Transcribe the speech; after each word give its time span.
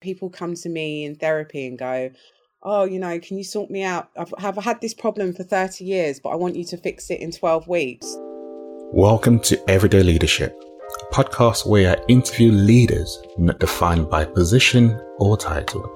People 0.00 0.30
come 0.30 0.54
to 0.54 0.68
me 0.68 1.04
in 1.04 1.16
therapy 1.16 1.66
and 1.66 1.76
go, 1.76 2.10
oh, 2.62 2.84
you 2.84 3.00
know, 3.00 3.18
can 3.18 3.36
you 3.36 3.42
sort 3.42 3.68
me 3.68 3.82
out? 3.82 4.08
I've, 4.16 4.32
I've 4.38 4.62
had 4.62 4.80
this 4.80 4.94
problem 4.94 5.32
for 5.32 5.42
30 5.42 5.84
years, 5.84 6.20
but 6.20 6.28
I 6.28 6.36
want 6.36 6.54
you 6.54 6.62
to 6.66 6.76
fix 6.76 7.10
it 7.10 7.18
in 7.18 7.32
12 7.32 7.66
weeks. 7.66 8.06
Welcome 8.92 9.40
to 9.40 9.60
Everyday 9.68 10.04
Leadership, 10.04 10.56
a 11.00 11.12
podcast 11.12 11.66
where 11.66 11.96
I 11.96 12.04
interview 12.06 12.52
leaders 12.52 13.20
not 13.38 13.58
defined 13.58 14.08
by 14.08 14.24
position 14.24 15.00
or 15.18 15.36
title. 15.36 15.92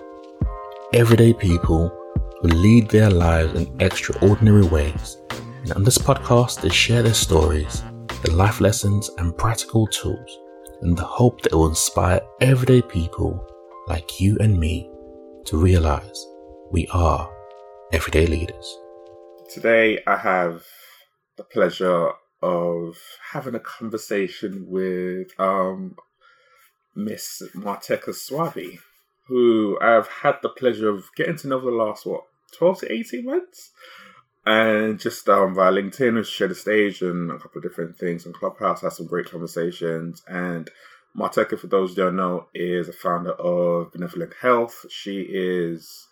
Everyday 0.93 1.32
people 1.32 1.96
who 2.41 2.48
lead 2.48 2.91
their 2.91 3.09
lives 3.09 3.55
in 3.55 3.80
extraordinary 3.80 4.66
ways. 4.66 5.16
And 5.61 5.73
on 5.75 5.84
this 5.84 5.98
podcast, 5.98 6.61
they 6.61 6.71
share 6.71 7.05
their 7.05 7.14
stories, 7.14 7.84
their 8.25 8.34
life 8.34 8.61
lessons, 8.61 9.11
and 9.19 9.39
practical 9.39 9.87
tools 9.87 10.41
in 10.82 10.96
the 10.96 11.05
hope 11.05 11.43
that 11.43 11.53
it 11.53 11.55
will 11.55 11.69
inspire 11.69 12.21
everyday 12.41 12.82
people 12.82 13.46
like 13.87 14.21
you 14.21 14.37
and 14.41 14.59
me 14.59 14.89
to 15.45 15.57
realize 15.57 16.27
we 16.70 16.87
are 16.93 17.30
everyday 17.93 18.27
leaders. 18.27 18.79
Today, 19.52 19.98
I 20.06 20.16
have 20.16 20.65
the 21.37 21.45
pleasure 21.45 22.11
of 22.42 22.97
having 23.33 23.55
a 23.55 23.61
conversation 23.61 24.66
with 24.69 25.29
um, 25.39 25.97
Miss 26.95 27.42
Marteka 27.55 28.11
Swaby, 28.11 28.79
who 29.27 29.79
I've 29.80 30.09
had 30.09 30.37
the 30.42 30.48
pleasure 30.48 30.89
of 30.89 31.05
getting 31.17 31.37
to 31.39 31.48
know 31.48 31.61
for 31.61 31.67
the 31.67 31.77
last, 31.77 32.06
what, 32.06 32.23
12 32.56 32.80
to 32.80 32.92
18 32.92 33.25
months? 33.25 33.70
And 34.45 34.98
just 34.98 35.28
um, 35.28 35.55
via 35.55 35.70
LinkedIn, 35.70 36.17
we 36.17 36.25
shared 36.25 36.51
the 36.51 36.56
stage 36.56 37.01
and 37.03 37.30
a 37.30 37.39
couple 37.39 37.59
of 37.59 37.62
different 37.62 37.97
things. 37.97 38.27
And 38.27 38.34
Clubhouse 38.34 38.80
had 38.80 38.92
some 38.92 39.06
great 39.06 39.30
conversations. 39.30 40.23
And 40.27 40.69
Marteka, 41.16 41.59
for 41.59 41.66
those 41.66 41.91
who 41.91 41.97
don't 41.97 42.16
know, 42.16 42.47
is 42.55 42.89
a 42.89 42.93
founder 42.93 43.33
of 43.33 43.93
Benevolent 43.93 44.34
Health. 44.41 44.87
She 44.91 45.20
is 45.29 46.07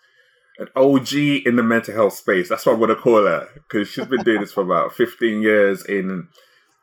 an 0.59 0.67
OG 0.75 1.13
in 1.45 1.55
the 1.55 1.63
mental 1.63 1.93
health 1.93 2.13
space. 2.13 2.49
That's 2.49 2.65
what 2.65 2.73
I'm 2.73 2.79
going 2.79 2.89
to 2.89 2.95
call 2.95 3.25
her 3.25 3.47
because 3.55 3.87
she's 3.87 4.05
been 4.05 4.23
doing 4.23 4.41
this 4.41 4.53
for 4.53 4.61
about 4.61 4.93
15 4.93 5.41
years 5.41 5.83
in 5.85 6.27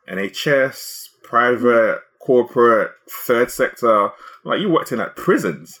NHS, 0.09 1.09
private, 1.23 2.01
corporate, 2.19 2.91
third 3.25 3.51
sector. 3.51 4.11
Like 4.43 4.59
you 4.59 4.69
worked 4.69 4.91
in 4.91 4.99
like 4.99 5.15
prisons. 5.15 5.79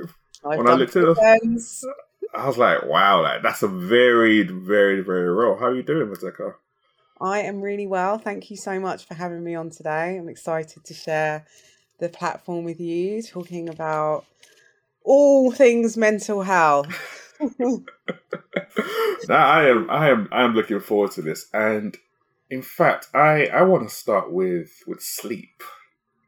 Oh, 0.00 0.50
I've 0.50 0.58
when 0.58 0.68
I 0.68 0.74
looked 0.74 0.94
at 0.94 1.04
I 2.34 2.46
was 2.46 2.58
like, 2.58 2.84
wow, 2.84 3.22
like 3.22 3.42
that's 3.42 3.62
a 3.62 3.68
very, 3.68 4.42
very, 4.42 5.00
very 5.00 5.28
role. 5.28 5.56
How 5.58 5.66
are 5.66 5.74
you 5.74 5.82
doing, 5.82 6.08
Marteka? 6.08 6.54
I 7.20 7.40
am 7.40 7.60
really 7.62 7.86
well. 7.86 8.18
Thank 8.18 8.50
you 8.50 8.56
so 8.56 8.78
much 8.78 9.06
for 9.06 9.14
having 9.14 9.42
me 9.42 9.54
on 9.54 9.70
today. 9.70 10.18
I'm 10.18 10.28
excited 10.28 10.84
to 10.84 10.94
share 10.94 11.46
the 11.98 12.08
platform 12.08 12.64
with 12.64 12.80
you, 12.80 13.22
talking 13.22 13.68
about 13.68 14.26
all 15.02 15.50
things 15.50 15.96
mental 15.96 16.42
health. 16.42 16.88
now, 19.28 19.46
I 19.46 19.68
am 19.68 19.90
I 19.90 20.10
am 20.10 20.28
I 20.30 20.42
am 20.42 20.54
looking 20.54 20.80
forward 20.80 21.12
to 21.12 21.22
this. 21.22 21.48
And 21.54 21.96
in 22.50 22.62
fact, 22.62 23.08
I 23.14 23.46
I 23.46 23.62
want 23.62 23.88
to 23.88 23.94
start 23.94 24.30
with 24.30 24.82
with 24.86 25.00
sleep. 25.00 25.62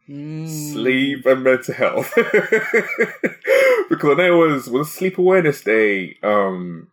Mm. 0.09 0.49
Sleep 0.49 1.27
and 1.27 1.45
mental 1.45 1.75
health. 1.75 2.15
because 3.89 4.19
I 4.19 4.29
know 4.29 4.45
it 4.45 4.53
was 4.53 4.71
was 4.71 4.93
sleep 4.93 5.19
awareness 5.19 5.63
day 5.63 6.17
um 6.23 6.89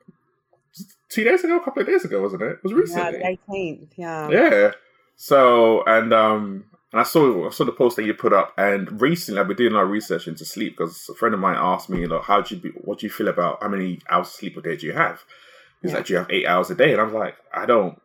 two 1.16 1.24
days 1.24 1.44
ago, 1.44 1.58
a 1.58 1.64
couple 1.64 1.82
of 1.82 1.88
days 1.88 2.04
ago, 2.04 2.22
wasn't 2.22 2.42
it? 2.44 2.52
It 2.52 2.64
was 2.64 2.74
recently. 2.74 3.04
Yeah, 3.04 3.12
the 3.12 3.28
eighteenth, 3.28 3.94
yeah. 3.96 4.30
Yeah. 4.30 4.72
So 5.16 5.84
and 5.86 6.14
um 6.14 6.66
and 6.92 7.00
I 7.00 7.04
saw 7.04 7.48
I 7.48 7.52
saw 7.52 7.64
the 7.64 7.72
post 7.72 7.96
that 7.96 8.06
you 8.06 8.14
put 8.14 8.34
up, 8.34 8.54
and 8.58 9.02
recently 9.02 9.40
I've 9.40 9.48
been 9.48 9.58
doing 9.58 9.72
a 9.72 9.76
lot 9.76 9.84
of 9.84 9.90
research 9.90 10.28
into 10.28 10.46
sleep 10.46 10.78
because 10.78 11.10
a 11.10 11.16
friend 11.16 11.34
of 11.34 11.40
mine 11.40 11.56
asked 11.58 11.90
me, 11.90 12.06
like, 12.06 12.24
how 12.24 12.42
do 12.42 12.56
you 12.56 12.62
be, 12.62 12.70
what 12.70 13.00
do 13.00 13.06
you 13.06 13.10
feel 13.10 13.30
about 13.30 13.62
how 13.62 13.70
many 13.70 14.00
hours 14.10 14.28
of 14.28 14.34
sleep 14.34 14.58
a 14.58 14.62
day 14.62 14.76
do 14.76 14.88
you 14.88 14.94
have? 14.94 15.24
He's 15.82 15.92
yeah. 15.92 15.98
like, 15.98 16.06
do 16.06 16.14
you 16.14 16.20
have 16.20 16.32
eight 16.32 16.46
hours 16.46 16.70
a 16.70 16.76
day? 16.76 16.92
And 16.92 17.02
I'm 17.02 17.14
like, 17.14 17.36
I 17.54 17.66
don't 17.66 18.02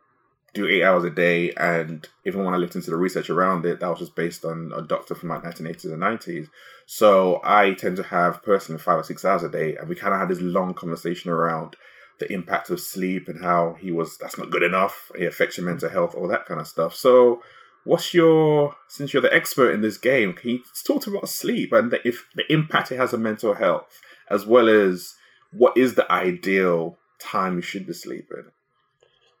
do 0.53 0.67
eight 0.67 0.83
hours 0.83 1.03
a 1.03 1.09
day. 1.09 1.51
And 1.53 2.07
even 2.25 2.43
when 2.43 2.53
I 2.53 2.57
looked 2.57 2.75
into 2.75 2.91
the 2.91 2.97
research 2.97 3.29
around 3.29 3.65
it, 3.65 3.79
that 3.79 3.89
was 3.89 3.99
just 3.99 4.15
based 4.15 4.43
on 4.45 4.71
a 4.75 4.81
doctor 4.81 5.15
from 5.15 5.29
like 5.29 5.43
1980s 5.43 5.85
and 5.85 6.01
90s. 6.01 6.49
So 6.85 7.39
I 7.43 7.73
tend 7.73 7.95
to 7.97 8.03
have 8.03 8.43
personally 8.43 8.81
five 8.81 8.99
or 8.99 9.03
six 9.03 9.23
hours 9.23 9.43
a 9.43 9.49
day, 9.49 9.77
and 9.77 9.87
we 9.87 9.95
kind 9.95 10.13
of 10.13 10.19
had 10.19 10.29
this 10.29 10.41
long 10.41 10.73
conversation 10.73 11.31
around 11.31 11.75
the 12.19 12.31
impact 12.31 12.69
of 12.69 12.79
sleep 12.79 13.27
and 13.27 13.43
how 13.43 13.75
he 13.79 13.91
was 13.91 14.17
that's 14.17 14.37
not 14.37 14.51
good 14.51 14.63
enough. 14.63 15.11
It 15.17 15.25
affects 15.25 15.57
your 15.57 15.65
mental 15.65 15.89
health, 15.89 16.15
all 16.15 16.27
that 16.27 16.45
kind 16.45 16.59
of 16.59 16.67
stuff. 16.67 16.95
So 16.95 17.41
what's 17.83 18.13
your 18.13 18.75
since 18.87 19.13
you're 19.13 19.21
the 19.21 19.33
expert 19.33 19.71
in 19.71 19.81
this 19.81 19.97
game 19.97 20.33
can 20.33 20.51
you 20.51 20.59
talk 20.85 21.07
about 21.07 21.27
sleep 21.27 21.73
and 21.73 21.91
the, 21.91 22.07
if 22.07 22.27
the 22.35 22.43
impact 22.51 22.91
it 22.91 22.97
has 22.97 23.13
on 23.13 23.23
mental 23.23 23.55
health 23.55 24.01
as 24.29 24.45
well 24.45 24.69
as 24.69 25.15
what 25.51 25.75
is 25.77 25.95
the 25.95 26.11
ideal 26.11 26.97
time 27.19 27.55
you 27.55 27.61
should 27.61 27.87
be 27.87 27.93
sleeping 27.93 28.45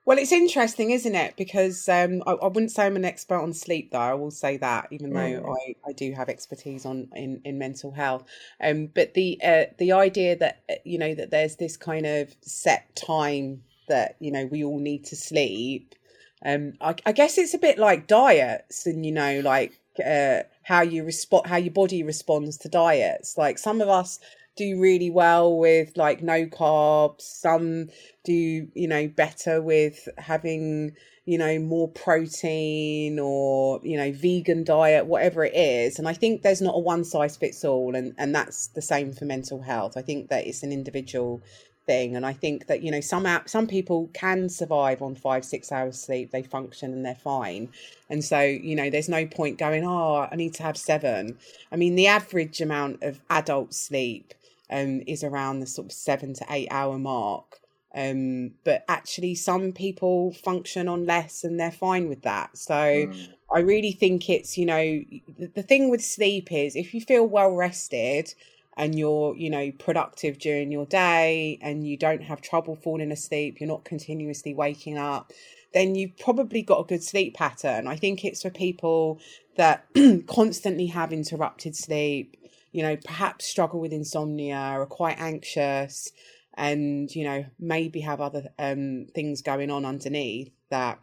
well 0.05 0.17
it's 0.17 0.31
interesting 0.31 0.91
isn't 0.91 1.15
it 1.15 1.35
because 1.37 1.87
um, 1.89 2.23
I, 2.25 2.31
I, 2.31 2.47
wouldn't 2.47 2.71
say 2.71 2.85
i'm 2.85 2.95
an 2.95 3.05
expert 3.05 3.39
on 3.39 3.53
sleep 3.53 3.91
though 3.91 3.99
i 3.99 4.13
will 4.13 4.31
say 4.31 4.57
that 4.57 4.87
even 4.91 5.13
though 5.13 5.19
mm. 5.19 5.55
I, 5.55 5.89
I 5.89 5.93
do 5.93 6.11
have 6.13 6.29
expertise 6.29 6.85
on 6.85 7.09
in, 7.15 7.41
in 7.45 7.57
mental 7.57 7.91
health 7.91 8.23
um, 8.61 8.87
but 8.87 9.13
the 9.13 9.39
uh, 9.43 9.65
the 9.77 9.91
idea 9.91 10.35
that 10.37 10.61
uh, 10.69 10.75
you 10.83 10.97
know 10.97 11.13
that 11.15 11.31
there's 11.31 11.55
this 11.55 11.77
kind 11.77 12.05
of 12.05 12.35
set 12.41 12.95
time 12.95 13.63
that 13.87 14.15
you 14.19 14.31
know 14.31 14.45
we 14.45 14.63
all 14.63 14.79
need 14.79 15.05
to 15.05 15.15
sleep 15.15 15.95
um, 16.43 16.73
I, 16.81 16.95
I 17.05 17.11
guess 17.11 17.37
it's 17.37 17.53
a 17.53 17.59
bit 17.59 17.77
like 17.77 18.07
diets, 18.07 18.85
and 18.85 19.05
you 19.05 19.11
know, 19.11 19.41
like 19.41 19.79
uh, 20.03 20.39
how 20.63 20.81
you 20.81 21.03
respond, 21.03 21.47
how 21.47 21.57
your 21.57 21.73
body 21.73 22.03
responds 22.03 22.57
to 22.57 22.69
diets. 22.69 23.37
Like 23.37 23.57
some 23.57 23.81
of 23.81 23.89
us 23.89 24.19
do 24.55 24.79
really 24.79 25.09
well 25.09 25.57
with 25.57 25.95
like 25.97 26.21
no 26.21 26.45
carbs. 26.45 27.21
Some 27.21 27.87
do, 28.23 28.33
you 28.73 28.87
know, 28.87 29.07
better 29.07 29.61
with 29.61 30.07
having, 30.17 30.93
you 31.25 31.37
know, 31.37 31.59
more 31.59 31.87
protein 31.89 33.19
or, 33.19 33.79
you 33.83 33.97
know, 33.97 34.11
vegan 34.11 34.63
diet, 34.63 35.05
whatever 35.05 35.45
it 35.45 35.55
is. 35.55 35.99
And 35.99 36.07
I 36.07 36.13
think 36.13 36.41
there's 36.41 36.61
not 36.61 36.75
a 36.75 36.79
one 36.79 37.03
size 37.03 37.37
fits 37.37 37.63
all. 37.63 37.95
And, 37.95 38.13
and 38.17 38.35
that's 38.35 38.67
the 38.67 38.81
same 38.81 39.13
for 39.13 39.25
mental 39.25 39.61
health. 39.61 39.97
I 39.97 40.01
think 40.01 40.29
that 40.29 40.45
it's 40.45 40.63
an 40.63 40.71
individual 40.71 41.41
thing 41.87 42.15
and 42.15 42.25
i 42.25 42.33
think 42.33 42.67
that 42.67 42.83
you 42.83 42.91
know 42.91 43.01
some 43.01 43.27
some 43.47 43.65
people 43.65 44.07
can 44.13 44.49
survive 44.49 45.01
on 45.01 45.15
five 45.15 45.43
six 45.43 45.71
hours 45.71 45.99
sleep 45.99 46.29
they 46.31 46.43
function 46.43 46.93
and 46.93 47.03
they're 47.03 47.15
fine 47.15 47.67
and 48.09 48.23
so 48.23 48.39
you 48.39 48.75
know 48.75 48.89
there's 48.89 49.09
no 49.09 49.25
point 49.25 49.57
going 49.57 49.83
oh 49.83 50.27
i 50.31 50.35
need 50.35 50.53
to 50.53 50.61
have 50.61 50.77
seven 50.77 51.35
i 51.71 51.75
mean 51.75 51.95
the 51.95 52.05
average 52.05 52.61
amount 52.61 53.01
of 53.01 53.19
adult 53.31 53.73
sleep 53.73 54.33
um, 54.71 55.01
is 55.07 55.23
around 55.23 55.59
the 55.59 55.67
sort 55.67 55.87
of 55.87 55.91
seven 55.91 56.33
to 56.35 56.45
eight 56.49 56.67
hour 56.71 56.97
mark. 56.97 57.59
Um, 57.93 58.51
but 58.63 58.85
actually 58.87 59.35
some 59.35 59.73
people 59.73 60.31
function 60.31 60.87
on 60.87 61.05
less 61.05 61.43
and 61.43 61.59
they're 61.59 61.71
fine 61.71 62.07
with 62.07 62.21
that. 62.21 62.57
So 62.57 62.73
mm. 62.73 63.27
i 63.53 63.59
really 63.59 63.91
think 63.91 64.29
it's 64.29 64.57
you 64.57 64.65
know 64.65 65.01
the, 65.37 65.47
the 65.55 65.61
thing 65.61 65.89
with 65.89 66.01
sleep 66.01 66.53
is 66.53 66.77
if 66.77 66.93
you 66.93 67.01
feel 67.01 67.27
well 67.27 67.51
rested 67.51 68.33
and 68.77 68.97
you're 68.97 69.35
you 69.35 69.49
know 69.49 69.73
productive 69.77 70.39
during 70.39 70.71
your 70.71 70.85
day 70.85 71.59
and 71.61 71.85
you 71.85 71.97
don't 71.97 72.23
have 72.23 72.39
trouble 72.39 72.77
falling 72.77 73.11
asleep 73.11 73.59
you're 73.59 73.67
not 73.67 73.83
continuously 73.83 74.53
waking 74.53 74.97
up 74.97 75.33
then 75.73 75.95
you've 75.95 76.17
probably 76.17 76.61
got 76.61 76.79
a 76.79 76.83
good 76.83 77.03
sleep 77.03 77.35
pattern. 77.35 77.87
I 77.87 77.95
think 77.95 78.25
it's 78.25 78.41
for 78.41 78.49
people 78.49 79.19
that 79.55 79.85
constantly 80.27 80.87
have 80.87 81.13
interrupted 81.13 81.75
sleep 81.75 82.37
you 82.71 82.83
know 82.83 82.97
perhaps 82.97 83.45
struggle 83.45 83.79
with 83.79 83.93
insomnia 83.93 84.55
or 84.55 84.81
are 84.81 84.85
quite 84.85 85.19
anxious 85.19 86.11
and 86.55 87.13
you 87.15 87.23
know 87.23 87.45
maybe 87.59 88.01
have 88.01 88.21
other 88.21 88.49
um, 88.59 89.07
things 89.13 89.41
going 89.41 89.71
on 89.71 89.85
underneath 89.85 90.51
that 90.69 90.99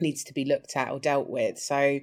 needs 0.00 0.22
to 0.24 0.32
be 0.32 0.44
looked 0.44 0.76
at 0.76 0.90
or 0.90 1.00
dealt 1.00 1.28
with. 1.28 1.58
So 1.58 1.98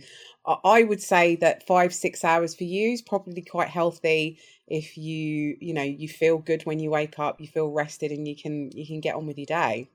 i 0.64 0.84
would 0.84 1.02
say 1.02 1.36
that 1.38 1.66
five 1.66 1.94
six 1.94 2.24
hours 2.24 2.54
for 2.54 2.66
you 2.66 2.92
is 2.92 3.02
probably 3.02 3.42
quite 3.42 3.70
healthy 3.70 4.38
if 4.68 4.96
you 4.96 5.58
you 5.60 5.74
know 5.74 5.82
you 5.82 6.08
feel 6.08 6.38
good 6.38 6.64
when 6.68 6.78
you 6.78 6.92
wake 6.92 7.18
up 7.18 7.42
you 7.42 7.48
feel 7.48 7.72
rested 7.72 8.12
and 8.12 8.28
you 8.28 8.36
can 8.36 8.70
you 8.72 8.86
can 8.86 9.00
get 9.00 9.16
on 9.16 9.26
with 9.26 9.38
your 9.38 9.46
day. 9.48 9.90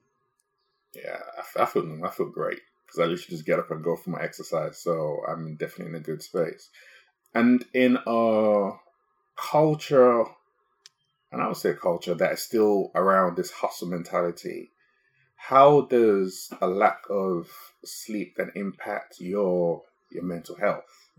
Yeah 0.95 1.21
i, 1.57 1.65
feel 1.67 2.05
i 2.05 2.11
feel 2.11 2.31
great 2.31 2.59
because 2.85 2.99
i 2.99 3.03
literally 3.03 3.37
just 3.37 3.47
get 3.47 3.61
up 3.61 3.71
and 3.71 3.85
go 3.85 3.95
for 3.95 4.11
my 4.11 4.23
exercise 4.23 4.79
so 4.83 5.21
i'm 5.29 5.55
definitely 5.57 5.95
in 5.95 5.95
a 5.95 6.01
good 6.01 6.23
space. 6.23 6.69
And 7.33 7.65
in 7.75 7.97
a 8.07 8.71
culture 9.41 10.25
and 11.33 11.43
i 11.43 11.47
would 11.47 11.57
say 11.57 11.73
culture 11.75 12.15
that 12.15 12.33
is 12.33 12.43
still 12.43 12.91
around 12.95 13.37
this 13.37 13.51
hustle 13.51 13.89
mentality 13.89 14.71
how 15.37 15.83
does 15.83 16.53
a 16.61 16.67
lack 16.67 17.03
of 17.09 17.49
sleep 17.85 18.35
then 18.37 18.53
impact 18.55 19.21
your 19.21 19.83
your 20.11 20.25
mental 20.25 20.57
health 20.57 21.11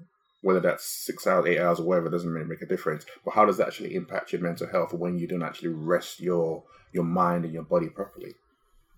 whether 0.41 0.59
that's 0.59 0.85
six 0.85 1.27
hours, 1.27 1.45
eight 1.45 1.59
hours, 1.59 1.79
or 1.79 1.83
whatever, 1.83 2.09
doesn't 2.09 2.29
really 2.29 2.47
make 2.47 2.61
a 2.61 2.65
difference. 2.65 3.05
But 3.23 3.35
how 3.35 3.45
does 3.45 3.57
that 3.57 3.67
actually 3.67 3.95
impact 3.95 4.33
your 4.33 4.41
mental 4.41 4.67
health 4.67 4.93
when 4.93 5.19
you 5.19 5.27
don't 5.27 5.43
actually 5.43 5.69
rest 5.69 6.19
your 6.19 6.63
your 6.91 7.03
mind 7.03 7.45
and 7.45 7.53
your 7.53 7.63
body 7.63 7.87
properly? 7.87 8.33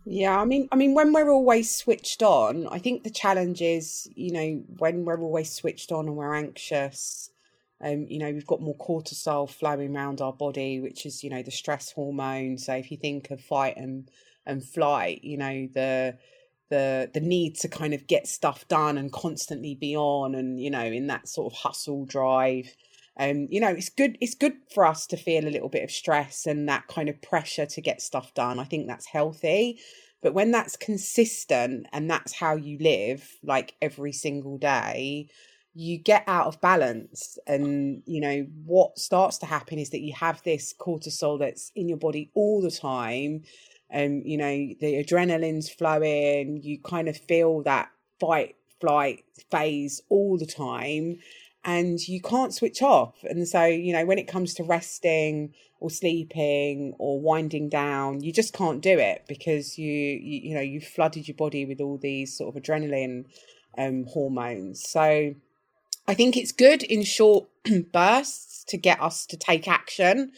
Yeah, 0.05 0.39
I 0.39 0.45
mean, 0.45 0.67
I 0.71 0.75
mean, 0.75 0.93
when 0.93 1.13
we're 1.13 1.29
always 1.29 1.73
switched 1.73 2.23
on, 2.23 2.67
I 2.67 2.79
think 2.79 3.03
the 3.03 3.09
challenge 3.09 3.61
is, 3.61 4.09
you 4.15 4.31
know, 4.31 4.63
when 4.77 5.05
we're 5.05 5.19
always 5.21 5.51
switched 5.51 5.91
on 5.91 6.07
and 6.07 6.17
we're 6.17 6.33
anxious, 6.33 7.29
Um, 7.83 8.05
you 8.09 8.19
know, 8.19 8.31
we've 8.31 8.47
got 8.47 8.61
more 8.61 8.77
cortisol 8.77 9.49
flowing 9.49 9.95
around 9.95 10.21
our 10.21 10.33
body, 10.33 10.79
which 10.79 11.05
is, 11.05 11.23
you 11.23 11.29
know, 11.29 11.43
the 11.43 11.51
stress 11.51 11.91
hormone. 11.91 12.57
So 12.57 12.73
if 12.75 12.91
you 12.91 12.97
think 12.97 13.31
of 13.31 13.41
fight 13.41 13.77
and 13.77 14.09
and 14.45 14.63
flight, 14.63 15.23
you 15.23 15.37
know, 15.37 15.67
the 15.73 16.17
the 16.69 17.09
the 17.13 17.19
need 17.19 17.55
to 17.57 17.67
kind 17.67 17.93
of 17.93 18.07
get 18.07 18.27
stuff 18.27 18.67
done 18.67 18.97
and 18.97 19.11
constantly 19.11 19.75
be 19.75 19.95
on 19.95 20.35
and, 20.35 20.59
you 20.59 20.69
know, 20.69 20.83
in 20.85 21.07
that 21.07 21.27
sort 21.27 21.51
of 21.53 21.59
hustle 21.59 22.05
drive. 22.05 22.73
Um, 23.19 23.47
you 23.51 23.59
know, 23.59 23.69
it's 23.69 23.89
good 23.89 24.17
it's 24.21 24.33
good 24.35 24.53
for 24.73 24.85
us 24.85 25.05
to 25.07 25.17
feel 25.17 25.45
a 25.47 25.51
little 25.51 25.69
bit 25.69 25.83
of 25.83 25.91
stress 25.91 26.45
and 26.47 26.67
that 26.69 26.87
kind 26.87 27.09
of 27.09 27.21
pressure 27.21 27.65
to 27.67 27.81
get 27.81 28.01
stuff 28.01 28.33
done. 28.33 28.59
I 28.59 28.63
think 28.63 28.87
that's 28.87 29.05
healthy. 29.07 29.79
But 30.21 30.33
when 30.33 30.51
that's 30.51 30.77
consistent 30.77 31.85
and 31.91 32.09
that's 32.09 32.33
how 32.33 32.55
you 32.55 32.77
live, 32.79 33.29
like 33.43 33.75
every 33.81 34.13
single 34.13 34.57
day, 34.57 35.27
you 35.75 35.97
get 35.97 36.23
out 36.27 36.47
of 36.47 36.61
balance 36.61 37.37
and 37.47 38.03
you 38.05 38.21
know 38.21 38.45
what 38.65 38.97
starts 38.97 39.37
to 39.39 39.45
happen 39.45 39.79
is 39.79 39.89
that 39.89 40.01
you 40.01 40.13
have 40.13 40.41
this 40.43 40.73
cortisol 40.73 41.39
that's 41.39 41.71
in 41.75 41.89
your 41.89 41.97
body 41.97 42.29
all 42.35 42.61
the 42.61 42.71
time 42.71 43.41
and 43.89 44.23
you 44.25 44.37
know 44.37 44.55
the 44.81 45.03
adrenaline's 45.03 45.69
flowing 45.69 46.61
you 46.61 46.79
kind 46.79 47.07
of 47.07 47.17
feel 47.17 47.63
that 47.63 47.89
fight 48.19 48.55
flight 48.79 49.23
phase 49.49 50.01
all 50.09 50.37
the 50.37 50.45
time 50.45 51.17
and 51.65 52.05
you 52.09 52.21
can't 52.21 52.53
switch 52.53 52.81
off. 52.81 53.15
And 53.23 53.47
so 53.47 53.63
you 53.63 53.93
know 53.93 54.05
when 54.05 54.17
it 54.17 54.27
comes 54.27 54.53
to 54.55 54.63
resting 54.63 55.53
or 55.79 55.89
sleeping 55.89 56.93
or 56.99 57.19
winding 57.19 57.69
down 57.69 58.21
you 58.21 58.31
just 58.31 58.53
can't 58.53 58.81
do 58.81 58.97
it 58.99 59.23
because 59.27 59.77
you 59.77 59.91
you, 59.91 60.49
you 60.49 60.55
know 60.55 60.61
you've 60.61 60.83
flooded 60.83 61.27
your 61.27 61.35
body 61.35 61.65
with 61.65 61.79
all 61.79 61.97
these 61.97 62.37
sort 62.37 62.55
of 62.55 62.61
adrenaline 62.61 63.25
um, 63.77 64.05
hormones. 64.05 64.83
So 64.87 65.33
I 66.07 66.13
think 66.13 66.35
it's 66.35 66.51
good 66.51 66.83
in 66.83 67.03
short 67.03 67.47
bursts 67.91 68.63
to 68.65 68.77
get 68.77 69.01
us 69.01 69.25
to 69.27 69.37
take 69.37 69.67
action. 69.67 70.31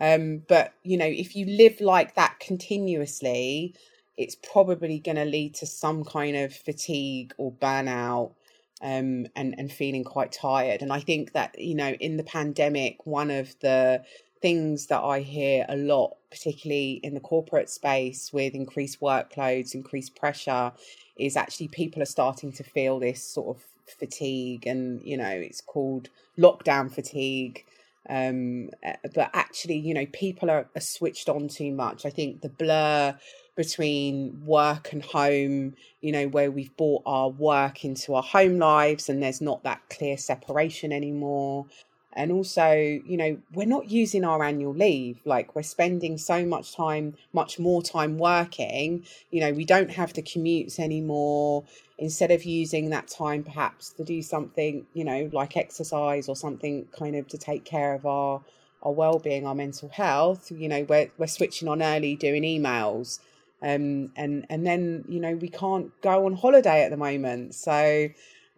Um, 0.00 0.42
but 0.48 0.74
you 0.82 0.96
know, 0.96 1.06
if 1.06 1.34
you 1.34 1.46
live 1.46 1.80
like 1.80 2.14
that 2.14 2.38
continuously, 2.38 3.74
it's 4.16 4.36
probably 4.36 4.98
going 4.98 5.16
to 5.16 5.24
lead 5.24 5.54
to 5.54 5.66
some 5.66 6.04
kind 6.04 6.36
of 6.36 6.54
fatigue 6.54 7.34
or 7.36 7.52
burnout 7.52 8.32
um, 8.80 9.26
and 9.34 9.54
and 9.58 9.72
feeling 9.72 10.04
quite 10.04 10.30
tired. 10.32 10.82
And 10.82 10.92
I 10.92 11.00
think 11.00 11.32
that 11.32 11.58
you 11.58 11.74
know, 11.74 11.90
in 11.90 12.16
the 12.16 12.22
pandemic, 12.22 13.04
one 13.04 13.30
of 13.30 13.54
the 13.60 14.04
things 14.40 14.86
that 14.86 15.02
I 15.02 15.20
hear 15.20 15.66
a 15.68 15.76
lot, 15.76 16.16
particularly 16.30 17.00
in 17.02 17.14
the 17.14 17.20
corporate 17.20 17.68
space 17.68 18.32
with 18.32 18.54
increased 18.54 19.00
workloads, 19.00 19.74
increased 19.74 20.14
pressure, 20.14 20.72
is 21.16 21.36
actually 21.36 21.68
people 21.68 22.00
are 22.02 22.06
starting 22.06 22.52
to 22.52 22.62
feel 22.62 23.00
this 23.00 23.22
sort 23.22 23.56
of 23.56 23.64
fatigue 23.90 24.66
and 24.66 25.00
you 25.02 25.16
know 25.16 25.28
it's 25.28 25.60
called 25.60 26.08
lockdown 26.38 26.90
fatigue. 26.90 27.64
Um 28.08 28.70
eh, 28.82 28.96
but 29.14 29.30
actually 29.34 29.78
you 29.78 29.94
know 29.94 30.06
people 30.12 30.50
are, 30.50 30.68
are 30.74 30.80
switched 30.80 31.28
on 31.28 31.48
too 31.48 31.72
much. 31.72 32.06
I 32.06 32.10
think 32.10 32.40
the 32.40 32.48
blur 32.48 33.16
between 33.56 34.40
work 34.46 34.92
and 34.92 35.02
home 35.04 35.74
you 36.00 36.12
know 36.12 36.28
where 36.28 36.50
we've 36.50 36.76
brought 36.76 37.02
our 37.06 37.28
work 37.28 37.84
into 37.84 38.14
our 38.14 38.22
home 38.22 38.58
lives 38.58 39.08
and 39.08 39.22
there's 39.22 39.40
not 39.40 39.64
that 39.64 39.82
clear 39.90 40.16
separation 40.16 40.92
anymore. 40.92 41.66
And 42.14 42.32
also 42.32 42.72
you 42.72 43.16
know 43.16 43.38
we're 43.52 43.66
not 43.66 43.90
using 43.90 44.24
our 44.24 44.42
annual 44.42 44.74
leave. 44.74 45.20
Like 45.24 45.54
we're 45.54 45.62
spending 45.62 46.18
so 46.18 46.46
much 46.46 46.74
time 46.74 47.14
much 47.32 47.58
more 47.58 47.82
time 47.82 48.16
working. 48.18 49.04
You 49.30 49.40
know 49.40 49.52
we 49.52 49.64
don't 49.64 49.90
have 49.90 50.12
the 50.14 50.22
commutes 50.22 50.78
anymore 50.78 51.64
instead 51.98 52.30
of 52.30 52.44
using 52.44 52.90
that 52.90 53.08
time 53.08 53.42
perhaps 53.42 53.90
to 53.90 54.04
do 54.04 54.22
something 54.22 54.86
you 54.94 55.04
know 55.04 55.28
like 55.32 55.56
exercise 55.56 56.28
or 56.28 56.36
something 56.36 56.86
kind 56.96 57.16
of 57.16 57.26
to 57.26 57.38
take 57.38 57.64
care 57.64 57.94
of 57.94 58.06
our 58.06 58.40
our 58.82 58.92
well-being 58.92 59.46
our 59.46 59.54
mental 59.54 59.88
health 59.88 60.50
you 60.52 60.68
know 60.68 60.84
we're, 60.88 61.10
we're 61.18 61.26
switching 61.26 61.68
on 61.68 61.82
early 61.82 62.14
doing 62.14 62.42
emails 62.44 63.18
um 63.62 64.12
and 64.16 64.46
and 64.48 64.64
then 64.66 65.04
you 65.08 65.20
know 65.20 65.34
we 65.34 65.48
can't 65.48 65.90
go 66.00 66.26
on 66.26 66.34
holiday 66.34 66.84
at 66.84 66.90
the 66.90 66.96
moment 66.96 67.54
so 67.54 68.08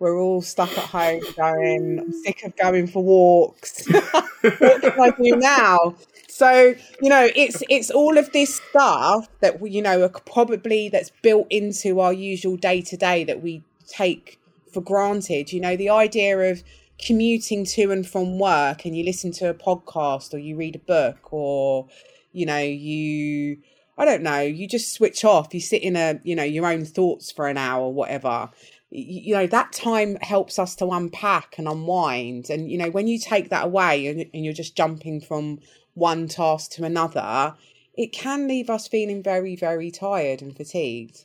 we're 0.01 0.19
all 0.19 0.43
stuck 0.43 0.71
at 0.77 0.85
home 0.87 1.21
going, 1.37 2.13
sick 2.25 2.43
of 2.45 2.57
going 2.57 2.87
for 2.89 3.05
walks. 3.05 3.87
what 4.43 4.83
can 4.83 5.01
I 5.01 5.11
do 5.11 5.37
now? 5.37 5.95
So, 6.29 6.75
you 7.03 7.09
know, 7.09 7.29
it's 7.37 7.63
it's 7.69 7.91
all 7.91 8.17
of 8.17 8.33
this 8.33 8.57
stuff 8.57 9.29
that 9.41 9.61
we, 9.61 9.71
you 9.71 9.83
know, 9.83 10.03
are 10.03 10.09
probably 10.09 10.89
that's 10.89 11.11
built 11.23 11.47
into 11.51 12.01
our 12.01 12.13
usual 12.13 12.57
day 12.57 12.81
to 12.83 12.97
day 12.97 13.25
that 13.25 13.43
we 13.43 13.63
take 13.87 14.41
for 14.73 14.81
granted. 14.81 15.53
You 15.53 15.61
know, 15.61 15.77
the 15.77 15.91
idea 15.91 16.39
of 16.51 16.63
commuting 16.99 17.65
to 17.65 17.91
and 17.91 18.07
from 18.07 18.39
work 18.39 18.85
and 18.85 18.97
you 18.97 19.05
listen 19.05 19.33
to 19.33 19.49
a 19.49 19.55
podcast 19.55 20.35
or 20.35 20.39
you 20.39 20.57
read 20.57 20.77
a 20.77 20.81
book 20.81 21.33
or, 21.33 21.89
you 22.33 22.47
know, 22.47 22.59
you 22.59 23.59
I 23.99 24.07
don't 24.07 24.23
know, 24.23 24.41
you 24.41 24.67
just 24.67 24.95
switch 24.95 25.27
off, 25.27 25.53
you 25.53 25.61
sit 25.61 25.83
in 25.83 25.95
a, 25.95 26.21
you 26.25 26.35
know, 26.35 26.43
your 26.43 26.67
own 26.67 26.87
thoughts 26.87 27.31
for 27.31 27.49
an 27.49 27.59
hour 27.59 27.85
or 27.85 27.93
whatever 27.93 28.51
you 28.91 29.35
know 29.35 29.47
that 29.47 29.73
time 29.73 30.17
helps 30.17 30.59
us 30.59 30.75
to 30.77 30.89
unpack 30.89 31.59
and 31.59 31.69
unwind. 31.69 32.51
And 32.51 32.71
you 32.71 32.79
know 32.79 32.91
when 32.91 33.07
you 33.07 33.19
take 33.19 33.51
that 33.51 33.67
away 33.67 34.07
and, 34.07 34.45
you're 34.45 34.53
just 34.53 34.77
jumping 34.77 35.21
from 35.21 35.61
one 35.95 36.29
task 36.29 36.73
to 36.73 36.85
another 36.85 37.55
it 37.95 38.13
can 38.13 38.47
leave 38.49 38.71
us 38.71 38.89
feeling 38.89 39.23
very 39.23 39.57
very 39.57 39.91
tired 39.91 40.43
and 40.43 40.57
fatigued. 40.57 41.25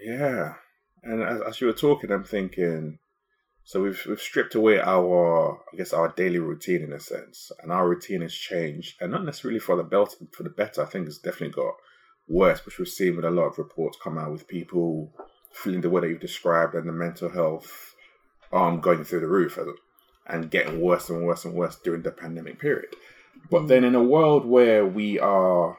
Yeah. 0.00 0.54
And 1.02 1.22
as, 1.22 1.40
as 1.40 1.60
you 1.60 1.66
were 1.66 1.72
talking 1.72 2.12
i'm 2.12 2.24
thinking 2.24 2.98
so 3.64 3.82
we've 3.82 4.04
we've 4.06 4.20
stripped 4.20 4.54
away 4.54 4.80
our 4.80 5.60
i 5.72 5.76
guess 5.76 5.92
our 5.92 6.12
daily 6.12 6.38
routine 6.38 6.82
in 6.82 6.92
a 6.92 7.00
sense 7.00 7.50
and 7.60 7.72
our 7.72 7.88
routine 7.88 8.20
has 8.20 8.34
changed 8.34 9.00
and 9.00 9.10
not 9.10 9.24
necessarily 9.24 9.58
for 9.58 9.76
the 9.76 9.82
belt 9.82 10.14
for 10.32 10.44
the 10.44 10.50
better 10.50 10.82
i 10.82 10.84
think 10.84 11.06
it's 11.06 11.18
definitely 11.18 11.50
got 11.50 11.74
worse, 12.28 12.64
which 12.64 12.78
we've 12.78 12.88
seen 12.88 13.16
with 13.16 13.24
a 13.24 13.30
lot 13.30 13.46
of 13.46 13.58
reports 13.58 13.98
come 14.02 14.18
out 14.18 14.32
with 14.32 14.48
people 14.48 15.12
feeling 15.52 15.80
the 15.80 15.90
way 15.90 16.00
that 16.00 16.08
you've 16.08 16.20
described 16.20 16.74
and 16.74 16.88
the 16.88 16.92
mental 16.92 17.28
health 17.28 17.94
um 18.52 18.80
going 18.80 19.04
through 19.04 19.20
the 19.20 19.26
roof 19.26 19.58
and 20.26 20.50
getting 20.50 20.80
worse 20.80 21.10
and 21.10 21.24
worse 21.24 21.44
and 21.44 21.54
worse 21.54 21.76
during 21.76 22.02
the 22.02 22.10
pandemic 22.10 22.58
period. 22.58 22.94
But 23.50 23.62
mm. 23.62 23.68
then 23.68 23.84
in 23.84 23.94
a 23.94 24.02
world 24.02 24.44
where 24.44 24.86
we 24.86 25.18
are 25.18 25.78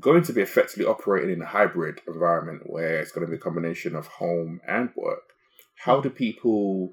going 0.00 0.22
to 0.24 0.32
be 0.32 0.40
effectively 0.40 0.84
operating 0.84 1.30
in 1.30 1.42
a 1.42 1.46
hybrid 1.46 2.00
environment 2.06 2.62
where 2.66 3.00
it's 3.00 3.12
going 3.12 3.26
to 3.26 3.30
be 3.30 3.36
a 3.36 3.40
combination 3.40 3.94
of 3.94 4.06
home 4.06 4.60
and 4.66 4.90
work, 4.96 5.22
how 5.84 6.00
do 6.00 6.10
people 6.10 6.92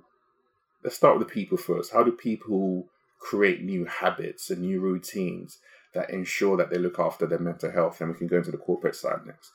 let's 0.83 0.95
start 0.95 1.17
with 1.17 1.27
the 1.27 1.33
people 1.33 1.57
first. 1.57 1.93
How 1.93 2.03
do 2.03 2.11
people 2.11 2.87
create 3.19 3.63
new 3.63 3.85
habits 3.85 4.49
and 4.49 4.61
new 4.61 4.81
routines 4.81 5.59
that 5.93 6.09
ensure 6.09 6.57
that 6.57 6.69
they 6.69 6.77
look 6.77 6.99
after 6.99 7.25
their 7.25 7.39
mental 7.39 7.71
health. 7.71 8.01
And 8.01 8.11
we 8.11 8.17
can 8.17 8.27
go 8.27 8.37
into 8.37 8.51
the 8.51 8.57
corporate 8.57 8.95
side 8.95 9.25
next. 9.25 9.51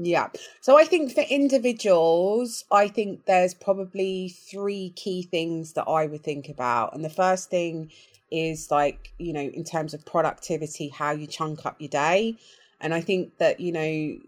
Yeah. 0.00 0.28
So 0.60 0.78
I 0.78 0.84
think 0.84 1.12
for 1.12 1.22
individuals, 1.22 2.64
I 2.70 2.86
think 2.86 3.26
there's 3.26 3.52
probably 3.54 4.28
three 4.28 4.90
key 4.90 5.22
things 5.22 5.72
that 5.72 5.88
I 5.88 6.06
would 6.06 6.22
think 6.22 6.48
about. 6.48 6.94
And 6.94 7.04
the 7.04 7.10
first 7.10 7.50
thing 7.50 7.90
is 8.30 8.70
like, 8.70 9.12
you 9.18 9.32
know, 9.32 9.40
in 9.40 9.64
terms 9.64 9.94
of 9.94 10.06
productivity, 10.06 10.88
how 10.88 11.10
you 11.10 11.26
chunk 11.26 11.66
up 11.66 11.80
your 11.80 11.88
day. 11.88 12.36
And 12.80 12.94
I 12.94 13.00
think 13.00 13.38
that, 13.38 13.58
you 13.58 13.72
know, 13.72 14.18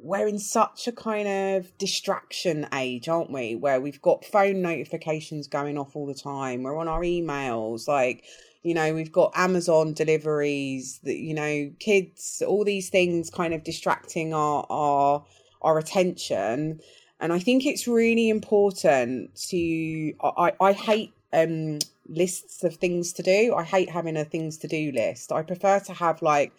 we're 0.00 0.28
in 0.28 0.38
such 0.38 0.86
a 0.86 0.92
kind 0.92 1.28
of 1.28 1.76
distraction 1.76 2.66
age, 2.72 3.08
aren't 3.08 3.30
we? 3.30 3.56
Where 3.56 3.80
we've 3.80 4.00
got 4.00 4.24
phone 4.24 4.62
notifications 4.62 5.48
going 5.48 5.76
off 5.76 5.96
all 5.96 6.06
the 6.06 6.14
time. 6.14 6.62
We're 6.62 6.78
on 6.78 6.88
our 6.88 7.00
emails. 7.00 7.88
Like, 7.88 8.24
you 8.64 8.74
know 8.74 8.92
we've 8.94 9.12
got 9.12 9.30
amazon 9.36 9.92
deliveries 9.92 10.98
that 11.04 11.18
you 11.18 11.34
know 11.34 11.70
kids 11.78 12.42
all 12.46 12.64
these 12.64 12.88
things 12.88 13.30
kind 13.30 13.54
of 13.54 13.62
distracting 13.62 14.34
our 14.34 14.66
our 14.68 15.24
our 15.62 15.78
attention. 15.78 16.80
And 17.20 17.32
i 17.32 17.38
think 17.38 17.64
it's 17.64 17.86
really 17.86 18.28
important 18.28 19.34
to 19.48 20.12
i 20.22 20.52
i 20.60 20.72
hate 20.72 21.12
um 21.32 21.78
lists 22.06 22.62
of 22.62 22.76
things 22.76 23.14
to 23.14 23.22
do. 23.22 23.54
I 23.56 23.64
hate 23.64 23.88
having 23.88 24.18
a 24.18 24.26
things 24.26 24.58
to 24.58 24.68
do 24.68 24.92
list. 24.92 25.32
I 25.32 25.42
prefer 25.42 25.80
to 25.80 25.94
have 25.94 26.20
like 26.20 26.52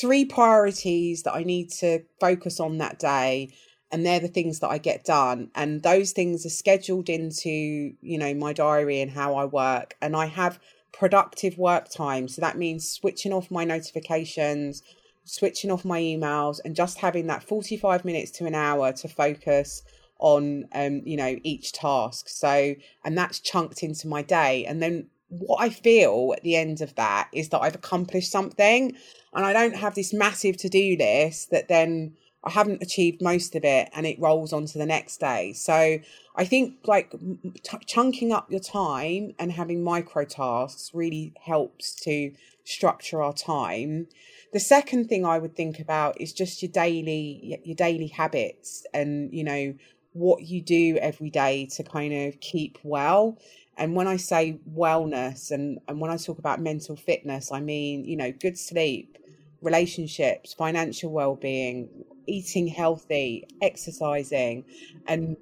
three 0.00 0.24
priorities 0.24 1.22
that 1.24 1.34
i 1.34 1.42
need 1.42 1.70
to 1.70 2.02
focus 2.20 2.60
on 2.60 2.78
that 2.78 2.98
day 2.98 3.50
and 3.90 4.04
they're 4.04 4.20
the 4.20 4.28
things 4.28 4.60
that 4.60 4.68
I 4.68 4.78
get 4.78 5.04
done. 5.04 5.50
And 5.54 5.82
those 5.82 6.12
things 6.12 6.44
are 6.44 6.50
scheduled 6.50 7.08
into 7.08 7.94
you 8.00 8.18
know 8.18 8.34
my 8.34 8.52
diary 8.52 9.00
and 9.00 9.10
how 9.10 9.34
I 9.36 9.44
work. 9.44 9.96
And 10.00 10.16
I 10.16 10.26
have 10.26 10.58
productive 10.92 11.58
work 11.58 11.88
time. 11.90 12.28
So 12.28 12.40
that 12.40 12.58
means 12.58 12.88
switching 12.88 13.32
off 13.32 13.50
my 13.50 13.64
notifications, 13.64 14.82
switching 15.24 15.70
off 15.70 15.84
my 15.84 16.00
emails, 16.00 16.60
and 16.64 16.74
just 16.74 16.98
having 16.98 17.26
that 17.28 17.42
45 17.42 18.04
minutes 18.04 18.30
to 18.32 18.46
an 18.46 18.54
hour 18.54 18.92
to 18.92 19.08
focus 19.08 19.82
on 20.20 20.66
um 20.74 21.00
you 21.04 21.16
know 21.16 21.36
each 21.44 21.70
task 21.70 22.28
so 22.28 22.74
and 23.04 23.16
that's 23.16 23.38
chunked 23.38 23.84
into 23.84 24.08
my 24.08 24.20
day 24.20 24.64
and 24.64 24.82
then 24.82 25.06
what 25.28 25.62
i 25.62 25.68
feel 25.70 26.34
at 26.36 26.42
the 26.42 26.56
end 26.56 26.80
of 26.80 26.92
that 26.96 27.28
is 27.32 27.50
that 27.50 27.60
i've 27.60 27.76
accomplished 27.76 28.28
something 28.28 28.96
and 29.34 29.46
i 29.46 29.52
don't 29.52 29.76
have 29.76 29.94
this 29.94 30.12
massive 30.12 30.56
to-do 30.56 30.96
list 30.98 31.52
that 31.52 31.68
then 31.68 32.12
I 32.44 32.50
haven't 32.50 32.82
achieved 32.82 33.20
most 33.20 33.56
of 33.56 33.64
it 33.64 33.90
and 33.94 34.06
it 34.06 34.18
rolls 34.20 34.52
on 34.52 34.66
to 34.66 34.78
the 34.78 34.86
next 34.86 35.18
day. 35.18 35.52
So 35.52 35.98
I 36.38 36.44
think 36.44 36.76
like 36.84 37.10
t- 37.10 37.78
chunking 37.84 38.32
up 38.32 38.48
your 38.48 38.60
time 38.60 39.34
and 39.40 39.50
having 39.50 39.82
micro 39.82 40.24
tasks 40.24 40.92
really 40.94 41.32
helps 41.42 41.96
to 42.02 42.32
structure 42.62 43.20
our 43.20 43.32
time. 43.32 44.06
The 44.52 44.60
second 44.60 45.08
thing 45.08 45.26
I 45.26 45.38
would 45.38 45.56
think 45.56 45.80
about 45.80 46.20
is 46.20 46.32
just 46.32 46.62
your 46.62 46.70
daily 46.70 47.60
your 47.64 47.74
daily 47.74 48.06
habits 48.06 48.86
and 48.94 49.34
you 49.34 49.42
know 49.42 49.74
what 50.12 50.42
you 50.42 50.62
do 50.62 50.96
every 51.00 51.28
day 51.28 51.66
to 51.66 51.82
kind 51.82 52.14
of 52.14 52.38
keep 52.40 52.78
well. 52.84 53.36
And 53.76 53.96
when 53.96 54.06
I 54.06 54.16
say 54.16 54.60
wellness 54.72 55.50
and, 55.50 55.80
and 55.88 56.00
when 56.00 56.10
I 56.10 56.16
talk 56.16 56.38
about 56.38 56.60
mental 56.60 56.96
fitness, 56.96 57.52
I 57.52 57.60
mean, 57.60 58.04
you 58.04 58.16
know, 58.16 58.32
good 58.32 58.58
sleep, 58.58 59.18
relationships, 59.60 60.54
financial 60.54 61.10
well-being, 61.12 62.04
eating 62.26 62.66
healthy, 62.66 63.46
exercising, 63.62 64.64
and 65.06 65.36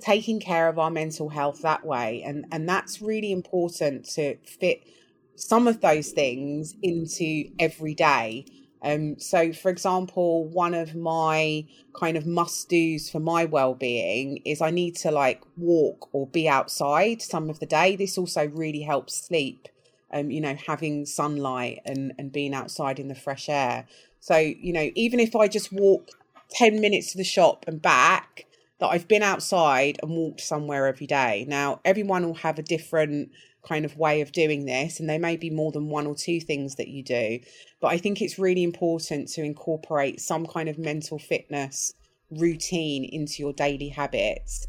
taking 0.00 0.40
care 0.40 0.68
of 0.68 0.78
our 0.78 0.90
mental 0.90 1.28
health 1.28 1.62
that 1.62 1.84
way. 1.84 2.22
And 2.24 2.46
and 2.52 2.68
that's 2.68 3.00
really 3.00 3.32
important 3.32 4.04
to 4.10 4.36
fit 4.44 4.82
some 5.36 5.68
of 5.68 5.80
those 5.80 6.10
things 6.10 6.74
into 6.82 7.50
every 7.58 7.94
day. 7.94 8.46
Um, 8.82 9.18
so, 9.18 9.52
for 9.52 9.70
example, 9.70 10.46
one 10.46 10.74
of 10.74 10.94
my 10.94 11.64
kind 11.98 12.16
of 12.16 12.26
must 12.26 12.68
dos 12.68 13.10
for 13.10 13.20
my 13.20 13.44
well 13.44 13.74
being 13.74 14.38
is 14.44 14.60
I 14.60 14.70
need 14.70 14.96
to 14.96 15.10
like 15.10 15.42
walk 15.56 16.08
or 16.12 16.26
be 16.26 16.48
outside 16.48 17.22
some 17.22 17.50
of 17.50 17.58
the 17.58 17.66
day. 17.66 17.96
This 17.96 18.18
also 18.18 18.46
really 18.48 18.82
helps 18.82 19.16
sleep, 19.16 19.68
um, 20.12 20.30
you 20.30 20.40
know, 20.40 20.54
having 20.54 21.06
sunlight 21.06 21.80
and, 21.84 22.12
and 22.18 22.30
being 22.30 22.54
outside 22.54 22.98
in 22.98 23.08
the 23.08 23.14
fresh 23.14 23.48
air. 23.48 23.86
So, 24.20 24.36
you 24.36 24.72
know, 24.72 24.90
even 24.94 25.20
if 25.20 25.34
I 25.34 25.48
just 25.48 25.72
walk 25.72 26.10
10 26.50 26.80
minutes 26.80 27.12
to 27.12 27.18
the 27.18 27.24
shop 27.24 27.64
and 27.66 27.80
back, 27.80 28.46
that 28.78 28.88
I've 28.88 29.08
been 29.08 29.22
outside 29.22 29.98
and 30.02 30.10
walked 30.10 30.40
somewhere 30.40 30.86
every 30.86 31.06
day. 31.06 31.46
Now, 31.48 31.80
everyone 31.84 32.26
will 32.26 32.34
have 32.34 32.58
a 32.58 32.62
different 32.62 33.30
kind 33.66 33.84
of 33.84 33.96
way 33.96 34.20
of 34.20 34.32
doing 34.32 34.64
this 34.64 35.00
and 35.00 35.10
there 35.10 35.18
may 35.18 35.36
be 35.36 35.50
more 35.50 35.72
than 35.72 35.88
one 35.88 36.06
or 36.06 36.14
two 36.14 36.40
things 36.40 36.76
that 36.76 36.88
you 36.88 37.02
do 37.02 37.38
but 37.80 37.88
i 37.88 37.98
think 37.98 38.22
it's 38.22 38.38
really 38.38 38.62
important 38.62 39.28
to 39.28 39.42
incorporate 39.42 40.20
some 40.20 40.46
kind 40.46 40.68
of 40.68 40.78
mental 40.78 41.18
fitness 41.18 41.92
routine 42.30 43.04
into 43.04 43.42
your 43.42 43.52
daily 43.52 43.88
habits 43.88 44.68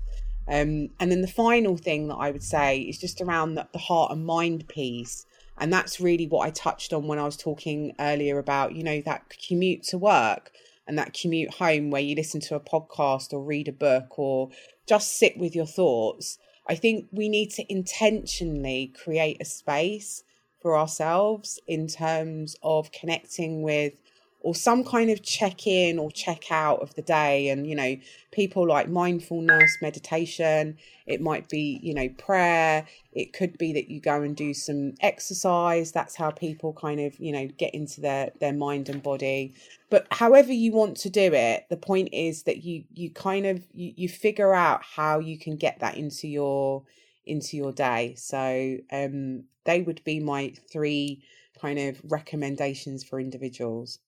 um, 0.49 0.87
and 0.99 1.11
then 1.11 1.21
the 1.21 1.27
final 1.27 1.77
thing 1.77 2.07
that 2.07 2.15
i 2.15 2.31
would 2.31 2.43
say 2.43 2.79
is 2.79 2.97
just 2.97 3.21
around 3.21 3.53
the, 3.53 3.67
the 3.71 3.79
heart 3.79 4.11
and 4.11 4.25
mind 4.25 4.67
piece 4.67 5.25
and 5.59 5.71
that's 5.71 5.99
really 5.99 6.25
what 6.25 6.47
i 6.47 6.49
touched 6.49 6.91
on 6.91 7.07
when 7.07 7.19
i 7.19 7.23
was 7.23 7.37
talking 7.37 7.93
earlier 7.99 8.39
about 8.39 8.73
you 8.73 8.83
know 8.83 9.01
that 9.01 9.31
commute 9.47 9.83
to 9.83 9.97
work 9.97 10.51
and 10.87 10.97
that 10.97 11.13
commute 11.13 11.53
home 11.53 11.91
where 11.91 12.01
you 12.01 12.15
listen 12.15 12.39
to 12.41 12.55
a 12.55 12.59
podcast 12.59 13.33
or 13.33 13.43
read 13.43 13.67
a 13.67 13.73
book 13.73 14.17
or 14.17 14.49
just 14.87 15.17
sit 15.17 15.37
with 15.37 15.55
your 15.55 15.65
thoughts 15.65 16.37
I 16.67 16.75
think 16.75 17.07
we 17.11 17.29
need 17.29 17.51
to 17.51 17.71
intentionally 17.71 18.93
create 19.01 19.37
a 19.41 19.45
space 19.45 20.23
for 20.61 20.77
ourselves 20.77 21.59
in 21.67 21.87
terms 21.87 22.55
of 22.61 22.91
connecting 22.91 23.61
with 23.61 23.93
or 24.41 24.53
some 24.53 24.83
kind 24.83 25.09
of 25.09 25.23
check 25.23 25.65
in 25.65 25.97
or 25.97 26.11
check 26.11 26.51
out 26.51 26.79
of 26.81 26.93
the 26.95 27.01
day 27.01 27.49
and 27.49 27.67
you 27.67 27.75
know 27.75 27.97
people 28.31 28.67
like 28.67 28.87
mindfulness 28.87 29.77
meditation 29.81 30.77
it 31.05 31.19
might 31.21 31.49
be 31.49 31.79
you 31.81 31.93
know 31.93 32.07
prayer 32.17 32.85
it 33.13 33.33
could 33.33 33.57
be 33.57 33.73
that 33.73 33.89
you 33.89 33.99
go 33.99 34.21
and 34.21 34.35
do 34.35 34.53
some 34.53 34.93
exercise 35.01 35.91
that's 35.91 36.15
how 36.15 36.29
people 36.29 36.73
kind 36.73 36.99
of 36.99 37.19
you 37.19 37.31
know 37.31 37.47
get 37.57 37.73
into 37.73 38.01
their 38.01 38.31
their 38.39 38.53
mind 38.53 38.89
and 38.89 39.01
body. 39.01 39.53
But 39.89 40.05
however 40.11 40.51
you 40.51 40.71
want 40.71 40.97
to 40.97 41.09
do 41.09 41.33
it 41.33 41.65
the 41.69 41.77
point 41.77 42.09
is 42.11 42.43
that 42.43 42.63
you 42.63 42.83
you 42.93 43.09
kind 43.09 43.45
of 43.45 43.65
you, 43.73 43.93
you 43.95 44.09
figure 44.09 44.53
out 44.53 44.83
how 44.83 45.19
you 45.19 45.39
can 45.39 45.55
get 45.55 45.79
that 45.79 45.97
into 45.97 46.27
your 46.27 46.83
into 47.25 47.57
your 47.57 47.71
day. 47.71 48.15
So 48.17 48.77
um 48.91 49.45
they 49.65 49.81
would 49.81 50.03
be 50.03 50.19
my 50.19 50.53
three 50.71 51.23
kind 51.59 51.79
of 51.79 51.99
recommendations 52.03 53.03
for 53.03 53.19
individuals 53.19 53.99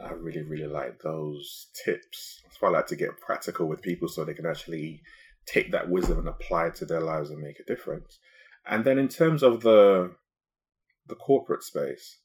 I 0.00 0.12
really, 0.12 0.42
really 0.42 0.66
like 0.66 1.00
those 1.00 1.68
tips. 1.84 2.40
That's 2.44 2.60
why 2.60 2.68
I 2.68 2.72
like 2.72 2.86
to 2.88 2.96
get 2.96 3.20
practical 3.20 3.68
with 3.68 3.82
people 3.82 4.08
so 4.08 4.24
they 4.24 4.34
can 4.34 4.46
actually 4.46 5.02
take 5.46 5.72
that 5.72 5.90
wisdom 5.90 6.18
and 6.18 6.28
apply 6.28 6.68
it 6.68 6.74
to 6.76 6.84
their 6.84 7.00
lives 7.00 7.30
and 7.30 7.40
make 7.40 7.58
a 7.58 7.64
difference. 7.64 8.18
And 8.66 8.84
then 8.84 8.98
in 8.98 9.08
terms 9.08 9.42
of 9.42 9.62
the 9.62 10.14
the 11.08 11.14
corporate 11.16 11.64
space, 11.64 12.18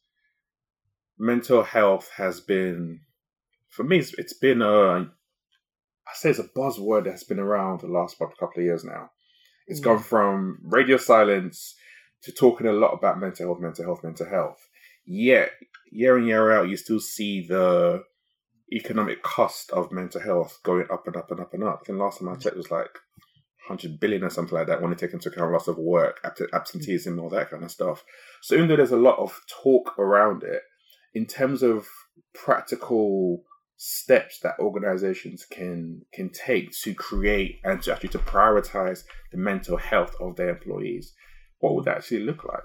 mental 1.17 1.63
health 1.63 2.11
has 2.15 2.39
been 2.39 3.01
for 3.69 3.83
me 3.83 3.97
it's, 3.97 4.13
it's 4.15 4.33
been 4.33 4.61
a 4.61 4.99
I 6.07 6.13
say 6.13 6.29
it's 6.29 6.39
a 6.39 6.43
buzzword 6.43 7.05
that's 7.05 7.23
been 7.23 7.39
around 7.39 7.81
the 7.81 7.87
last 7.87 8.17
couple 8.17 8.49
of 8.55 8.63
years 8.63 8.83
now. 8.85 9.09
It's 9.67 9.81
mm. 9.81 9.85
gone 9.85 9.99
from 9.99 10.59
radio 10.63 10.97
silence 10.97 11.75
to 12.23 12.31
talking 12.31 12.67
a 12.67 12.71
lot 12.71 12.93
about 12.93 13.19
mental 13.19 13.47
health, 13.47 13.59
mental 13.59 13.85
health, 13.85 14.03
mental 14.03 14.27
health. 14.27 14.69
Yet 15.05 15.51
year 15.91 16.17
in 16.17 16.25
year 16.25 16.51
out, 16.51 16.69
you 16.69 16.77
still 16.77 16.99
see 16.99 17.45
the 17.47 18.03
economic 18.71 19.23
cost 19.23 19.71
of 19.71 19.91
mental 19.91 20.21
health 20.21 20.59
going 20.63 20.87
up 20.91 21.07
and 21.07 21.15
up 21.15 21.31
and 21.31 21.39
up 21.39 21.53
and 21.53 21.63
up. 21.63 21.79
I 21.81 21.85
think 21.85 21.99
last 21.99 22.19
time 22.19 22.29
I 22.29 22.35
checked 22.35 22.57
was 22.57 22.71
like 22.71 22.91
100 23.67 23.99
billion 23.99 24.23
or 24.23 24.29
something 24.29 24.57
like 24.57 24.67
that 24.67 24.81
when 24.81 24.91
you 24.91 24.97
take 24.97 25.13
into 25.13 25.29
account 25.29 25.51
loss 25.51 25.67
of 25.67 25.77
work, 25.77 26.19
absenteeism, 26.53 27.19
all 27.19 27.29
that 27.29 27.49
kind 27.49 27.63
of 27.63 27.71
stuff. 27.71 28.03
So 28.41 28.55
even 28.55 28.67
though 28.67 28.75
there's 28.75 28.91
a 28.91 28.97
lot 28.97 29.19
of 29.19 29.39
talk 29.63 29.97
around 29.97 30.43
it, 30.43 30.61
in 31.13 31.25
terms 31.25 31.63
of 31.63 31.87
practical 32.33 33.43
steps 33.77 34.39
that 34.39 34.59
organizations 34.59 35.45
can 35.45 36.01
can 36.11 36.29
take 36.29 36.71
to 36.71 36.93
create 36.95 37.59
and 37.63 37.81
to 37.83 37.93
actually 37.93 38.09
to 38.09 38.19
prioritize 38.19 39.03
the 39.31 39.37
mental 39.37 39.77
health 39.77 40.15
of 40.19 40.35
their 40.35 40.49
employees, 40.49 41.13
what 41.59 41.75
would 41.75 41.85
that 41.85 41.97
actually 41.97 42.23
look 42.23 42.43
like? 42.43 42.63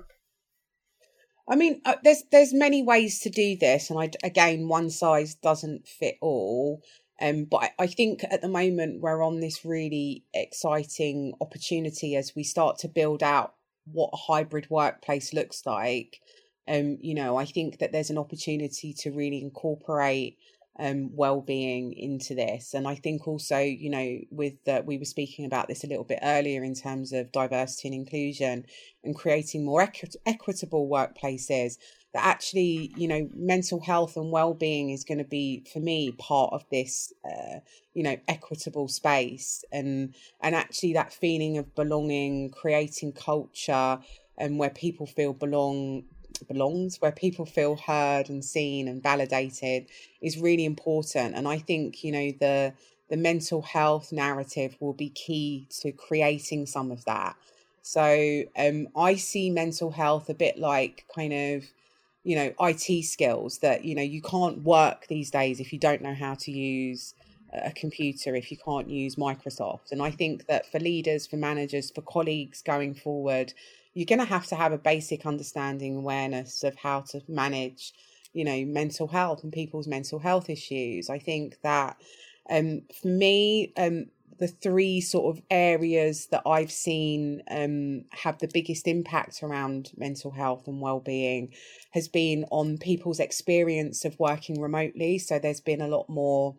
I 1.49 1.57
mean, 1.57 1.81
uh, 1.85 1.97
there's 2.05 2.23
there's 2.31 2.55
many 2.55 2.83
ways 2.83 3.21
to 3.21 3.31
do 3.31 3.57
this, 3.57 3.91
and 3.91 3.99
I 3.99 4.11
again, 4.25 4.69
one 4.69 4.91
size 4.91 5.35
doesn't 5.35 5.89
fit 5.89 6.17
all. 6.21 6.83
Um, 7.21 7.45
but 7.45 7.59
I, 7.59 7.71
I 7.81 7.87
think 7.87 8.25
at 8.31 8.43
the 8.43 8.49
moment 8.49 9.01
we're 9.01 9.23
on 9.23 9.41
this 9.41 9.65
really 9.65 10.25
exciting 10.35 11.35
opportunity 11.41 12.17
as 12.17 12.35
we 12.35 12.43
start 12.43 12.79
to 12.79 12.89
build 12.89 13.23
out 13.23 13.55
what 13.85 14.11
a 14.13 14.17
hybrid 14.17 14.69
workplace 14.71 15.33
looks 15.33 15.65
like. 15.67 16.21
Um, 16.69 16.99
you 17.01 17.15
know, 17.15 17.37
I 17.37 17.45
think 17.45 17.79
that 17.79 17.93
there's 17.93 18.11
an 18.11 18.19
opportunity 18.19 18.93
to 19.01 19.11
really 19.11 19.41
incorporate 19.41 20.39
um, 20.79 21.11
well-being 21.15 21.93
into 21.93 22.35
this. 22.35 22.75
And 22.75 22.89
i 22.89 22.95
think 22.95 23.29
also 23.29 23.59
you 23.59 23.91
know 23.91 24.19
with 24.31 24.55
uh, 24.67 24.83
we 24.85 24.99
were 24.99 25.05
speaking 25.05 25.45
about 25.45 25.69
this 25.69 25.85
a 25.85 25.87
little 25.87 26.05
bit 26.05 26.21
earlier 26.23 26.65
in 26.65 26.75
terms 26.75 27.13
of 27.13 27.33
diversity 27.33 27.89
and 27.89 27.95
inclusion 27.95 28.67
and 29.05 29.15
creating 29.15 29.65
more 29.65 29.83
equi- 29.83 30.19
equitable 30.27 30.89
workplaces 30.89 31.77
that 32.15 32.25
actually 32.25 32.93
you 32.97 33.09
know 33.09 33.29
mental 33.35 33.81
health 33.81 34.17
and 34.17 34.31
well-being 34.31 34.91
is 34.91 35.05
going 35.05 35.19
to 35.19 35.25
be 35.25 35.65
for 35.73 35.81
me 35.81 36.13
part 36.13 36.53
of 36.53 36.65
this 36.71 37.13
uh, 37.25 37.59
you 37.95 38.03
know 38.03 38.17
equitable 38.29 38.89
space. 38.89 39.65
And 39.73 40.15
and 40.41 40.55
actually 40.55 40.95
that 40.95 41.13
feeling 41.13 41.59
of 41.59 41.75
belonging 41.75 42.51
creating 42.51 43.13
culture 43.13 43.99
and 44.39 44.59
where 44.59 44.71
people 44.71 45.07
feel 45.07 45.33
belong 45.33 46.05
belongs, 46.49 47.01
where 47.01 47.13
people 47.13 47.47
feel 47.47 47.77
heard 47.77 48.29
and 48.29 48.45
seen 48.45 48.89
and 48.89 49.03
validated 49.03 49.87
is 50.21 50.39
really 50.39 50.65
important. 50.65 51.35
And 51.35 51.47
I 51.49 51.59
think, 51.59 52.05
you 52.05 52.13
know, 52.13 52.33
the 52.39 52.73
the 53.09 53.17
mental 53.19 53.61
health 53.61 54.11
narrative 54.11 54.75
will 54.81 54.95
be 54.95 55.11
key 55.11 55.67
to 55.81 55.93
creating 55.93 56.65
some 56.65 56.91
of 56.91 57.05
that. 57.05 57.37
So 57.83 58.45
um, 58.57 58.89
I 58.97 59.17
see 59.17 59.51
mental 59.51 59.91
health 59.91 60.31
a 60.31 60.35
bit 60.35 60.59
like 60.59 61.05
kind 61.15 61.33
of, 61.33 61.65
you 62.25 62.37
know, 62.37 62.55
IT 62.61 63.05
skills 63.05 63.59
that, 63.59 63.85
you 63.85 63.95
know, 63.95 64.03
you 64.03 64.23
can't 64.23 64.63
work 64.63 65.09
these 65.09 65.31
days 65.31 65.61
if 65.61 65.75
you 65.75 65.79
don't 65.79 66.01
know 66.01 66.15
how 66.15 66.35
to 66.37 66.51
use 66.51 67.15
a 67.53 67.73
computer, 67.73 68.35
if 68.35 68.51
you 68.51 68.57
can't 68.57 68.89
use 68.89 69.17
Microsoft. 69.17 69.93
And 69.93 70.01
I 70.01 70.11
think 70.11 70.47
that 70.47 70.71
for 70.71 70.81
leaders, 70.81 71.27
for 71.27 71.37
managers, 71.37 71.91
for 71.91 72.01
colleagues 72.03 72.63
going 72.63 72.95
forward, 72.95 73.53
you're 73.95 74.07
going 74.07 74.19
to 74.19 74.25
have 74.25 74.47
to 74.47 74.55
have 74.55 74.73
a 74.73 74.79
basic 74.79 75.27
understanding 75.27 75.97
awareness 75.97 76.63
of 76.65 76.77
how 76.77 77.01
to 77.01 77.21
manage 77.29 77.93
you 78.33 78.45
know 78.45 78.65
mental 78.65 79.09
health 79.09 79.43
and 79.43 79.53
people's 79.53 79.87
mental 79.87 80.19
health 80.19 80.49
issues 80.49 81.11
i 81.11 81.19
think 81.19 81.57
that 81.63 81.97
um 82.51 82.83
for 83.01 83.09
me 83.09 83.73
um 83.77 84.07
the 84.43 84.49
three 84.49 85.01
sort 85.01 85.37
of 85.37 85.45
areas 85.51 86.27
that 86.33 86.43
I've 86.45 86.73
seen 86.73 87.45
um, 87.49 88.05
have 88.11 88.39
the 88.39 88.51
biggest 88.53 88.89
impact 88.89 89.41
around 89.41 89.93
mental 89.97 90.33
health 90.33 90.67
and 90.67 90.81
well-being 90.81 91.53
has 91.93 92.09
been 92.09 92.45
on 92.51 92.77
people's 92.79 93.21
experience 93.21 94.05
of 94.05 94.19
working 94.19 94.61
remotely. 94.61 95.19
So 95.19 95.39
there's 95.39 95.61
been 95.61 95.81
a 95.81 95.87
lot 95.87 96.09
more 96.09 96.57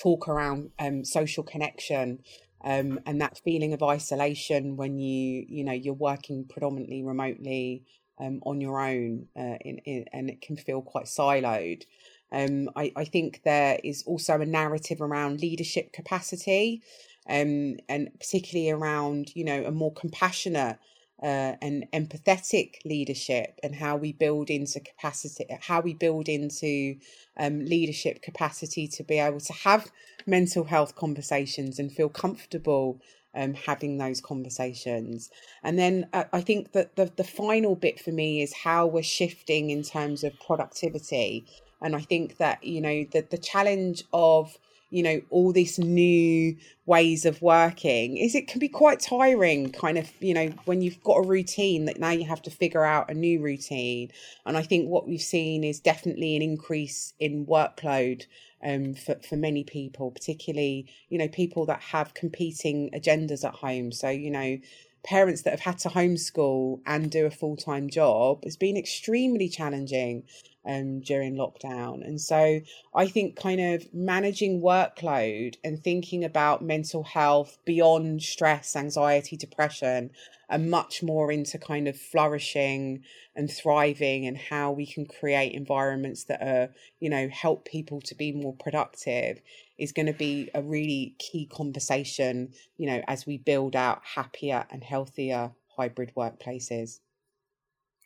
talk 0.00 0.28
around 0.28 0.70
um, 0.78 1.04
social 1.04 1.42
connection 1.42 2.20
um, 2.62 3.00
and 3.06 3.20
that 3.20 3.38
feeling 3.38 3.72
of 3.72 3.82
isolation 3.82 4.76
when 4.76 4.98
you 4.98 5.44
you 5.48 5.64
know 5.64 5.72
you're 5.72 5.94
working 5.94 6.44
predominantly 6.44 7.02
remotely 7.02 7.84
um, 8.20 8.40
on 8.44 8.60
your 8.60 8.80
own 8.80 9.28
uh, 9.36 9.56
in, 9.60 9.78
in, 9.84 10.04
and 10.12 10.28
it 10.28 10.40
can 10.40 10.56
feel 10.56 10.82
quite 10.82 11.06
siloed. 11.06 11.84
Um, 12.32 12.68
I, 12.76 12.92
I 12.96 13.04
think 13.04 13.42
there 13.44 13.78
is 13.82 14.02
also 14.06 14.40
a 14.40 14.46
narrative 14.46 15.00
around 15.00 15.40
leadership 15.40 15.92
capacity, 15.92 16.82
um, 17.28 17.76
and 17.88 18.10
particularly 18.18 18.70
around 18.70 19.34
you 19.34 19.44
know 19.44 19.64
a 19.64 19.70
more 19.70 19.92
compassionate 19.92 20.78
uh, 21.22 21.54
and 21.60 21.86
empathetic 21.92 22.76
leadership 22.84 23.58
and 23.62 23.74
how 23.74 23.96
we 23.96 24.12
build 24.12 24.50
into 24.50 24.80
capacity, 24.80 25.46
how 25.60 25.80
we 25.80 25.94
build 25.94 26.28
into 26.28 26.96
um, 27.36 27.64
leadership 27.64 28.22
capacity 28.22 28.86
to 28.86 29.02
be 29.02 29.18
able 29.18 29.40
to 29.40 29.52
have 29.52 29.90
mental 30.26 30.64
health 30.64 30.94
conversations 30.94 31.78
and 31.78 31.92
feel 31.92 32.08
comfortable 32.08 33.00
um, 33.34 33.54
having 33.54 33.98
those 33.98 34.20
conversations. 34.20 35.30
And 35.62 35.78
then 35.78 36.08
uh, 36.12 36.24
I 36.32 36.40
think 36.40 36.72
that 36.72 36.96
the, 36.96 37.10
the 37.16 37.24
final 37.24 37.74
bit 37.74 38.00
for 38.00 38.10
me 38.10 38.42
is 38.42 38.52
how 38.52 38.86
we're 38.86 39.02
shifting 39.02 39.70
in 39.70 39.82
terms 39.82 40.24
of 40.24 40.38
productivity. 40.40 41.46
And 41.80 41.94
I 41.94 42.00
think 42.00 42.38
that, 42.38 42.62
you 42.64 42.80
know, 42.80 43.04
the, 43.12 43.26
the 43.28 43.38
challenge 43.38 44.04
of 44.12 44.58
you 44.90 45.02
know 45.02 45.20
all 45.30 45.52
these 45.52 45.78
new 45.78 46.56
ways 46.86 47.24
of 47.26 47.40
working 47.42 48.16
is 48.16 48.34
it 48.34 48.48
can 48.48 48.58
be 48.58 48.68
quite 48.68 49.00
tiring 49.00 49.70
kind 49.70 49.98
of 49.98 50.10
you 50.20 50.32
know 50.32 50.48
when 50.64 50.80
you've 50.80 51.02
got 51.02 51.18
a 51.18 51.26
routine 51.26 51.84
that 51.84 51.98
now 51.98 52.10
you 52.10 52.24
have 52.24 52.42
to 52.42 52.50
figure 52.50 52.84
out 52.84 53.10
a 53.10 53.14
new 53.14 53.40
routine. 53.40 54.10
And 54.46 54.56
i 54.56 54.62
think 54.62 54.88
what 54.88 55.06
we've 55.06 55.20
seen 55.20 55.64
is 55.64 55.80
definitely 55.80 56.36
an 56.36 56.42
increase 56.42 57.12
in 57.18 57.46
workload 57.46 58.24
um, 58.64 58.94
for, 58.94 59.16
for 59.28 59.36
many 59.36 59.62
people 59.62 60.10
particularly 60.10 60.86
you 61.10 61.18
know 61.18 61.28
people 61.28 61.66
that 61.66 61.80
have 61.80 62.14
competing 62.14 62.90
agendas 62.90 63.44
at 63.44 63.54
home. 63.54 63.92
So 63.92 64.08
you 64.08 64.30
know 64.30 64.58
parents 65.04 65.42
that 65.42 65.50
have 65.50 65.60
had 65.60 65.78
to 65.78 65.88
homeschool 65.88 66.80
and 66.84 67.10
do 67.10 67.24
a 67.24 67.30
full-time 67.30 67.88
job 67.88 68.44
has 68.44 68.56
been 68.56 68.76
extremely 68.76 69.48
challenging 69.48 70.24
um, 70.68 71.00
during 71.00 71.34
lockdown. 71.34 72.06
And 72.06 72.20
so 72.20 72.60
I 72.94 73.06
think 73.06 73.36
kind 73.36 73.60
of 73.60 73.92
managing 73.94 74.60
workload 74.60 75.56
and 75.64 75.82
thinking 75.82 76.24
about 76.24 76.62
mental 76.62 77.02
health 77.02 77.58
beyond 77.64 78.22
stress, 78.22 78.76
anxiety, 78.76 79.36
depression, 79.36 80.10
and 80.50 80.70
much 80.70 81.02
more 81.02 81.32
into 81.32 81.58
kind 81.58 81.88
of 81.88 81.98
flourishing 81.98 83.02
and 83.34 83.50
thriving 83.50 84.26
and 84.26 84.36
how 84.36 84.70
we 84.70 84.86
can 84.86 85.06
create 85.06 85.52
environments 85.52 86.24
that 86.24 86.42
are, 86.42 86.68
you 87.00 87.08
know, 87.08 87.28
help 87.28 87.64
people 87.64 88.00
to 88.02 88.14
be 88.14 88.32
more 88.32 88.54
productive 88.54 89.40
is 89.78 89.92
going 89.92 90.06
to 90.06 90.12
be 90.12 90.50
a 90.54 90.62
really 90.62 91.14
key 91.18 91.46
conversation, 91.46 92.52
you 92.76 92.86
know, 92.86 93.02
as 93.08 93.26
we 93.26 93.38
build 93.38 93.74
out 93.74 94.02
happier 94.14 94.66
and 94.70 94.84
healthier 94.84 95.52
hybrid 95.76 96.12
workplaces. 96.16 97.00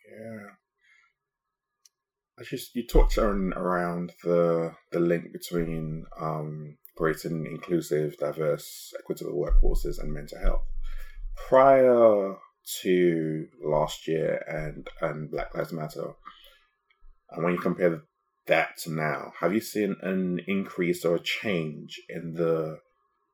Yeah. 0.09 0.62
You 2.73 2.87
talked 2.87 3.17
on 3.17 3.53
around 3.53 4.13
the 4.23 4.73
the 4.91 4.99
link 4.99 5.31
between 5.31 6.05
um, 6.19 6.77
great 6.95 7.25
and 7.25 7.45
inclusive, 7.45 8.17
diverse, 8.17 8.93
equitable 8.99 9.33
workforces 9.33 10.01
and 10.01 10.11
mental 10.11 10.39
health. 10.39 10.65
Prior 11.35 12.35
to 12.81 13.47
last 13.63 14.07
year 14.07 14.43
and 14.47 14.89
and 15.01 15.29
Black 15.29 15.53
Lives 15.55 15.73
Matter, 15.73 16.13
and 17.29 17.43
when 17.43 17.53
you 17.53 17.59
compare 17.59 18.01
that 18.47 18.77
to 18.79 18.91
now, 18.91 19.33
have 19.39 19.53
you 19.53 19.61
seen 19.61 19.95
an 20.01 20.39
increase 20.47 21.05
or 21.05 21.15
a 21.15 21.19
change 21.19 22.01
in 22.09 22.33
the 22.33 22.79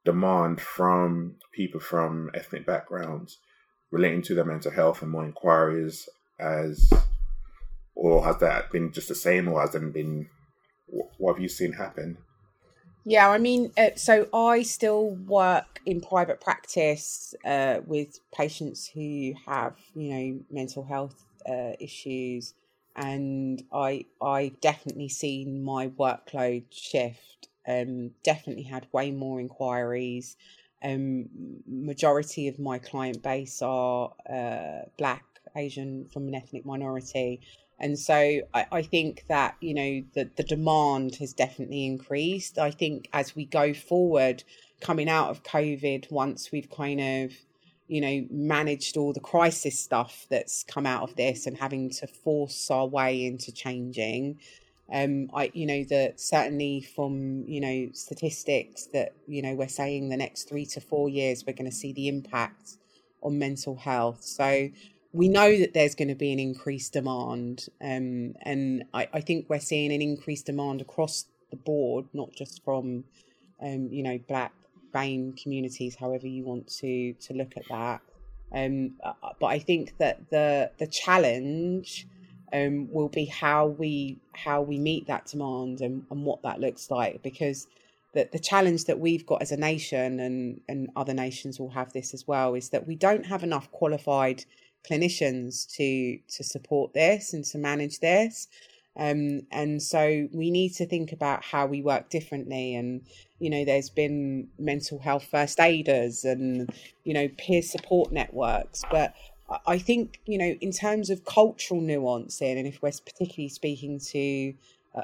demand 0.06 0.62
from 0.62 1.36
people 1.54 1.80
from 1.80 2.30
ethnic 2.34 2.66
backgrounds 2.66 3.40
relating 3.92 4.22
to 4.22 4.36
their 4.36 4.46
mental 4.46 4.72
health 4.72 5.02
and 5.02 5.12
more 5.12 5.26
inquiries 5.26 6.08
as 6.40 6.92
or 8.00 8.24
has 8.24 8.38
that 8.38 8.72
been 8.72 8.94
just 8.94 9.10
the 9.10 9.16
same, 9.16 9.50
or 9.50 9.60
has 9.60 9.72
there 9.72 9.82
been 9.82 10.30
what 10.88 11.34
have 11.34 11.42
you 11.42 11.50
seen 11.50 11.74
happen? 11.74 12.18
Yeah, 13.04 13.30
I 13.30 13.38
mean, 13.38 13.72
uh, 13.78 13.90
so 13.96 14.28
I 14.34 14.62
still 14.64 15.12
work 15.12 15.82
in 15.86 16.00
private 16.00 16.40
practice 16.40 17.36
uh, 17.46 17.80
with 17.86 18.20
patients 18.34 18.88
who 18.88 19.34
have, 19.46 19.76
you 19.96 20.10
know, 20.14 20.40
mental 20.50 20.84
health 20.84 21.26
uh, 21.48 21.74
issues, 21.80 22.54
and 22.96 23.64
I 23.74 24.06
I 24.22 24.54
definitely 24.62 25.10
seen 25.10 25.64
my 25.64 25.90
workload 25.90 26.64
shift. 26.72 27.50
Um, 27.68 28.12
definitely 28.24 28.64
had 28.64 28.88
way 28.94 29.12
more 29.12 29.40
inquiries. 29.40 30.38
Um, 30.82 31.30
majority 31.68 32.48
of 32.48 32.60
my 32.60 32.80
client 32.80 33.22
base 33.22 33.62
are 33.62 34.14
uh, 34.32 34.88
black, 34.98 35.26
Asian, 35.56 36.08
from 36.14 36.28
an 36.30 36.36
ethnic 36.36 36.66
minority, 36.66 37.42
and 37.80 37.98
so 37.98 38.14
I, 38.54 38.66
I, 38.72 38.82
think 38.82 39.26
that, 39.30 39.56
you 39.62 39.74
know, 39.74 40.04
the, 40.14 40.30
the 40.36 40.44
demand 40.44 41.16
has 41.16 41.34
definitely 41.34 41.86
increased. 41.86 42.58
I 42.58 42.72
think 42.72 43.10
as 43.14 43.36
we 43.36 43.46
go 43.46 43.74
forward, 43.74 44.44
coming 44.82 45.10
out 45.10 45.30
of 45.30 45.44
COVID, 45.44 46.12
once 46.12 46.52
we've 46.52 46.70
kind 46.70 47.00
of, 47.00 47.34
you 47.88 48.02
know, 48.02 48.26
managed 48.30 48.98
all 48.98 49.14
the 49.14 49.20
crisis 49.20 49.80
stuff 49.80 50.28
that's 50.30 50.64
come 50.64 50.86
out 50.86 51.04
of 51.04 51.16
this 51.16 51.48
and 51.48 51.58
having 51.58 51.90
to 51.92 52.08
force 52.08 52.70
our 52.70 52.86
way 52.86 53.26
into 53.26 53.52
changing, 53.52 54.40
um, 54.92 55.30
I, 55.34 55.52
you 55.54 55.66
know, 55.66 55.84
that 55.86 56.20
certainly 56.20 56.82
from, 56.82 57.46
you 57.48 57.62
know, 57.62 57.90
statistics 57.94 58.88
that, 58.88 59.14
you 59.28 59.42
know, 59.42 59.54
we're 59.56 59.68
saying 59.68 60.10
the 60.10 60.18
next 60.18 60.50
three 60.50 60.66
to 60.68 60.82
four 60.82 61.10
years, 61.10 61.46
we're 61.46 61.54
going 61.54 61.70
to 61.70 61.76
see 61.76 61.94
the 61.94 62.08
impact 62.08 62.78
on 63.22 63.38
mental 63.38 63.76
health. 63.76 64.24
So 64.24 64.70
we 65.12 65.28
know 65.28 65.58
that 65.58 65.74
there's 65.74 65.96
going 65.96 66.10
to 66.10 66.16
be 66.16 66.32
an 66.32 66.40
increased 66.40 66.94
demand, 66.94 67.68
um, 67.82 68.36
and 68.42 68.84
I, 68.94 69.08
I, 69.14 69.22
think 69.22 69.48
we're 69.50 69.60
seeing 69.60 69.92
an 69.92 70.02
increased 70.02 70.46
demand 70.46 70.82
across 70.82 71.26
the 71.50 71.56
board, 71.56 72.06
not 72.14 72.32
just 72.32 72.64
from, 72.64 73.04
um, 73.62 73.90
you 73.92 74.04
know, 74.04 74.20
black 74.28 74.54
BAME 74.94 75.42
communities, 75.42 75.96
however 75.96 76.28
you 76.28 76.44
want 76.44 76.68
to 76.80 77.14
to 77.14 77.34
look 77.34 77.58
at 77.58 77.64
that. 77.70 78.02
Um, 78.54 78.96
uh, 79.04 79.14
uh, 79.24 79.30
but 79.40 79.48
I 79.48 79.60
think 79.60 79.98
that 79.98 80.30
the 80.30 80.72
the 80.78 80.88
challenge 80.88 82.08
um, 82.54 82.92
will 82.92 83.10
be 83.10 83.26
how 83.26 83.68
we 83.68 84.18
how 84.34 84.62
we 84.62 84.78
meet 84.78 85.08
that 85.08 85.26
demand 85.26 85.82
and, 85.82 86.06
and 86.12 86.24
what 86.24 86.44
that 86.44 86.60
looks 86.60 86.92
like, 86.92 87.24
because 87.24 87.68
the, 88.14 88.28
the 88.32 88.40
challenge 88.40 88.86
that 88.86 89.00
we've 89.00 89.26
got 89.26 89.42
as 89.42 89.52
a 89.52 89.58
nation 89.58 90.20
and 90.20 90.62
and 90.68 90.90
other 90.96 91.14
nations 91.14 91.60
will 91.60 91.70
have 91.70 91.94
this 91.94 92.14
as 92.14 92.28
well 92.28 92.54
is 92.54 92.70
that 92.70 92.86
we 92.86 92.96
don't 92.96 93.26
have 93.26 93.44
enough 93.44 93.72
qualified 93.72 94.46
clinicians 94.88 95.68
to 95.76 96.20
to 96.36 96.44
support 96.44 96.94
this 96.94 97.34
and 97.34 97.44
to 97.46 97.58
manage 97.58 98.00
this. 98.00 98.48
Um, 98.98 99.44
and 99.52 99.82
so 99.82 100.28
we 100.34 100.52
need 100.52 100.74
to 100.74 100.86
think 100.86 101.12
about 101.14 101.44
how 101.44 101.68
we 101.68 101.82
work 101.82 102.10
differently. 102.10 102.76
And, 102.76 103.02
you 103.40 103.50
know, 103.50 103.64
there's 103.64 103.90
been 103.90 104.50
mental 104.58 105.00
health 105.00 105.24
first 105.24 105.60
aiders 105.60 106.26
and, 106.26 106.70
you 107.06 107.14
know, 107.14 107.30
peer 107.38 107.62
support 107.62 108.12
networks. 108.12 108.84
But 108.92 109.14
I 109.66 109.78
think, 109.78 110.20
you 110.26 110.38
know, 110.38 110.56
in 110.60 110.72
terms 110.72 111.10
of 111.10 111.24
cultural 111.24 111.80
nuance 111.80 112.42
and 112.42 112.68
if 112.68 112.82
we're 112.82 112.92
particularly 112.92 113.50
speaking 113.50 114.00
to 114.12 114.54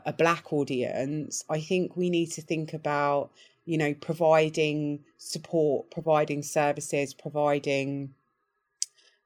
a 0.05 0.11
black 0.11 0.51
audience, 0.51 1.45
I 1.49 1.61
think 1.61 1.95
we 1.95 2.09
need 2.09 2.31
to 2.31 2.41
think 2.41 2.73
about, 2.73 3.29
you 3.65 3.77
know, 3.77 3.93
providing 3.93 5.05
support, 5.17 5.89
providing 5.89 6.43
services, 6.43 7.13
providing 7.13 8.13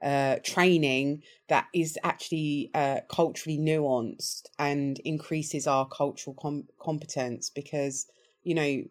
uh, 0.03 0.37
training 0.43 1.23
that 1.49 1.67
is 1.73 1.97
actually 2.03 2.71
uh, 2.73 3.01
culturally 3.09 3.57
nuanced 3.57 4.43
and 4.59 4.99
increases 4.99 5.67
our 5.67 5.87
cultural 5.87 6.35
com- 6.41 6.67
competence 6.79 7.49
because 7.49 8.07
you 8.43 8.55
know 8.55 8.83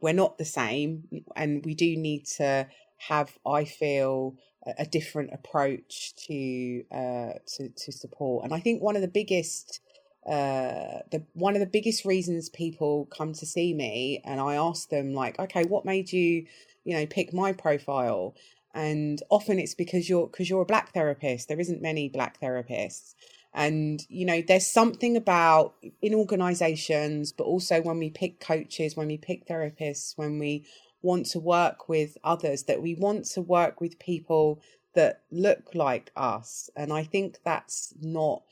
we're 0.00 0.12
not 0.14 0.38
the 0.38 0.44
same 0.44 1.04
and 1.36 1.64
we 1.64 1.74
do 1.74 1.96
need 1.96 2.26
to 2.26 2.66
have 2.98 3.38
i 3.46 3.64
feel 3.64 4.36
a, 4.66 4.74
different 4.86 5.32
approach 5.32 6.14
to 6.16 6.82
uh 6.92 7.32
to, 7.46 7.68
to 7.76 7.92
support. 7.92 8.44
And 8.44 8.54
i 8.54 8.60
think 8.60 8.82
one 8.82 8.96
of 8.96 9.02
the 9.02 9.08
biggest 9.08 9.80
uh 10.26 11.02
the 11.12 11.24
one 11.34 11.54
of 11.54 11.60
the 11.60 11.66
biggest 11.66 12.04
reasons 12.04 12.48
people 12.48 13.06
come 13.16 13.32
to 13.32 13.46
see 13.46 13.72
me 13.74 14.20
and 14.24 14.40
i 14.40 14.56
ask 14.56 14.88
them 14.88 15.14
like 15.14 15.38
okay 15.38 15.64
what 15.64 15.84
made 15.84 16.12
you 16.12 16.46
you 16.84 16.94
know 16.96 17.06
pick 17.06 17.32
my 17.32 17.52
profile 17.52 18.34
and 18.76 19.22
often 19.30 19.58
it's 19.58 19.74
because 19.74 20.08
you're 20.08 20.26
because 20.26 20.50
you're 20.50 20.62
a 20.62 20.66
black 20.66 20.92
therapist. 20.92 21.48
There 21.48 21.58
isn't 21.58 21.82
many 21.82 22.08
black 22.08 22.38
therapists. 22.40 23.14
And 23.54 24.04
you 24.10 24.26
know 24.26 24.42
there's 24.46 24.66
something 24.66 25.16
about 25.16 25.74
in 26.02 26.14
organizations 26.14 27.32
but 27.32 27.44
also 27.44 27.80
when 27.80 27.98
we 27.98 28.10
pick 28.10 28.38
coaches 28.38 28.94
when 28.94 29.06
we 29.06 29.16
pick 29.16 29.48
therapists 29.48 30.12
when 30.18 30.38
we 30.38 30.66
want 31.00 31.24
to 31.26 31.40
work 31.40 31.88
with 31.88 32.18
others 32.22 32.64
that 32.64 32.82
we 32.82 32.94
want 32.94 33.24
to 33.24 33.40
work 33.40 33.80
with 33.80 33.98
people 33.98 34.60
that 34.94 35.22
look 35.30 35.74
like 35.74 36.12
us. 36.16 36.68
And 36.76 36.92
i 36.92 37.02
think 37.02 37.38
that's 37.44 37.94
not 38.02 38.42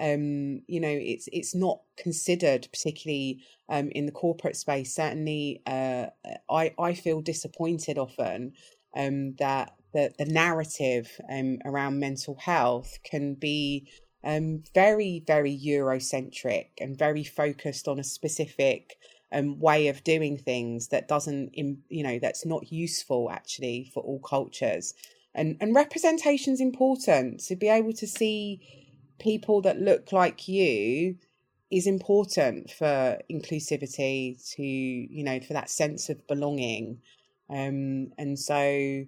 um 0.00 0.62
you 0.66 0.80
know 0.80 0.88
it's 1.12 1.28
it's 1.30 1.54
not 1.54 1.80
considered 1.98 2.66
particularly 2.72 3.42
um 3.68 3.90
in 3.90 4.06
the 4.06 4.12
corporate 4.12 4.56
space. 4.56 4.94
Certainly 4.94 5.60
uh 5.66 6.06
i 6.50 6.72
i 6.78 6.94
feel 6.94 7.20
disappointed 7.20 7.98
often 7.98 8.54
um, 8.96 9.34
that 9.38 9.74
the, 9.92 10.12
the 10.18 10.24
narrative 10.24 11.20
um, 11.30 11.58
around 11.64 12.00
mental 12.00 12.36
health 12.36 12.98
can 13.04 13.34
be 13.34 13.88
um, 14.24 14.64
very, 14.74 15.22
very 15.26 15.56
Eurocentric 15.56 16.68
and 16.80 16.98
very 16.98 17.24
focused 17.24 17.86
on 17.86 17.98
a 17.98 18.04
specific 18.04 18.96
um, 19.32 19.58
way 19.60 19.88
of 19.88 20.04
doing 20.04 20.38
things 20.38 20.88
that 20.88 21.08
doesn't, 21.08 21.56
you 21.56 22.02
know, 22.02 22.18
that's 22.18 22.46
not 22.46 22.72
useful 22.72 23.30
actually 23.30 23.90
for 23.92 24.02
all 24.02 24.20
cultures. 24.20 24.94
And 25.34 25.56
and 25.60 25.74
representation 25.74 26.52
is 26.52 26.60
important 26.60 27.40
to 27.46 27.56
be 27.56 27.68
able 27.68 27.92
to 27.94 28.06
see 28.06 28.60
people 29.18 29.60
that 29.62 29.80
look 29.80 30.12
like 30.12 30.48
you 30.48 31.16
is 31.70 31.86
important 31.86 32.70
for 32.70 33.18
inclusivity 33.30 34.38
to 34.54 34.62
you 34.62 35.24
know 35.24 35.40
for 35.40 35.54
that 35.54 35.70
sense 35.70 36.08
of 36.08 36.26
belonging 36.28 36.98
um 37.50 38.12
and 38.18 38.38
so 38.38 39.04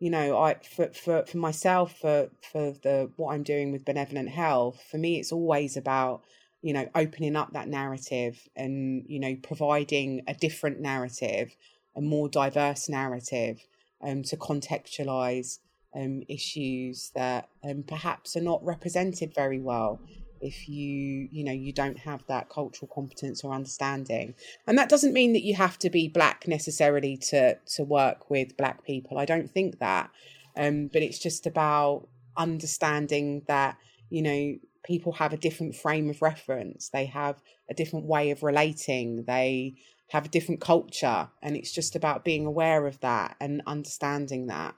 you 0.00 0.08
know, 0.08 0.38
I 0.38 0.54
for 0.54 0.88
for 0.88 1.24
for 1.26 1.36
myself 1.36 1.98
for 1.98 2.30
for 2.50 2.72
the 2.82 3.10
what 3.16 3.34
I'm 3.34 3.42
doing 3.42 3.70
with 3.70 3.84
benevolent 3.84 4.30
health, 4.30 4.82
for 4.90 4.96
me 4.96 5.20
it's 5.20 5.30
always 5.30 5.76
about 5.76 6.22
you 6.62 6.72
know 6.72 6.88
opening 6.94 7.36
up 7.36 7.52
that 7.52 7.68
narrative 7.68 8.48
and 8.56 9.04
you 9.06 9.20
know 9.20 9.36
providing 9.42 10.22
a 10.26 10.32
different 10.32 10.80
narrative, 10.80 11.54
a 11.94 12.00
more 12.00 12.30
diverse 12.30 12.88
narrative, 12.88 13.60
um, 14.02 14.22
to 14.22 14.38
contextualize 14.38 15.58
um, 15.94 16.22
issues 16.28 17.10
that 17.14 17.50
um, 17.62 17.82
perhaps 17.86 18.36
are 18.36 18.42
not 18.42 18.64
represented 18.64 19.34
very 19.34 19.60
well 19.60 20.00
if 20.40 20.68
you 20.68 21.28
you 21.30 21.44
know 21.44 21.52
you 21.52 21.72
don't 21.72 21.98
have 21.98 22.24
that 22.26 22.48
cultural 22.48 22.90
competence 22.92 23.44
or 23.44 23.52
understanding. 23.52 24.34
And 24.66 24.78
that 24.78 24.88
doesn't 24.88 25.12
mean 25.12 25.32
that 25.34 25.44
you 25.44 25.54
have 25.54 25.78
to 25.80 25.90
be 25.90 26.08
black 26.08 26.46
necessarily 26.48 27.16
to 27.28 27.56
to 27.76 27.84
work 27.84 28.30
with 28.30 28.56
black 28.56 28.84
people. 28.84 29.18
I 29.18 29.24
don't 29.24 29.50
think 29.50 29.78
that. 29.78 30.10
Um, 30.56 30.88
but 30.92 31.02
it's 31.02 31.18
just 31.18 31.46
about 31.46 32.08
understanding 32.36 33.42
that 33.46 33.76
you 34.08 34.22
know 34.22 34.56
people 34.84 35.12
have 35.12 35.32
a 35.32 35.36
different 35.36 35.76
frame 35.76 36.08
of 36.08 36.22
reference. 36.22 36.88
They 36.88 37.06
have 37.06 37.42
a 37.68 37.74
different 37.74 38.06
way 38.06 38.30
of 38.30 38.42
relating. 38.42 39.24
They 39.24 39.74
have 40.10 40.26
a 40.26 40.28
different 40.28 40.60
culture. 40.60 41.28
And 41.42 41.56
it's 41.56 41.72
just 41.72 41.96
about 41.96 42.24
being 42.24 42.46
aware 42.46 42.86
of 42.86 43.00
that 43.00 43.36
and 43.40 43.62
understanding 43.66 44.46
that. 44.48 44.74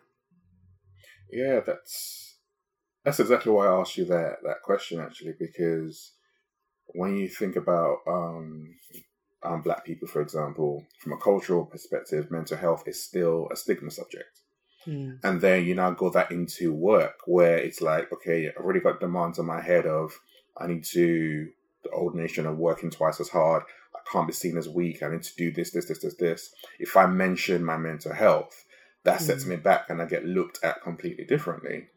Yeah 1.30 1.60
that's 1.60 2.31
that's 3.04 3.20
exactly 3.20 3.52
why 3.52 3.66
I 3.66 3.80
asked 3.80 3.96
you 3.96 4.04
that 4.06 4.38
that 4.44 4.62
question 4.62 5.00
actually, 5.00 5.34
because 5.38 6.12
when 6.94 7.16
you 7.16 7.28
think 7.28 7.56
about 7.56 7.98
um, 8.06 8.74
um, 9.42 9.62
black 9.62 9.84
people, 9.84 10.08
for 10.08 10.20
example, 10.20 10.84
from 11.00 11.12
a 11.12 11.16
cultural 11.16 11.64
perspective, 11.64 12.30
mental 12.30 12.56
health 12.56 12.84
is 12.86 13.02
still 13.02 13.48
a 13.52 13.56
stigma 13.56 13.90
subject. 13.90 14.40
Mm. 14.86 15.18
And 15.22 15.40
then 15.40 15.64
you 15.64 15.74
now 15.74 15.90
go 15.92 16.10
that 16.10 16.30
into 16.30 16.72
work 16.72 17.20
where 17.26 17.56
it's 17.56 17.80
like, 17.80 18.12
okay, 18.12 18.48
I've 18.48 18.64
already 18.64 18.80
got 18.80 19.00
demands 19.00 19.38
on 19.38 19.46
my 19.46 19.60
head 19.60 19.86
of 19.86 20.18
I 20.56 20.66
need 20.66 20.84
to 20.84 21.48
the 21.84 21.90
old 21.90 22.14
nation 22.14 22.46
of 22.46 22.58
working 22.58 22.90
twice 22.90 23.20
as 23.20 23.28
hard. 23.28 23.64
I 23.94 23.98
can't 24.10 24.26
be 24.26 24.32
seen 24.32 24.56
as 24.56 24.68
weak. 24.68 25.02
I 25.02 25.08
need 25.08 25.22
to 25.22 25.36
do 25.36 25.50
this, 25.50 25.70
this, 25.70 25.86
this, 25.86 25.98
this, 25.98 26.14
this. 26.14 26.54
If 26.78 26.96
I 26.96 27.06
mention 27.06 27.64
my 27.64 27.76
mental 27.76 28.12
health, 28.12 28.64
that 29.04 29.20
mm. 29.20 29.22
sets 29.22 29.46
me 29.46 29.56
back 29.56 29.90
and 29.90 30.00
I 30.00 30.06
get 30.06 30.24
looked 30.24 30.62
at 30.62 30.82
completely 30.82 31.24
differently. 31.24 31.88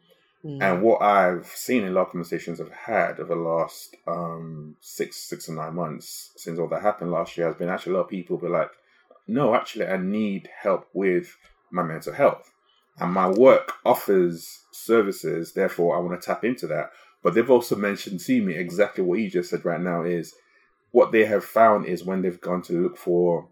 Mm. 0.46 0.62
And 0.62 0.82
what 0.82 1.02
I've 1.02 1.46
seen 1.46 1.82
in 1.82 1.88
a 1.88 1.92
lot 1.92 2.02
of 2.02 2.12
conversations 2.12 2.60
I've 2.60 2.70
had 2.70 3.18
over 3.18 3.34
the 3.34 3.40
last 3.40 3.96
um, 4.06 4.76
six, 4.80 5.16
six 5.16 5.48
or 5.48 5.54
nine 5.54 5.74
months 5.74 6.30
since 6.36 6.58
all 6.58 6.68
that 6.68 6.82
happened 6.82 7.10
last 7.10 7.36
year 7.36 7.48
has 7.48 7.56
been 7.56 7.68
actually 7.68 7.94
a 7.94 7.96
lot 7.96 8.04
of 8.04 8.10
people 8.10 8.38
be 8.38 8.48
like, 8.48 8.70
no, 9.26 9.56
actually, 9.56 9.86
I 9.86 9.96
need 9.96 10.48
help 10.62 10.86
with 10.92 11.36
my 11.72 11.82
mental 11.82 12.12
health. 12.12 12.52
And 13.00 13.12
my 13.12 13.28
work 13.28 13.72
offers 13.84 14.64
services, 14.72 15.52
therefore, 15.52 15.96
I 15.96 16.00
want 16.00 16.20
to 16.20 16.24
tap 16.24 16.44
into 16.44 16.68
that. 16.68 16.90
But 17.24 17.34
they've 17.34 17.50
also 17.50 17.74
mentioned 17.74 18.20
to 18.20 18.40
me 18.40 18.54
exactly 18.54 19.02
what 19.02 19.18
you 19.18 19.28
just 19.28 19.50
said 19.50 19.64
right 19.64 19.80
now 19.80 20.04
is 20.04 20.32
what 20.92 21.10
they 21.10 21.24
have 21.24 21.44
found 21.44 21.86
is 21.86 22.04
when 22.04 22.22
they've 22.22 22.40
gone 22.40 22.62
to 22.62 22.80
look 22.80 22.96
for 22.96 23.48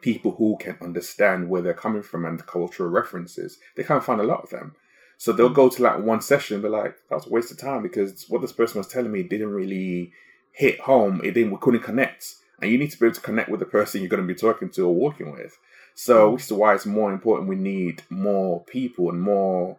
people 0.00 0.32
who 0.32 0.56
can 0.58 0.78
understand 0.80 1.50
where 1.50 1.60
they're 1.60 1.74
coming 1.74 2.02
from 2.02 2.24
and 2.24 2.38
the 2.38 2.44
cultural 2.44 2.88
references, 2.88 3.58
they 3.76 3.84
can't 3.84 4.02
find 4.02 4.22
a 4.22 4.24
lot 4.24 4.42
of 4.42 4.50
them. 4.50 4.74
So 5.18 5.32
they'll 5.32 5.48
go 5.48 5.68
to 5.68 5.82
like 5.82 5.98
one 5.98 6.20
session 6.20 6.54
and 6.54 6.62
be 6.62 6.68
like, 6.68 6.96
that 7.10 7.16
was 7.16 7.26
a 7.26 7.30
waste 7.30 7.50
of 7.50 7.58
time 7.58 7.82
because 7.82 8.24
what 8.28 8.40
this 8.40 8.52
person 8.52 8.78
was 8.78 8.86
telling 8.86 9.10
me 9.10 9.24
didn't 9.24 9.50
really 9.50 10.12
hit 10.52 10.80
home. 10.80 11.20
It 11.24 11.32
didn't, 11.32 11.50
we 11.50 11.58
couldn't 11.60 11.82
connect. 11.82 12.34
And 12.62 12.70
you 12.70 12.78
need 12.78 12.92
to 12.92 12.98
be 12.98 13.06
able 13.06 13.14
to 13.16 13.20
connect 13.20 13.48
with 13.48 13.60
the 13.60 13.66
person 13.66 14.00
you're 14.00 14.08
going 14.08 14.26
to 14.26 14.32
be 14.32 14.38
talking 14.38 14.70
to 14.70 14.86
or 14.86 14.94
working 14.94 15.32
with. 15.32 15.58
So, 15.94 16.28
mm. 16.28 16.32
which 16.34 16.44
is 16.44 16.52
why 16.52 16.74
it's 16.74 16.86
more 16.86 17.12
important 17.12 17.48
we 17.48 17.56
need 17.56 18.02
more 18.08 18.64
people 18.64 19.10
and 19.10 19.20
more 19.20 19.78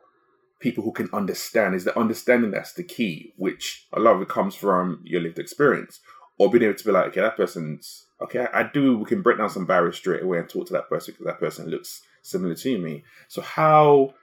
people 0.60 0.84
who 0.84 0.92
can 0.92 1.10
understand. 1.14 1.74
Is 1.74 1.86
the 1.86 1.98
understanding 1.98 2.52
that's 2.52 2.74
the 2.74 2.84
key, 2.84 3.34
which 3.38 3.88
a 3.94 4.00
lot 4.00 4.16
of 4.16 4.22
it 4.22 4.30
comes 4.30 4.56
from 4.56 5.02
your 5.06 5.22
lived 5.22 5.40
experience. 5.40 6.02
Or 6.38 6.50
being 6.50 6.64
able 6.64 6.76
to 6.76 6.86
be 6.86 6.92
like, 6.92 7.08
okay, 7.08 7.22
that 7.22 7.38
person's 7.38 8.06
okay, 8.22 8.48
I 8.54 8.64
do 8.64 8.98
we 8.98 9.06
can 9.06 9.22
break 9.22 9.38
down 9.38 9.50
some 9.50 9.66
barriers 9.66 9.98
straight 9.98 10.24
away 10.24 10.40
and 10.40 10.50
talk 10.50 10.68
to 10.68 10.74
that 10.74 10.90
person 10.90 11.14
because 11.14 11.26
that 11.26 11.40
person 11.40 11.70
looks 11.70 12.02
similar 12.22 12.56
to 12.56 12.78
me. 12.78 13.04
So 13.28 13.42
how 13.42 14.14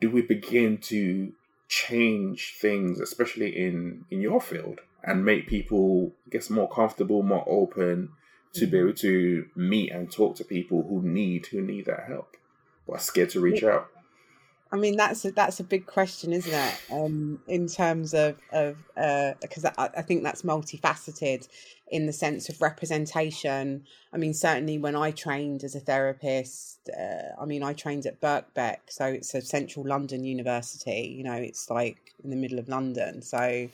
do 0.00 0.10
we 0.10 0.22
begin 0.22 0.78
to 0.78 1.32
change 1.68 2.56
things, 2.60 3.00
especially 3.00 3.56
in 3.56 4.04
in 4.10 4.20
your 4.20 4.40
field, 4.40 4.80
and 5.02 5.24
make 5.24 5.46
people 5.46 6.12
I 6.26 6.30
guess 6.30 6.50
more 6.50 6.68
comfortable, 6.68 7.22
more 7.22 7.44
open 7.48 8.10
to 8.54 8.66
be 8.66 8.78
mm-hmm. 8.78 8.86
able 8.88 8.96
to 8.98 9.46
meet 9.54 9.92
and 9.92 10.10
talk 10.10 10.36
to 10.36 10.44
people 10.44 10.86
who 10.88 11.02
need 11.02 11.46
who 11.46 11.60
need 11.60 11.86
that 11.86 12.04
help, 12.06 12.36
but 12.86 12.94
are 12.94 12.98
scared 12.98 13.30
to 13.30 13.40
reach 13.40 13.62
out. 13.62 13.88
I 14.72 14.76
mean, 14.76 14.96
that's 14.96 15.24
a, 15.24 15.30
that's 15.30 15.60
a 15.60 15.64
big 15.64 15.86
question, 15.86 16.32
isn't 16.32 16.52
it? 16.52 16.80
Um, 16.90 17.40
in 17.46 17.68
terms 17.68 18.14
of 18.14 18.36
of 18.52 18.76
because 19.40 19.64
uh, 19.64 19.72
I, 19.78 19.90
I, 19.98 20.02
think 20.02 20.24
that's 20.24 20.42
multifaceted 20.42 21.46
in 21.88 22.06
the 22.06 22.12
sense 22.12 22.48
of 22.48 22.60
representation. 22.60 23.84
I 24.12 24.16
mean, 24.16 24.34
certainly 24.34 24.78
when 24.78 24.96
I 24.96 25.12
trained 25.12 25.62
as 25.62 25.76
a 25.76 25.80
therapist, 25.80 26.90
uh, 26.90 27.40
I 27.40 27.44
mean, 27.44 27.62
I 27.62 27.74
trained 27.74 28.06
at 28.06 28.20
Birkbeck, 28.20 28.78
so 28.88 29.06
it's 29.06 29.34
a 29.34 29.40
central 29.40 29.86
London 29.86 30.24
university. 30.24 31.14
You 31.16 31.22
know, 31.22 31.34
it's 31.34 31.70
like 31.70 32.14
in 32.24 32.30
the 32.30 32.36
middle 32.36 32.58
of 32.58 32.68
London, 32.68 33.22
so. 33.22 33.68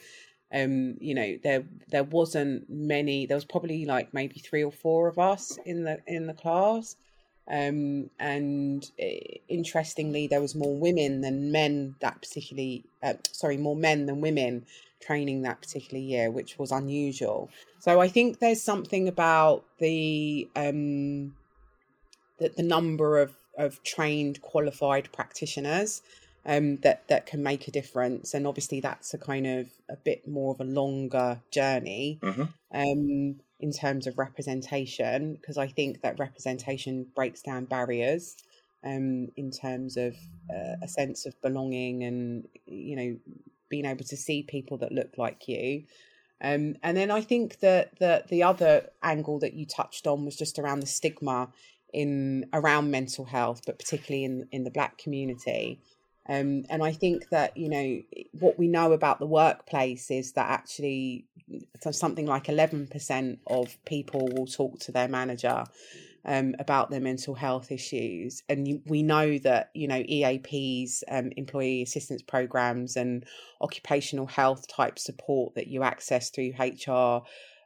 Um, 0.55 0.99
you 1.01 1.15
know, 1.15 1.39
there 1.43 1.65
there 1.89 2.05
wasn't 2.05 2.69
many. 2.69 3.25
There 3.25 3.39
was 3.39 3.47
probably 3.47 3.87
like 3.87 4.13
maybe 4.13 4.39
three 4.39 4.63
or 4.63 4.71
four 4.71 5.09
of 5.09 5.19
us 5.19 5.59
in 5.65 5.85
the 5.85 6.01
in 6.07 6.27
the 6.27 6.35
class, 6.35 6.95
um, 7.49 8.11
and 8.19 8.91
uh, 9.01 9.39
interestingly, 9.49 10.27
there 10.27 10.41
was 10.41 10.55
more 10.55 10.77
women 10.77 11.21
than 11.21 11.51
men 11.51 11.97
that 12.01 12.21
particularly, 12.23 12.85
uh, 13.03 13.15
sorry, 13.33 13.57
more 13.57 13.77
men 13.77 14.07
than 14.07 14.21
women 14.21 14.65
training 15.01 15.43
that 15.43 15.61
particular 15.61 16.03
year, 16.03 16.31
which 16.31 16.59
was 16.59 16.71
unusual. 16.71 17.51
So 17.81 18.01
I 18.01 18.09
think 18.09 18.39
there's 18.39 18.63
something 18.63 19.09
about 19.09 19.65
the 19.79 20.49
um, 20.55 21.35
that 22.39 22.57
the 22.57 22.63
number 22.63 23.19
of 23.19 23.37
of 23.59 23.83
trained, 23.83 24.41
qualified 24.41 25.11
practitioners 25.13 26.03
um, 26.47 26.79
that 26.79 27.07
that 27.09 27.27
can 27.27 27.43
make 27.43 27.67
a 27.67 27.73
difference, 27.73 28.35
and 28.35 28.47
obviously 28.47 28.81
that's 28.81 29.15
a 29.15 29.19
kind 29.19 29.47
of 29.47 29.67
a 29.91 29.97
bit 29.97 30.27
more 30.29 30.55
of 30.55 30.61
a 30.61 30.65
longer 30.65 31.41
journey. 31.51 32.19
Mm-hmm. 32.23 32.43
Um, 32.75 33.41
in 33.63 33.73
terms 33.73 34.07
of 34.07 34.19
representation 34.19 35.35
because 35.41 35.57
I 35.57 35.69
think 35.69 36.03
that 36.03 36.19
representation 36.19 37.07
breaks 37.15 37.41
down 37.41 37.65
barriers 37.65 38.37
um, 38.85 39.29
in 39.37 39.51
terms 39.51 39.97
of 39.97 40.17
uh, 40.51 40.75
a 40.83 40.89
sense 40.89 41.25
of 41.25 41.41
belonging 41.41 42.03
and 42.03 42.49
you 42.67 42.97
know 42.97 43.17
being 43.69 43.87
able 43.87 44.05
to 44.05 44.17
see 44.17 44.43
people 44.43 44.77
that 44.79 44.93
look 44.93 45.17
like 45.17 45.49
you. 45.49 45.85
Um, 46.45 46.75
and 46.83 46.97
then 46.97 47.11
I 47.11 47.21
think 47.21 47.61
that 47.61 47.99
the 48.01 48.25
the 48.29 48.43
other 48.43 48.89
angle 49.03 49.39
that 49.39 49.55
you 49.55 49.65
touched 49.65 50.07
on 50.07 50.25
was 50.25 50.37
just 50.37 50.59
around 50.59 50.81
the 50.81 50.87
stigma 50.87 51.49
in 51.93 52.47
around 52.53 52.91
mental 52.91 53.25
health, 53.25 53.63
but 53.65 53.79
particularly 53.79 54.25
in 54.25 54.49
in 54.51 54.65
the 54.65 54.71
Black 54.71 54.99
community. 54.99 55.81
Um, 56.29 56.65
and 56.71 56.85
I 56.85 56.93
think 56.93 57.31
that, 57.31 57.57
you 57.57 57.69
know, 57.69 58.01
what 58.39 58.57
we 58.57 58.69
know 58.69 58.93
about 58.93 59.19
the 59.19 59.27
workplace 59.27 60.11
is 60.11 60.33
that 60.33 60.49
actually 60.51 61.25
something 61.91 62.27
like 62.27 62.45
11% 62.45 63.39
of 63.47 63.77
people 63.85 64.29
will 64.35 64.47
talk 64.47 64.79
to 64.81 64.93
their 64.93 65.09
manager 65.09 65.65
um, 66.25 66.55
about 66.59 66.91
their 66.91 67.01
mental 67.01 67.35
health 67.35 67.73
issues. 67.73 68.43
And 68.49 68.67
you, 68.69 68.83
we 68.87 69.03
know 69.03 69.39
that, 69.39 69.71
you 69.75 69.89
know, 69.89 70.03
EAPs, 70.03 71.03
um, 71.09 71.31
employee 71.37 71.83
assistance 71.83 72.23
programs, 72.23 72.97
and 72.97 73.25
occupational 73.61 74.27
health 74.27 74.69
type 74.69 74.99
support 74.99 75.55
that 75.55 75.67
you 75.67 75.83
access 75.83 76.31
through 76.31 76.53
HR 76.59 77.23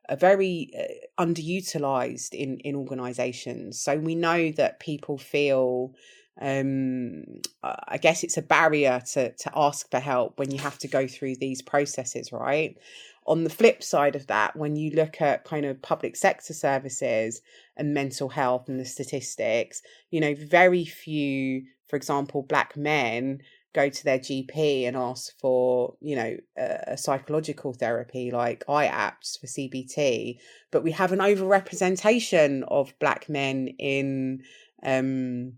are 0.08 0.16
very 0.16 0.70
uh, 0.78 1.22
underutilized 1.22 2.32
in, 2.32 2.58
in 2.58 2.76
organizations. 2.76 3.80
So 3.80 3.96
we 3.96 4.14
know 4.14 4.52
that 4.52 4.80
people 4.80 5.18
feel 5.18 5.94
um 6.40 7.24
i 7.62 7.96
guess 7.96 8.22
it's 8.22 8.36
a 8.36 8.42
barrier 8.42 9.00
to 9.12 9.32
to 9.32 9.50
ask 9.56 9.90
for 9.90 9.98
help 9.98 10.38
when 10.38 10.50
you 10.50 10.58
have 10.58 10.76
to 10.78 10.88
go 10.88 11.06
through 11.06 11.34
these 11.36 11.62
processes 11.62 12.30
right? 12.32 12.76
On 13.28 13.42
the 13.42 13.50
flip 13.50 13.82
side 13.82 14.14
of 14.14 14.28
that 14.28 14.54
when 14.54 14.76
you 14.76 14.92
look 14.92 15.20
at 15.20 15.44
kind 15.44 15.66
of 15.66 15.82
public 15.82 16.14
sector 16.14 16.54
services 16.54 17.40
and 17.76 17.92
mental 17.92 18.28
health 18.28 18.68
and 18.68 18.78
the 18.78 18.84
statistics 18.84 19.82
you 20.10 20.20
know 20.20 20.34
very 20.36 20.84
few 20.84 21.64
for 21.88 21.96
example 21.96 22.42
black 22.42 22.76
men 22.76 23.40
go 23.76 23.90
to 23.90 24.04
their 24.04 24.18
GP 24.18 24.88
and 24.88 24.96
ask 24.96 25.38
for, 25.38 25.96
you 26.00 26.16
know, 26.16 26.36
a, 26.56 26.96
psychological 26.96 27.74
therapy 27.74 28.30
like 28.30 28.64
IAPTs 28.66 29.38
for 29.38 29.46
CBT, 29.46 30.38
but 30.72 30.82
we 30.82 30.92
have 30.92 31.12
an 31.12 31.18
overrepresentation 31.18 32.64
of 32.68 32.98
black 32.98 33.28
men 33.28 33.68
in 33.78 34.42
um, 34.82 35.52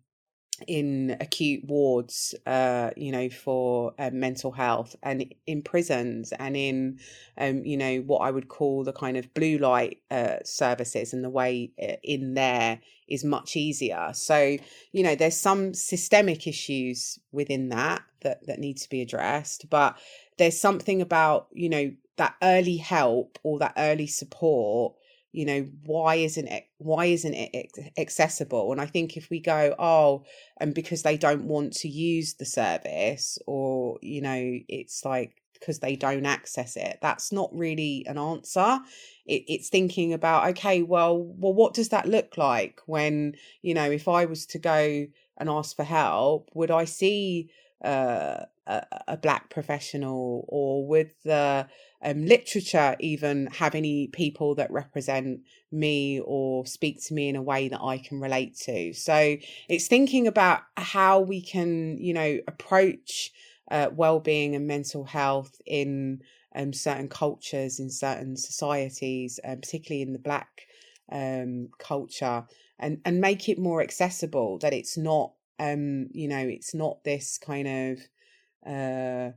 in 0.66 1.16
acute 1.21 1.64
wards, 1.64 2.35
uh, 2.47 2.90
you 2.97 3.12
know, 3.12 3.29
for 3.29 3.94
uh, 3.99 4.11
mental 4.12 4.51
health 4.51 4.97
and 5.03 5.35
in 5.47 5.62
prisons 5.62 6.33
and 6.33 6.57
in, 6.57 6.99
um, 7.38 7.64
you 7.64 7.77
know, 7.77 7.99
what 7.99 8.18
I 8.18 8.31
would 8.31 8.49
call 8.49 8.85
the 8.85 8.92
kind 8.92 9.16
of 9.16 9.33
blue 9.35 9.59
light 9.59 9.99
uh, 10.11 10.37
services 10.44 11.12
and 11.12 11.25
the 11.25 11.31
way 11.31 11.71
uh, 11.83 11.97
in 12.03 12.35
there 12.35 12.81
is 13.09 13.25
much 13.25 13.57
easier. 13.57 14.11
So, 14.12 14.57
you 14.92 15.03
know, 15.03 15.14
there's 15.14 15.37
some 15.37 15.75
systemic 15.75 16.47
issues 16.47 17.18
within 17.33 17.68
that 17.71 18.03
that, 18.23 18.47
that 18.47 18.59
need 18.59 18.79
to 18.79 18.88
be 18.88 19.01
addressed, 19.01 19.71
but 19.71 19.97
there's 20.38 20.61
something 20.61 21.01
about, 21.01 21.49
you 21.53 21.68
know, 21.68 21.92
that 22.16 22.35
early 22.42 22.77
help 22.77 23.38
or 23.42 23.59
that 23.61 23.75
early 23.77 24.07
support 24.07 24.94
you 25.33 25.45
know 25.45 25.67
why 25.85 26.17
isn't 26.17 26.49
it 26.49 26.64
why 26.79 27.07
isn't 27.07 27.35
it 27.35 27.71
accessible? 27.99 28.73
And 28.73 28.81
i 28.81 28.87
think 28.87 29.17
if 29.17 29.31
we 29.31 29.41
go 29.41 29.75
oh 29.79 30.25
and 30.59 30.75
because 30.75 31.03
they 31.03 31.17
don't 31.17 31.45
want 31.45 31.73
to 31.75 31.88
use 31.88 32.35
the 32.35 32.47
service 32.47 33.38
or 33.47 33.99
you 34.03 34.21
know 34.23 34.59
it's 34.69 35.05
like 35.05 35.43
because 35.55 35.81
they 35.81 35.97
don't 35.97 36.27
access 36.27 36.77
it 36.77 36.99
that's 37.03 37.33
not 37.33 37.51
really 37.53 38.05
an 38.09 38.17
answer. 38.17 38.79
It, 39.27 39.43
it's 39.49 39.69
thinking 39.69 40.12
about 40.12 40.49
okay 40.51 40.83
well 40.83 41.19
well 41.19 41.55
what 41.55 41.75
does 41.75 41.91
that 41.91 42.09
look 42.09 42.38
like 42.38 42.81
when 42.87 43.35
you 43.62 43.75
know 43.75 43.91
if 43.91 44.09
i 44.09 44.25
was 44.25 44.47
to 44.47 44.59
go 44.59 45.07
and 45.37 45.49
ask 45.51 45.77
for 45.77 45.85
help 45.85 46.49
would 46.55 46.71
i 46.71 46.85
see 46.85 47.51
uh, 47.85 48.45
a, 48.67 48.87
a 49.09 49.17
black 49.17 49.51
professional 49.51 50.45
or 50.49 50.87
with 50.87 51.23
the 51.23 51.67
um, 52.03 52.27
literature 52.27 52.97
even 53.01 53.47
have 53.47 53.75
any 53.75 54.09
people 54.09 54.55
that 54.55 54.71
represent 54.71 55.41
me 55.73 56.21
or 56.25 56.67
speak 56.67 57.03
to 57.05 57.14
me 57.14 57.29
in 57.29 57.37
a 57.37 57.43
way 57.43 57.69
that 57.69 57.81
I 57.83 57.99
can 57.99 58.21
relate 58.21 58.57
to. 58.64 58.93
So 58.93 59.37
it's 59.69 59.88
thinking 59.88 60.27
about 60.27 60.61
how 60.77 61.21
we 61.21 61.41
can, 61.41 61.99
you 61.99 62.14
know, 62.14 62.38
approach 62.47 63.33
uh, 63.71 63.91
well-being 63.93 64.55
and 64.55 64.67
mental 64.67 65.05
health 65.05 65.61
in 65.67 66.23
um, 66.55 66.73
certain 66.73 67.09
cultures, 67.09 67.79
in 67.79 67.91
certain 67.91 68.37
societies, 68.37 69.38
um, 69.45 69.61
particularly 69.61 70.03
in 70.03 70.12
the 70.12 70.19
Black 70.19 70.67
um, 71.11 71.69
culture, 71.79 72.45
and 72.79 73.01
and 73.05 73.21
make 73.21 73.49
it 73.49 73.59
more 73.59 73.83
accessible. 73.83 74.59
That 74.59 74.73
it's 74.73 74.97
not, 74.97 75.33
um, 75.59 76.09
you 76.12 76.29
know, 76.29 76.38
it's 76.38 76.75
not 76.75 77.05
this 77.05 77.38
kind 77.38 77.68
of 77.68 78.73
uh, 78.73 79.31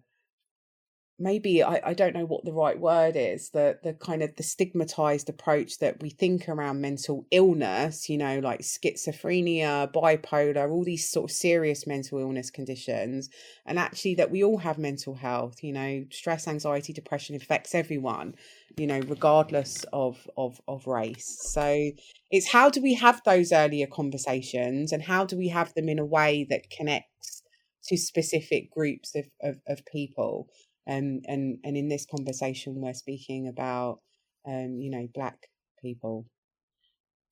maybe 1.22 1.64
I, 1.64 1.80
I 1.86 1.94
don't 1.94 2.16
know 2.16 2.26
what 2.26 2.44
the 2.44 2.54
right 2.54 2.80
word 2.80 3.16
is 3.16 3.52
the 3.52 3.78
the 3.84 3.94
kind 3.94 4.24
of 4.24 4.36
the 4.36 4.44
stigmatized 4.44 5.30
approach 5.30 5.78
that 5.80 6.02
we 6.02 6.10
think 6.10 6.50
around 6.50 6.82
mental 6.82 7.26
illness 7.32 8.10
you 8.10 8.18
know 8.18 8.40
like 8.40 8.62
schizophrenia 8.62 9.92
bipolar 9.94 10.70
all 10.70 10.84
these 10.84 11.10
sort 11.10 11.30
of 11.30 11.36
serious 11.36 11.86
mental 11.86 12.20
illness 12.20 12.50
conditions. 12.50 13.30
And 13.66 13.78
actually 13.78 14.16
that 14.16 14.32
we 14.32 14.44
all 14.44 14.58
have 14.58 14.78
mental 14.78 15.16
health 15.16 15.64
you 15.64 15.74
know 15.74 16.06
stress 16.12 16.48
anxiety 16.48 16.94
depression 16.94 17.36
affects 17.36 17.76
everyone 17.76 18.36
you 18.78 18.88
know 18.88 19.00
regardless 19.08 19.86
of 19.94 20.28
of 20.38 20.60
of 20.68 20.88
race. 20.88 21.38
So 21.52 21.92
it's 22.32 22.52
how 22.52 22.70
do 22.70 22.82
we 22.82 22.96
have 22.96 23.22
those 23.26 23.52
earlier 23.52 23.88
conversations 23.88 24.92
and 24.92 25.04
how 25.04 25.26
do 25.26 25.38
we 25.38 25.50
have 25.50 25.74
them 25.76 25.90
in 25.90 26.00
a 26.00 26.06
way 26.06 26.46
that 26.50 26.70
connects 26.70 27.44
to 27.84 27.98
specific 27.98 28.72
groups 28.72 29.16
of, 29.16 29.26
of, 29.42 29.58
of 29.68 29.86
people 29.86 30.48
um, 30.88 31.22
and 31.26 31.60
and 31.64 31.78
in 31.78 31.90
this 31.90 32.06
conversation 32.06 32.82
we're 32.82 32.94
speaking 32.94 33.48
about 33.48 34.00
um, 34.48 34.78
you 34.80 34.90
know 34.90 35.08
black 35.14 35.48
people. 35.82 36.26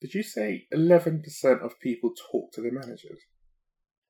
Did 0.02 0.14
you 0.14 0.24
say 0.24 0.66
11% 0.74 1.22
of 1.62 1.78
people 1.82 2.14
talk 2.32 2.54
to 2.54 2.62
their 2.62 2.72
managers? 2.72 3.20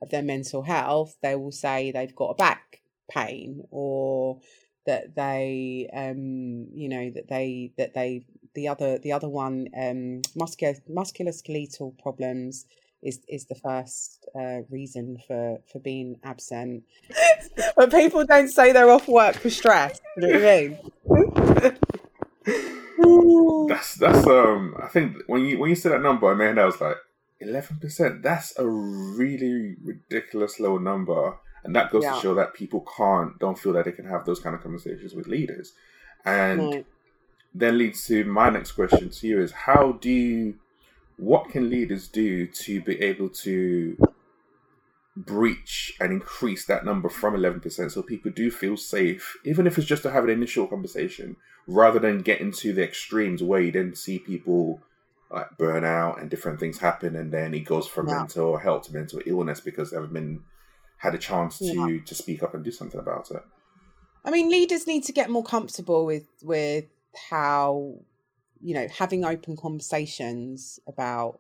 Of 0.02 0.10
their 0.12 0.23
mental 0.23 0.63
health 0.63 1.15
they 1.21 1.36
will 1.36 1.52
say 1.52 1.91
they've 1.91 2.15
got 2.15 2.32
a 2.32 2.36
back 2.36 2.82
pain 3.10 3.63
or 3.71 4.39
that 4.86 5.15
they 5.15 5.89
um 5.93 6.67
you 6.73 6.88
know 6.88 7.12
that 7.12 7.28
they 7.28 7.73
that 7.78 7.93
they 7.93 8.25
the 8.56 8.67
other 8.67 8.97
the 8.99 9.12
other 9.12 9.28
one 9.28 9.67
um 9.78 10.21
muscular 10.36 10.75
musculoskeletal 10.89 11.97
problems 11.99 12.65
is 13.02 13.20
is 13.28 13.46
the 13.46 13.56
first 13.56 14.28
uh, 14.36 14.62
reason 14.70 15.18
for 15.28 15.60
for 15.72 15.80
being 15.80 16.20
absent. 16.24 16.84
but 17.76 17.92
people 17.92 18.26
don't 18.26 18.50
say 18.50 18.72
they're 18.72 18.90
off 18.90 19.08
work 19.08 19.36
for 19.36 19.50
stress. 19.50 20.02
You 20.18 20.28
know 20.28 20.34
what 20.34 20.46
I 20.46 20.68
mean? 21.66 21.78
that's 23.68 23.96
that's 23.96 24.28
um. 24.28 24.76
I 24.82 24.88
think 24.88 25.18
when 25.28 25.46
you 25.46 25.60
when 25.60 25.70
you 25.70 25.76
said 25.76 25.94
that 25.94 26.02
number, 26.02 26.34
man, 26.36 26.60
I 26.60 26.66
was 26.66 26.82
like 26.82 26.98
eleven 27.40 27.78
percent. 27.78 28.22
That's 28.22 28.58
a 28.60 28.68
really 28.68 29.76
ridiculous 29.82 30.60
low 30.60 30.78
number, 30.78 31.38
and 31.64 31.76
that 31.76 31.92
goes 31.92 32.04
yeah. 32.04 32.16
to 32.16 32.20
show 32.20 32.36
that 32.36 32.54
people 32.54 32.86
can't 32.98 33.40
don't 33.40 33.58
feel 33.58 33.74
that 33.74 33.86
they 33.86 33.92
can 33.94 34.06
have 34.06 34.26
those 34.26 34.40
kind 34.40 34.56
of 34.56 34.62
conversations 34.62 35.14
with 35.14 35.28
leaders, 35.28 35.74
and. 36.26 36.60
Right. 36.60 36.86
Then 37.52 37.80
leads 37.80 38.06
to 38.06 38.24
my 38.26 38.52
next 38.52 38.74
question 38.74 39.10
to 39.10 39.28
you 39.28 39.42
is 39.42 39.52
how 39.52 39.94
do 39.94 40.12
you 40.12 40.60
what 41.20 41.50
can 41.50 41.70
leaders 41.70 42.08
do 42.08 42.48
to 42.48 42.82
be 42.82 43.00
able 43.02 43.30
to 43.30 43.98
breach 45.18 45.94
and 46.00 46.14
increase 46.14 46.66
that 46.66 46.86
number 46.86 47.10
from 47.10 47.36
11% 47.36 47.92
so 47.92 48.02
people 48.02 48.32
do 48.32 48.50
feel 48.50 48.78
safe, 48.78 49.38
even 49.44 49.68
if 49.68 49.78
it's 49.78 49.88
just 49.88 50.04
to 50.04 50.12
have 50.12 50.24
an 50.24 50.30
initial 50.30 50.66
conversation, 50.66 51.36
rather 51.68 52.00
than 52.00 52.20
get 52.20 52.40
into 52.40 52.72
the 52.72 52.84
extremes 52.84 53.44
where 53.44 53.60
you 53.60 53.72
then 53.72 53.94
see 53.94 54.18
people 54.18 54.82
like 55.30 55.58
burn 55.58 55.84
out 55.84 56.20
and 56.20 56.30
different 56.30 56.60
things 56.60 56.80
happen 56.80 57.16
and 57.16 57.32
then 57.32 57.54
it 57.54 57.60
goes 57.60 57.86
from 57.86 58.08
yeah. 58.08 58.20
mental 58.20 58.58
health 58.58 58.84
to 58.84 58.94
mental 58.94 59.22
illness 59.26 59.60
because 59.60 59.92
they 59.92 59.98
haven't 59.98 60.14
been 60.14 60.42
had 60.98 61.14
a 61.14 61.20
chance 61.20 61.60
to 61.60 61.66
yeah. 61.66 62.00
to 62.06 62.16
speak 62.16 62.42
up 62.42 62.54
and 62.54 62.64
do 62.64 62.72
something 62.72 63.00
about 63.00 63.30
it. 63.30 63.44
I 64.26 64.32
mean 64.32 64.50
leaders 64.50 64.88
need 64.88 65.04
to 65.04 65.12
get 65.12 65.30
more 65.30 65.44
comfortable 65.44 66.06
with 66.06 66.28
with 66.42 66.86
how 67.30 68.00
you 68.62 68.74
know, 68.74 68.88
having 68.88 69.26
open 69.26 69.56
conversations 69.56 70.80
about 70.88 71.39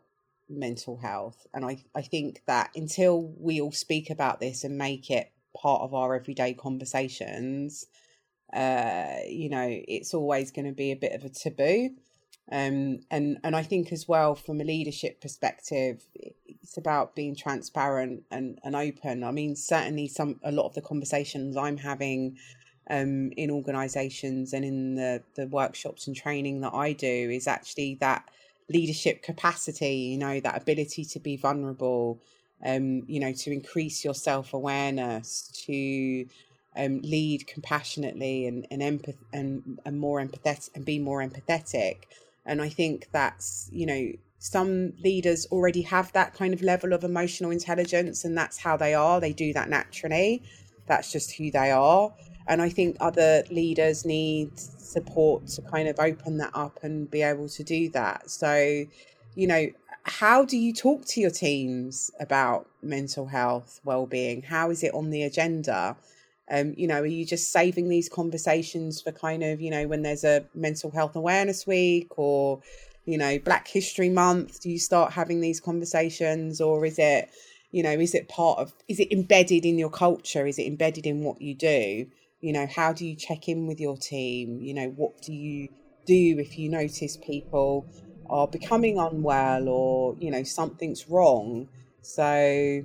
mental 0.49 0.97
health. 0.97 1.45
And 1.53 1.65
I, 1.65 1.83
I 1.95 2.01
think 2.01 2.41
that 2.47 2.71
until 2.75 3.33
we 3.37 3.61
all 3.61 3.71
speak 3.71 4.09
about 4.09 4.39
this 4.39 4.63
and 4.63 4.77
make 4.77 5.09
it 5.09 5.31
part 5.55 5.81
of 5.81 5.93
our 5.93 6.15
everyday 6.15 6.53
conversations, 6.53 7.85
uh, 8.53 9.17
you 9.27 9.49
know, 9.49 9.67
it's 9.69 10.13
always 10.13 10.51
going 10.51 10.65
to 10.65 10.71
be 10.71 10.91
a 10.91 10.95
bit 10.95 11.13
of 11.13 11.23
a 11.23 11.29
taboo. 11.29 11.91
Um, 12.51 13.01
and 13.11 13.37
and 13.43 13.55
I 13.55 13.61
think 13.61 13.91
as 13.91 14.07
well 14.07 14.33
from 14.33 14.59
a 14.59 14.63
leadership 14.63 15.21
perspective, 15.21 16.03
it's 16.15 16.77
about 16.77 17.15
being 17.15 17.35
transparent 17.35 18.23
and, 18.31 18.57
and 18.63 18.75
open. 18.75 19.23
I 19.23 19.29
mean, 19.29 19.55
certainly 19.55 20.07
some 20.07 20.39
a 20.43 20.51
lot 20.51 20.65
of 20.65 20.73
the 20.73 20.81
conversations 20.81 21.55
I'm 21.55 21.77
having 21.77 22.37
um, 22.89 23.31
in 23.37 23.51
organisations 23.51 24.53
and 24.53 24.65
in 24.65 24.95
the, 24.95 25.21
the 25.35 25.47
workshops 25.47 26.07
and 26.07 26.15
training 26.15 26.61
that 26.61 26.73
I 26.73 26.93
do 26.93 27.07
is 27.07 27.47
actually 27.47 27.95
that 28.01 28.27
leadership 28.69 29.21
capacity, 29.21 29.95
you 29.95 30.17
know, 30.17 30.39
that 30.39 30.61
ability 30.61 31.05
to 31.05 31.19
be 31.19 31.37
vulnerable, 31.37 32.19
um, 32.65 33.03
you 33.07 33.19
know, 33.19 33.33
to 33.33 33.51
increase 33.51 34.03
your 34.03 34.13
self 34.13 34.53
awareness, 34.53 35.51
to 35.65 36.25
um, 36.75 37.01
lead 37.01 37.47
compassionately 37.47 38.47
and 38.47 38.65
and 38.71 38.81
empath 38.81 39.17
and, 39.33 39.79
and 39.85 39.99
more 39.99 40.21
empathetic 40.21 40.69
and 40.75 40.85
be 40.85 40.99
more 40.99 41.21
empathetic. 41.21 42.03
And 42.45 42.61
I 42.61 42.69
think 42.69 43.09
that's 43.11 43.69
you 43.71 43.85
know 43.85 44.11
some 44.39 44.93
leaders 45.03 45.45
already 45.51 45.81
have 45.81 46.11
that 46.13 46.33
kind 46.33 46.53
of 46.53 46.61
level 46.61 46.93
of 46.93 47.03
emotional 47.03 47.51
intelligence, 47.51 48.23
and 48.23 48.37
that's 48.37 48.57
how 48.57 48.77
they 48.77 48.93
are. 48.93 49.19
They 49.19 49.33
do 49.33 49.53
that 49.53 49.69
naturally. 49.69 50.41
That's 50.87 51.11
just 51.11 51.33
who 51.33 51.51
they 51.51 51.71
are. 51.71 52.13
And 52.49 52.63
I 52.63 52.69
think 52.69 52.97
other 52.99 53.43
leaders 53.51 54.05
need 54.05 54.59
support 54.59 55.45
to 55.49 55.61
kind 55.61 55.87
of 55.87 55.99
open 55.99 56.37
that 56.39 56.49
up 56.55 56.79
and 56.81 57.09
be 57.09 57.21
able 57.21 57.47
to 57.47 57.63
do 57.63 57.89
that. 57.91 58.31
So, 58.31 58.85
you 59.35 59.47
know, 59.47 59.67
how 60.03 60.43
do 60.45 60.57
you 60.57 60.73
talk 60.73 61.05
to 61.05 61.21
your 61.21 61.29
teams 61.29 62.09
about 62.19 62.67
mental 62.81 63.27
health, 63.27 63.79
well-being? 63.83 64.41
How 64.41 64.71
is 64.71 64.83
it 64.83 64.95
on 64.95 65.11
the 65.11 65.21
agenda? 65.21 65.95
Um, 66.49 66.73
you 66.75 66.87
know, 66.87 67.01
are 67.01 67.05
you 67.05 67.23
just 67.23 67.51
saving 67.51 67.87
these 67.87 68.09
conversations 68.09 68.99
for 68.99 69.11
kind 69.11 69.43
of, 69.43 69.61
you 69.61 69.69
know, 69.69 69.87
when 69.87 70.01
there's 70.01 70.23
a 70.23 70.43
mental 70.55 70.89
health 70.89 71.15
awareness 71.15 71.67
week 71.67 72.17
or, 72.17 72.61
you 73.05 73.19
know, 73.19 73.37
Black 73.37 73.67
History 73.67 74.09
Month? 74.09 74.61
Do 74.61 74.71
you 74.71 74.79
start 74.79 75.13
having 75.13 75.41
these 75.41 75.59
conversations 75.59 76.59
or 76.59 76.83
is 76.83 76.97
it, 76.97 77.29
you 77.71 77.83
know, 77.83 77.91
is 77.91 78.15
it 78.15 78.27
part 78.27 78.57
of, 78.57 78.73
is 78.87 78.99
it 78.99 79.11
embedded 79.11 79.65
in 79.65 79.77
your 79.77 79.91
culture? 79.91 80.47
Is 80.47 80.57
it 80.57 80.65
embedded 80.65 81.05
in 81.05 81.23
what 81.23 81.39
you 81.39 81.53
do? 81.53 82.07
You 82.41 82.53
know 82.53 82.67
how 82.67 82.93
do 82.93 83.05
you 83.05 83.15
check 83.15 83.47
in 83.47 83.67
with 83.67 83.79
your 83.79 83.97
team 83.97 84.59
you 84.61 84.73
know 84.73 84.89
what 84.95 85.21
do 85.21 85.33
you 85.33 85.67
do 86.05 86.37
if 86.39 86.57
you 86.57 86.69
notice 86.69 87.17
people 87.17 87.85
are 88.29 88.47
becoming 88.47 88.97
unwell 88.97 89.67
or 89.67 90.15
you 90.19 90.31
know 90.31 90.43
something's 90.43 91.09
wrong 91.09 91.67
so 92.01 92.83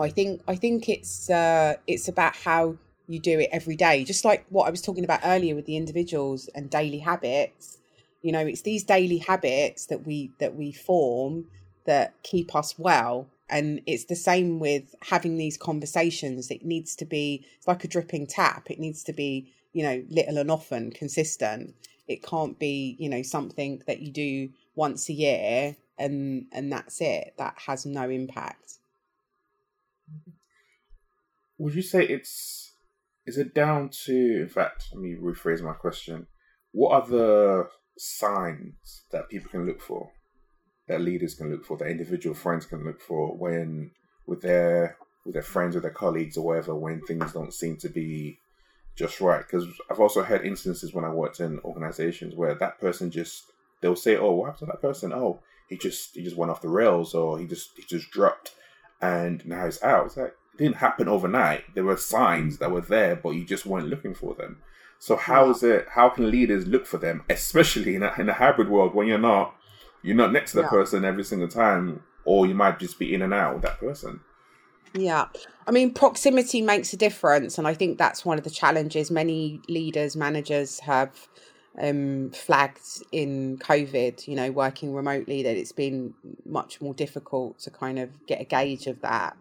I 0.00 0.08
think 0.08 0.42
I 0.48 0.56
think 0.56 0.88
it's 0.88 1.28
uh, 1.30 1.74
it's 1.86 2.08
about 2.08 2.34
how 2.34 2.76
you 3.06 3.18
do 3.20 3.38
it 3.38 3.48
every 3.52 3.76
day. 3.76 4.04
Just 4.04 4.24
like 4.24 4.46
what 4.48 4.66
I 4.66 4.70
was 4.70 4.82
talking 4.82 5.04
about 5.04 5.20
earlier 5.24 5.54
with 5.54 5.66
the 5.66 5.76
individuals 5.76 6.48
and 6.54 6.70
daily 6.70 6.98
habits. 6.98 7.78
You 8.22 8.32
know, 8.32 8.40
it's 8.40 8.62
these 8.62 8.84
daily 8.84 9.18
habits 9.18 9.86
that 9.86 10.06
we 10.06 10.32
that 10.38 10.54
we 10.54 10.72
form 10.72 11.46
that 11.86 12.14
keep 12.22 12.54
us 12.54 12.78
well. 12.78 13.26
And 13.50 13.80
it's 13.86 14.04
the 14.04 14.16
same 14.16 14.58
with 14.58 14.94
having 15.02 15.36
these 15.36 15.56
conversations. 15.56 16.50
It 16.50 16.64
needs 16.64 16.94
to 16.96 17.04
be 17.04 17.44
it's 17.56 17.68
like 17.68 17.84
a 17.84 17.88
dripping 17.88 18.26
tap. 18.26 18.70
It 18.70 18.78
needs 18.78 19.02
to 19.04 19.12
be, 19.12 19.52
you 19.72 19.82
know, 19.82 20.04
little 20.08 20.38
and 20.38 20.50
often, 20.50 20.90
consistent. 20.92 21.74
It 22.06 22.22
can't 22.22 22.58
be, 22.58 22.96
you 22.98 23.08
know, 23.08 23.22
something 23.22 23.82
that 23.86 24.00
you 24.00 24.12
do 24.12 24.50
once 24.74 25.08
a 25.08 25.12
year 25.12 25.76
and 25.98 26.46
and 26.52 26.72
that's 26.72 27.00
it. 27.00 27.34
That 27.38 27.54
has 27.66 27.86
no 27.86 28.08
impact. 28.08 28.78
Would 31.58 31.74
you 31.74 31.82
say 31.82 32.04
it's 32.04 32.72
is 33.26 33.38
it 33.38 33.54
down 33.54 33.90
to 34.06 34.42
in 34.42 34.48
fact, 34.48 34.88
let 34.92 35.00
me 35.02 35.14
rephrase 35.14 35.62
my 35.62 35.74
question. 35.74 36.26
What 36.72 36.92
are 36.92 37.06
the 37.06 37.68
signs 37.98 39.04
that 39.12 39.28
people 39.28 39.50
can 39.50 39.66
look 39.66 39.80
for? 39.80 40.10
That 40.90 41.02
leaders 41.02 41.34
can 41.34 41.52
look 41.52 41.64
for, 41.64 41.76
that 41.76 41.86
individual 41.86 42.34
friends 42.34 42.66
can 42.66 42.84
look 42.84 43.00
for 43.00 43.36
when 43.36 43.92
with 44.26 44.40
their 44.40 44.96
with 45.24 45.34
their 45.34 45.42
friends 45.42 45.76
or 45.76 45.80
their 45.80 45.92
colleagues 45.92 46.36
or 46.36 46.44
whatever 46.44 46.74
when 46.74 47.00
things 47.02 47.32
don't 47.32 47.54
seem 47.54 47.76
to 47.76 47.88
be 47.88 48.40
just 48.96 49.20
right. 49.20 49.44
Because 49.46 49.68
I've 49.88 50.00
also 50.00 50.24
had 50.24 50.44
instances 50.44 50.92
when 50.92 51.04
I 51.04 51.10
worked 51.10 51.38
in 51.38 51.60
organizations 51.60 52.34
where 52.34 52.56
that 52.56 52.80
person 52.80 53.12
just 53.12 53.52
they'll 53.80 53.94
say, 53.94 54.16
"Oh, 54.16 54.32
what 54.32 54.46
happened 54.46 54.58
to 54.58 54.72
that 54.72 54.82
person? 54.82 55.12
Oh, 55.12 55.38
he 55.68 55.76
just 55.76 56.16
he 56.16 56.24
just 56.24 56.36
went 56.36 56.50
off 56.50 56.60
the 56.60 56.68
rails, 56.68 57.14
or 57.14 57.38
he 57.38 57.46
just 57.46 57.70
he 57.76 57.84
just 57.84 58.10
dropped, 58.10 58.56
and 59.00 59.46
now 59.46 59.66
he's 59.66 59.80
out." 59.84 60.06
It's 60.06 60.16
like 60.16 60.34
it 60.54 60.58
didn't 60.58 60.78
happen 60.78 61.06
overnight. 61.06 61.72
There 61.76 61.84
were 61.84 61.98
signs 61.98 62.58
that 62.58 62.72
were 62.72 62.80
there, 62.80 63.14
but 63.14 63.36
you 63.36 63.44
just 63.44 63.64
weren't 63.64 63.86
looking 63.86 64.14
for 64.14 64.34
them. 64.34 64.60
So 64.98 65.14
how 65.14 65.50
is 65.50 65.62
it? 65.62 65.86
How 65.90 66.08
can 66.08 66.32
leaders 66.32 66.66
look 66.66 66.84
for 66.84 66.98
them, 66.98 67.22
especially 67.30 67.94
in 67.94 68.02
a, 68.02 68.12
in 68.18 68.28
a 68.28 68.34
hybrid 68.34 68.68
world 68.68 68.92
when 68.92 69.06
you're 69.06 69.18
not 69.18 69.54
you're 70.02 70.16
not 70.16 70.32
next 70.32 70.52
to 70.52 70.58
the 70.58 70.62
yeah. 70.64 70.68
person 70.68 71.04
every 71.04 71.24
single 71.24 71.48
time, 71.48 72.02
or 72.24 72.46
you 72.46 72.54
might 72.54 72.78
just 72.78 72.98
be 72.98 73.14
in 73.14 73.22
and 73.22 73.34
out 73.34 73.54
with 73.54 73.62
that 73.62 73.78
person. 73.78 74.20
Yeah. 74.94 75.26
I 75.66 75.70
mean, 75.70 75.92
proximity 75.92 76.62
makes 76.62 76.92
a 76.92 76.96
difference. 76.96 77.58
And 77.58 77.66
I 77.66 77.74
think 77.74 77.98
that's 77.98 78.24
one 78.24 78.38
of 78.38 78.44
the 78.44 78.50
challenges 78.50 79.10
many 79.10 79.60
leaders, 79.68 80.16
managers 80.16 80.80
have 80.80 81.28
um, 81.80 82.30
flagged 82.30 83.04
in 83.12 83.58
COVID, 83.58 84.26
you 84.26 84.34
know, 84.34 84.50
working 84.50 84.92
remotely, 84.92 85.42
that 85.42 85.56
it's 85.56 85.72
been 85.72 86.14
much 86.44 86.80
more 86.80 86.94
difficult 86.94 87.58
to 87.60 87.70
kind 87.70 87.98
of 87.98 88.26
get 88.26 88.40
a 88.40 88.44
gauge 88.44 88.86
of 88.86 89.00
that. 89.02 89.36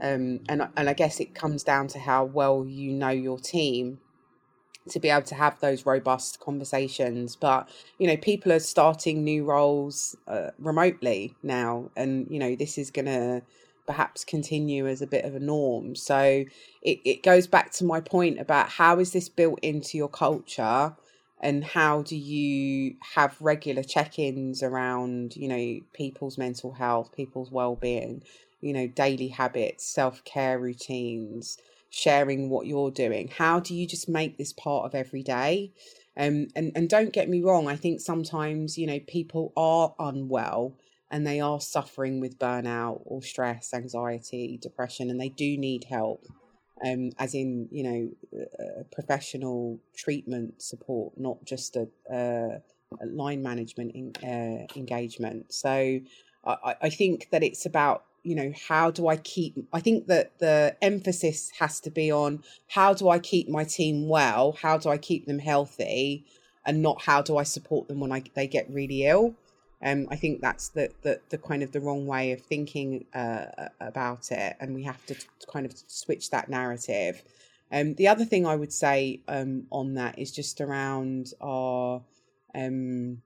Um, 0.00 0.40
and, 0.48 0.68
and 0.76 0.88
I 0.88 0.92
guess 0.92 1.20
it 1.20 1.34
comes 1.34 1.62
down 1.62 1.88
to 1.88 1.98
how 1.98 2.24
well 2.24 2.64
you 2.66 2.92
know 2.92 3.10
your 3.10 3.38
team 3.38 3.98
to 4.90 5.00
be 5.00 5.08
able 5.08 5.22
to 5.26 5.34
have 5.34 5.58
those 5.60 5.86
robust 5.86 6.40
conversations. 6.40 7.36
But, 7.36 7.68
you 7.98 8.06
know, 8.06 8.16
people 8.16 8.52
are 8.52 8.60
starting 8.60 9.24
new 9.24 9.44
roles 9.44 10.16
uh, 10.28 10.50
remotely 10.58 11.34
now. 11.42 11.90
And, 11.96 12.26
you 12.30 12.38
know, 12.38 12.54
this 12.54 12.78
is 12.78 12.90
going 12.90 13.06
to 13.06 13.42
perhaps 13.86 14.24
continue 14.24 14.86
as 14.86 15.02
a 15.02 15.06
bit 15.06 15.24
of 15.24 15.34
a 15.34 15.40
norm. 15.40 15.94
So 15.94 16.44
it, 16.82 16.98
it 17.04 17.22
goes 17.22 17.46
back 17.46 17.70
to 17.72 17.84
my 17.84 18.00
point 18.00 18.40
about 18.40 18.68
how 18.68 18.98
is 18.98 19.12
this 19.12 19.28
built 19.28 19.58
into 19.62 19.96
your 19.98 20.08
culture? 20.08 20.94
and 21.40 21.64
how 21.64 22.02
do 22.02 22.16
you 22.16 22.94
have 23.14 23.36
regular 23.40 23.82
check-ins 23.82 24.62
around 24.62 25.36
you 25.36 25.48
know 25.48 25.80
people's 25.92 26.38
mental 26.38 26.72
health 26.72 27.12
people's 27.12 27.50
well-being 27.50 28.22
you 28.60 28.72
know 28.72 28.86
daily 28.86 29.28
habits 29.28 29.84
self-care 29.84 30.58
routines 30.58 31.58
sharing 31.94 32.48
what 32.48 32.66
you're 32.66 32.90
doing 32.90 33.28
how 33.28 33.60
do 33.60 33.74
you 33.74 33.86
just 33.86 34.08
make 34.08 34.36
this 34.36 34.52
part 34.52 34.84
of 34.84 34.94
every 34.94 35.22
day 35.22 35.72
um, 36.16 36.46
and 36.54 36.72
and 36.74 36.88
don't 36.88 37.12
get 37.12 37.28
me 37.28 37.42
wrong 37.42 37.68
i 37.68 37.76
think 37.76 38.00
sometimes 38.00 38.76
you 38.78 38.86
know 38.86 39.00
people 39.06 39.52
are 39.56 39.94
unwell 39.98 40.76
and 41.10 41.26
they 41.26 41.40
are 41.40 41.60
suffering 41.60 42.20
with 42.20 42.38
burnout 42.38 43.00
or 43.04 43.22
stress 43.22 43.72
anxiety 43.72 44.58
depression 44.60 45.10
and 45.10 45.20
they 45.20 45.28
do 45.28 45.56
need 45.56 45.84
help 45.84 46.26
um, 46.84 47.10
as 47.18 47.34
in 47.34 47.68
you 47.70 47.82
know 47.84 48.10
professional 48.92 49.80
treatment 49.94 50.60
support, 50.62 51.14
not 51.16 51.44
just 51.44 51.76
a, 51.76 51.88
a 52.10 52.60
line 53.06 53.42
management 53.42 53.92
in, 53.94 54.12
uh, 54.22 54.66
engagement. 54.78 55.52
So 55.52 56.00
I, 56.44 56.76
I 56.82 56.90
think 56.90 57.28
that 57.30 57.42
it's 57.42 57.66
about 57.66 58.04
you 58.24 58.34
know 58.34 58.52
how 58.68 58.90
do 58.90 59.06
I 59.06 59.16
keep. 59.16 59.56
I 59.72 59.80
think 59.80 60.06
that 60.08 60.38
the 60.38 60.76
emphasis 60.82 61.52
has 61.58 61.78
to 61.80 61.90
be 61.90 62.10
on 62.10 62.42
how 62.68 62.94
do 62.94 63.08
I 63.08 63.18
keep 63.18 63.48
my 63.48 63.64
team 63.64 64.08
well, 64.08 64.56
how 64.60 64.78
do 64.78 64.88
I 64.88 64.98
keep 64.98 65.26
them 65.26 65.38
healthy, 65.38 66.24
and 66.66 66.82
not 66.82 67.02
how 67.02 67.22
do 67.22 67.36
I 67.36 67.42
support 67.44 67.86
them 67.86 68.00
when 68.00 68.10
I 68.10 68.22
they 68.34 68.46
get 68.46 68.68
really 68.70 69.06
ill. 69.06 69.34
Um, 69.84 70.06
I 70.10 70.16
think 70.16 70.40
that's 70.40 70.68
the, 70.70 70.90
the, 71.02 71.20
the 71.28 71.36
kind 71.36 71.62
of 71.62 71.72
the 71.72 71.80
wrong 71.80 72.06
way 72.06 72.32
of 72.32 72.40
thinking 72.40 73.04
uh, 73.14 73.44
about 73.80 74.32
it, 74.32 74.56
and 74.58 74.74
we 74.74 74.82
have 74.84 75.04
to, 75.06 75.14
kind 75.52 75.66
of 75.66 75.74
switch 75.86 76.30
that 76.30 76.48
narrative. 76.48 77.22
Um, 77.70 77.94
the 77.96 78.08
other 78.08 78.24
thing 78.24 78.46
I 78.46 78.56
would 78.56 78.72
say 78.72 79.20
um, 79.28 79.66
on 79.70 79.94
that 79.94 80.18
is 80.18 80.32
just 80.32 80.60
around 80.62 81.34
our 81.40 82.00
um, 82.54 83.20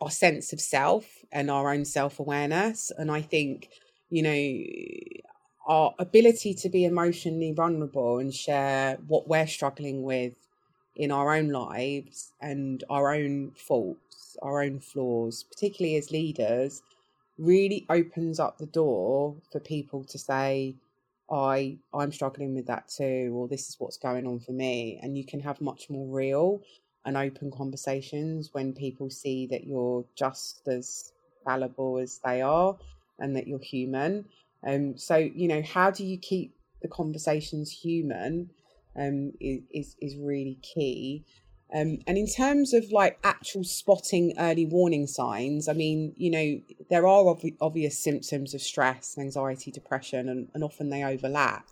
our 0.00 0.10
sense 0.10 0.52
of 0.52 0.60
self 0.60 1.24
and 1.32 1.50
our 1.50 1.72
own 1.72 1.84
self 1.84 2.20
awareness, 2.20 2.92
and 2.96 3.10
I 3.10 3.20
think 3.20 3.68
you 4.10 4.22
know 4.22 5.20
our 5.66 5.94
ability 5.98 6.52
to 6.54 6.68
be 6.68 6.84
emotionally 6.84 7.52
vulnerable 7.52 8.18
and 8.18 8.34
share 8.34 8.98
what 9.06 9.28
we're 9.28 9.46
struggling 9.46 10.02
with 10.02 10.34
in 10.96 11.10
our 11.12 11.34
own 11.34 11.48
lives 11.48 12.32
and 12.40 12.82
our 12.90 13.14
own 13.14 13.52
faults, 13.54 14.36
our 14.42 14.62
own 14.62 14.80
flaws, 14.80 15.44
particularly 15.44 15.96
as 15.96 16.10
leaders, 16.10 16.82
really 17.38 17.86
opens 17.88 18.40
up 18.40 18.58
the 18.58 18.66
door 18.66 19.36
for 19.52 19.60
people 19.60 20.04
to 20.04 20.18
say, 20.18 20.74
I 21.30 21.76
I'm 21.94 22.10
struggling 22.10 22.54
with 22.54 22.66
that 22.66 22.88
too, 22.88 23.32
or 23.34 23.46
this 23.46 23.68
is 23.68 23.76
what's 23.78 23.96
going 23.96 24.26
on 24.26 24.40
for 24.40 24.52
me. 24.52 24.98
And 25.00 25.16
you 25.16 25.24
can 25.24 25.40
have 25.40 25.60
much 25.60 25.88
more 25.88 26.06
real 26.06 26.60
and 27.04 27.16
open 27.16 27.50
conversations 27.50 28.52
when 28.52 28.72
people 28.72 29.08
see 29.08 29.46
that 29.46 29.64
you're 29.64 30.04
just 30.16 30.66
as 30.66 31.12
fallible 31.44 31.98
as 31.98 32.18
they 32.24 32.42
are 32.42 32.76
and 33.20 33.36
that 33.36 33.46
you're 33.46 33.58
human. 33.58 34.26
Um 34.66 34.96
so, 34.98 35.16
you 35.16 35.48
know, 35.48 35.62
how 35.62 35.90
do 35.90 36.04
you 36.04 36.18
keep 36.18 36.54
the 36.82 36.88
conversations 36.88 37.70
human 37.70 38.50
um, 38.96 39.32
is, 39.40 39.96
is 40.00 40.16
really 40.16 40.58
key. 40.62 41.24
Um, 41.72 41.98
and 42.06 42.18
in 42.18 42.26
terms 42.26 42.74
of 42.74 42.90
like 42.90 43.18
actual 43.22 43.62
spotting 43.62 44.34
early 44.38 44.66
warning 44.66 45.06
signs, 45.06 45.68
I 45.68 45.72
mean, 45.72 46.14
you 46.16 46.30
know, 46.30 46.60
there 46.88 47.06
are 47.06 47.28
ob- 47.28 47.44
obvious 47.60 47.96
symptoms 47.96 48.54
of 48.54 48.60
stress, 48.60 49.16
anxiety, 49.18 49.70
depression, 49.70 50.28
and, 50.28 50.48
and 50.54 50.64
often 50.64 50.90
they 50.90 51.04
overlap. 51.04 51.66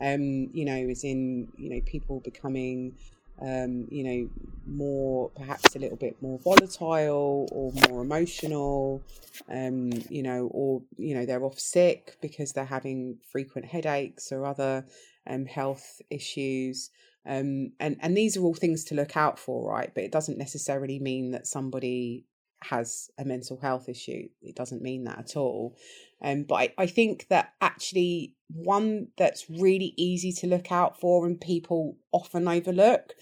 Um, 0.00 0.50
you 0.52 0.64
know, 0.64 0.88
as 0.90 1.04
in, 1.04 1.48
you 1.58 1.70
know, 1.70 1.80
people 1.84 2.20
becoming, 2.20 2.96
um, 3.40 3.86
you 3.90 4.02
know, 4.04 4.28
more 4.66 5.30
perhaps 5.30 5.76
a 5.76 5.78
little 5.78 5.96
bit 5.96 6.20
more 6.22 6.38
volatile 6.38 7.48
or 7.52 7.72
more 7.88 8.02
emotional, 8.02 9.02
um, 9.50 9.90
you 10.08 10.22
know, 10.22 10.48
or, 10.52 10.82
you 10.96 11.14
know, 11.14 11.26
they're 11.26 11.44
off 11.44 11.58
sick 11.58 12.16
because 12.20 12.52
they're 12.52 12.64
having 12.64 13.18
frequent 13.30 13.66
headaches 13.66 14.32
or 14.32 14.46
other 14.46 14.86
um, 15.26 15.46
health 15.46 16.00
issues. 16.10 16.90
Um, 17.26 17.72
and, 17.80 17.96
and 18.00 18.16
these 18.16 18.36
are 18.36 18.42
all 18.42 18.54
things 18.54 18.84
to 18.84 18.94
look 18.94 19.16
out 19.16 19.38
for, 19.38 19.70
right? 19.70 19.92
But 19.94 20.04
it 20.04 20.12
doesn't 20.12 20.38
necessarily 20.38 20.98
mean 20.98 21.32
that 21.32 21.46
somebody 21.46 22.24
has 22.62 23.10
a 23.18 23.24
mental 23.24 23.58
health 23.58 23.88
issue. 23.88 24.28
It 24.42 24.56
doesn't 24.56 24.82
mean 24.82 25.04
that 25.04 25.18
at 25.18 25.36
all. 25.36 25.76
Um, 26.22 26.44
but 26.44 26.54
I, 26.54 26.74
I 26.78 26.86
think 26.86 27.26
that 27.28 27.52
actually 27.60 28.34
one 28.48 29.08
that's 29.18 29.48
really 29.50 29.92
easy 29.96 30.32
to 30.32 30.46
look 30.46 30.72
out 30.72 31.00
for 31.00 31.26
and 31.26 31.40
people 31.40 31.96
often 32.12 32.48
overlook 32.48 33.12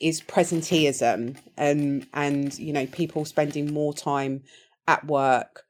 is 0.00 0.20
presenteeism 0.20 1.38
and 1.56 2.02
um, 2.02 2.08
and 2.12 2.58
you 2.58 2.72
know 2.72 2.86
people 2.86 3.24
spending 3.24 3.72
more 3.72 3.94
time 3.94 4.42
at 4.86 5.04
work 5.06 5.64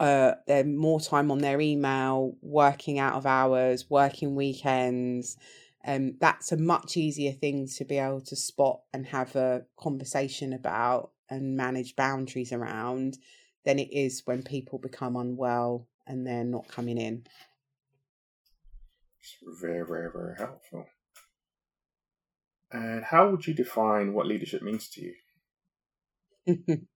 uh, 0.00 0.32
they're 0.46 0.64
more 0.64 0.98
time 0.98 1.30
on 1.30 1.38
their 1.38 1.60
email, 1.60 2.34
working 2.40 2.98
out 2.98 3.14
of 3.14 3.26
hours, 3.26 3.90
working 3.90 4.34
weekends. 4.34 5.36
Um, 5.86 6.16
that's 6.18 6.52
a 6.52 6.56
much 6.56 6.96
easier 6.96 7.32
thing 7.32 7.68
to 7.76 7.84
be 7.84 7.98
able 7.98 8.22
to 8.22 8.34
spot 8.34 8.80
and 8.94 9.06
have 9.06 9.36
a 9.36 9.62
conversation 9.78 10.54
about 10.54 11.10
and 11.30 11.56
manage 11.56 11.96
boundaries 11.96 12.52
around 12.52 13.18
than 13.64 13.78
it 13.78 13.92
is 13.92 14.22
when 14.24 14.42
people 14.42 14.78
become 14.78 15.16
unwell 15.16 15.86
and 16.06 16.26
they're 16.26 16.44
not 16.44 16.68
coming 16.68 16.98
in. 16.98 17.24
It's 19.20 19.60
very, 19.60 19.86
very, 19.86 20.10
very 20.10 20.34
helpful. 20.36 20.86
And 22.72 23.04
how 23.04 23.30
would 23.30 23.46
you 23.46 23.54
define 23.54 24.12
what 24.14 24.26
leadership 24.26 24.62
means 24.62 24.88
to 24.90 25.02
you? 25.02 25.14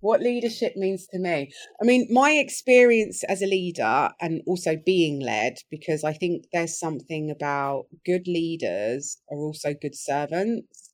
what 0.00 0.20
leadership 0.20 0.76
means 0.76 1.06
to 1.08 1.18
me. 1.18 1.52
I 1.80 1.84
mean, 1.84 2.06
my 2.10 2.32
experience 2.32 3.24
as 3.24 3.42
a 3.42 3.46
leader 3.46 4.10
and 4.20 4.42
also 4.46 4.76
being 4.76 5.20
led, 5.20 5.56
because 5.70 6.04
I 6.04 6.12
think 6.12 6.46
there's 6.52 6.78
something 6.78 7.30
about 7.30 7.86
good 8.04 8.26
leaders 8.26 9.20
are 9.30 9.38
also 9.38 9.74
good 9.74 9.96
servants. 9.96 10.91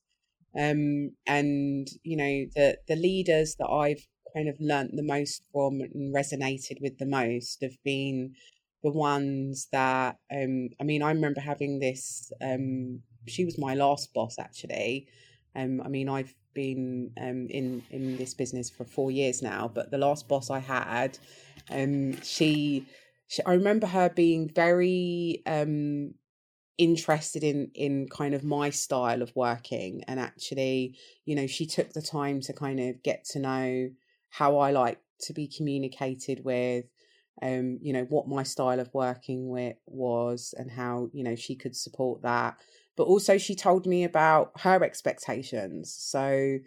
Um, 0.57 1.13
and 1.27 1.89
you 2.03 2.17
know, 2.17 2.47
the 2.55 2.79
the 2.89 2.97
leaders 2.97 3.57
that 3.57 3.69
I've 3.69 4.07
kind 4.35 4.49
of 4.49 4.57
learnt 4.61 4.95
the 4.95 5.03
most 5.03 5.43
from 5.53 5.81
and 5.81 6.15
resonated 6.15 6.81
with 6.81 6.99
the 6.99 7.07
most 7.07 7.63
have 7.63 7.77
been 7.85 8.35
the 8.83 8.93
ones 8.93 9.69
that 9.73 10.17
um 10.33 10.69
I 10.81 10.85
mean, 10.85 11.03
I 11.03 11.11
remember 11.11 11.41
having 11.41 11.79
this 11.81 12.33
um 12.41 13.03
she 13.27 13.45
was 13.45 13.59
my 13.59 13.75
last 13.75 14.13
boss 14.15 14.39
actually. 14.39 15.09
Um, 15.55 15.81
I 15.85 15.89
mean, 15.89 16.09
I've 16.09 16.35
been 16.55 17.11
um, 17.21 17.47
in 17.51 17.83
in 17.91 18.17
this 18.17 18.35
business 18.35 18.71
for 18.71 18.85
four 18.85 19.11
years 19.11 19.43
now, 19.43 19.71
but 19.73 19.91
the 19.91 19.99
last 19.99 20.29
boss 20.29 20.51
I 20.51 20.59
had, 20.61 21.19
um, 21.71 22.21
she, 22.23 22.87
she 23.29 23.43
I 23.45 23.53
remember 23.55 23.87
her 23.87 24.09
being 24.09 24.49
very 24.49 25.43
um, 25.47 26.15
interested 26.79 27.45
in 27.45 27.71
in 27.75 28.09
kind 28.09 28.35
of 28.35 28.45
my 28.45 28.71
style 28.71 29.23
of 29.23 29.35
working, 29.37 30.05
and 30.09 30.21
actually, 30.21 30.97
you 31.25 31.35
know, 31.35 31.47
she 31.47 31.67
took 31.67 31.93
the 31.93 32.03
time 32.03 32.41
to 32.43 32.53
kind 32.53 32.81
of 32.81 33.03
get 33.03 33.25
to 33.33 33.39
know 33.41 33.91
how 34.31 34.59
I 34.59 34.71
like 34.71 35.01
to 35.23 35.33
be 35.33 35.49
communicated 35.49 36.45
with. 36.45 36.87
Um, 37.41 37.79
you 37.81 37.93
know 37.93 38.03
what 38.05 38.27
my 38.27 38.43
style 38.43 38.81
of 38.81 38.93
working 38.93 39.49
with 39.49 39.77
was 39.87 40.55
and 40.59 40.71
how 40.71 41.09
you 41.13 41.23
know 41.23 41.37
she 41.37 41.55
could 41.55 41.77
support 41.77 42.23
that 42.23 42.57
but 42.97 43.05
also 43.05 43.39
she 43.39 43.55
told 43.55 43.87
me 43.87 44.03
about 44.03 44.51
her 44.63 44.83
expectations. 44.83 45.95
So 45.97 46.59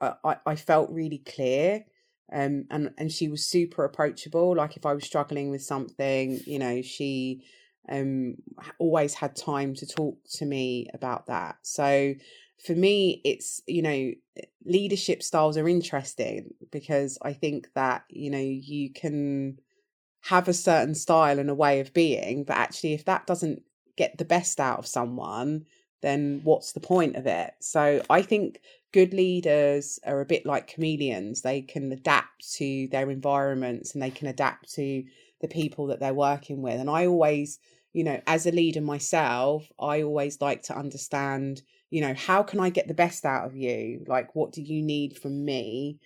I, 0.00 0.36
I 0.46 0.56
felt 0.56 0.90
really 0.90 1.18
clear. 1.18 1.84
Um, 2.32 2.66
and 2.70 2.92
and 2.98 3.10
she 3.10 3.28
was 3.28 3.44
super 3.44 3.84
approachable. 3.84 4.56
Like 4.56 4.76
if 4.76 4.84
I 4.84 4.92
was 4.92 5.04
struggling 5.04 5.50
with 5.50 5.62
something, 5.62 6.40
you 6.46 6.58
know, 6.58 6.82
she 6.82 7.44
um 7.88 8.36
always 8.78 9.14
had 9.14 9.36
time 9.36 9.74
to 9.74 9.86
talk 9.86 10.18
to 10.34 10.44
me 10.44 10.88
about 10.94 11.26
that. 11.26 11.56
So 11.62 12.14
for 12.64 12.72
me, 12.72 13.20
it's 13.24 13.62
you 13.66 13.82
know, 13.82 14.12
leadership 14.64 15.22
styles 15.22 15.56
are 15.56 15.68
interesting 15.68 16.54
because 16.70 17.18
I 17.22 17.32
think 17.32 17.72
that 17.74 18.04
you 18.08 18.30
know 18.30 18.38
you 18.38 18.92
can 18.92 19.60
have 20.22 20.48
a 20.48 20.54
certain 20.54 20.94
style 20.94 21.38
and 21.38 21.50
a 21.50 21.54
way 21.54 21.80
of 21.80 21.94
being, 21.94 22.44
but 22.44 22.56
actually, 22.56 22.94
if 22.94 23.04
that 23.04 23.26
doesn't 23.26 23.62
get 23.96 24.18
the 24.18 24.24
best 24.24 24.60
out 24.60 24.78
of 24.78 24.86
someone, 24.86 25.64
then 26.02 26.40
what's 26.44 26.72
the 26.72 26.80
point 26.80 27.16
of 27.16 27.26
it? 27.26 27.54
So 27.60 28.02
I 28.10 28.22
think 28.22 28.60
good 28.92 29.12
leaders 29.12 29.98
are 30.06 30.20
a 30.20 30.26
bit 30.26 30.46
like 30.46 30.68
chameleons. 30.68 31.42
They 31.42 31.62
can 31.62 31.90
adapt 31.92 32.52
to 32.54 32.88
their 32.88 33.10
environments 33.10 33.94
and 33.94 34.02
they 34.02 34.10
can 34.10 34.28
adapt 34.28 34.72
to 34.74 35.04
the 35.40 35.48
people 35.48 35.86
that 35.86 36.00
they're 36.00 36.14
working 36.14 36.62
with. 36.62 36.80
And 36.80 36.90
I 36.90 37.06
always, 37.06 37.58
you 37.92 38.04
know, 38.04 38.20
as 38.26 38.46
a 38.46 38.52
leader 38.52 38.80
myself, 38.80 39.70
I 39.78 40.02
always 40.02 40.40
like 40.40 40.62
to 40.64 40.76
understand, 40.76 41.62
you 41.90 42.00
know, 42.00 42.14
how 42.14 42.42
can 42.42 42.60
I 42.60 42.70
get 42.70 42.88
the 42.88 42.94
best 42.94 43.24
out 43.24 43.46
of 43.46 43.56
you? 43.56 44.04
Like, 44.06 44.34
what 44.34 44.52
do 44.52 44.62
you 44.62 44.82
need 44.82 45.18
from 45.18 45.44
me? 45.44 45.98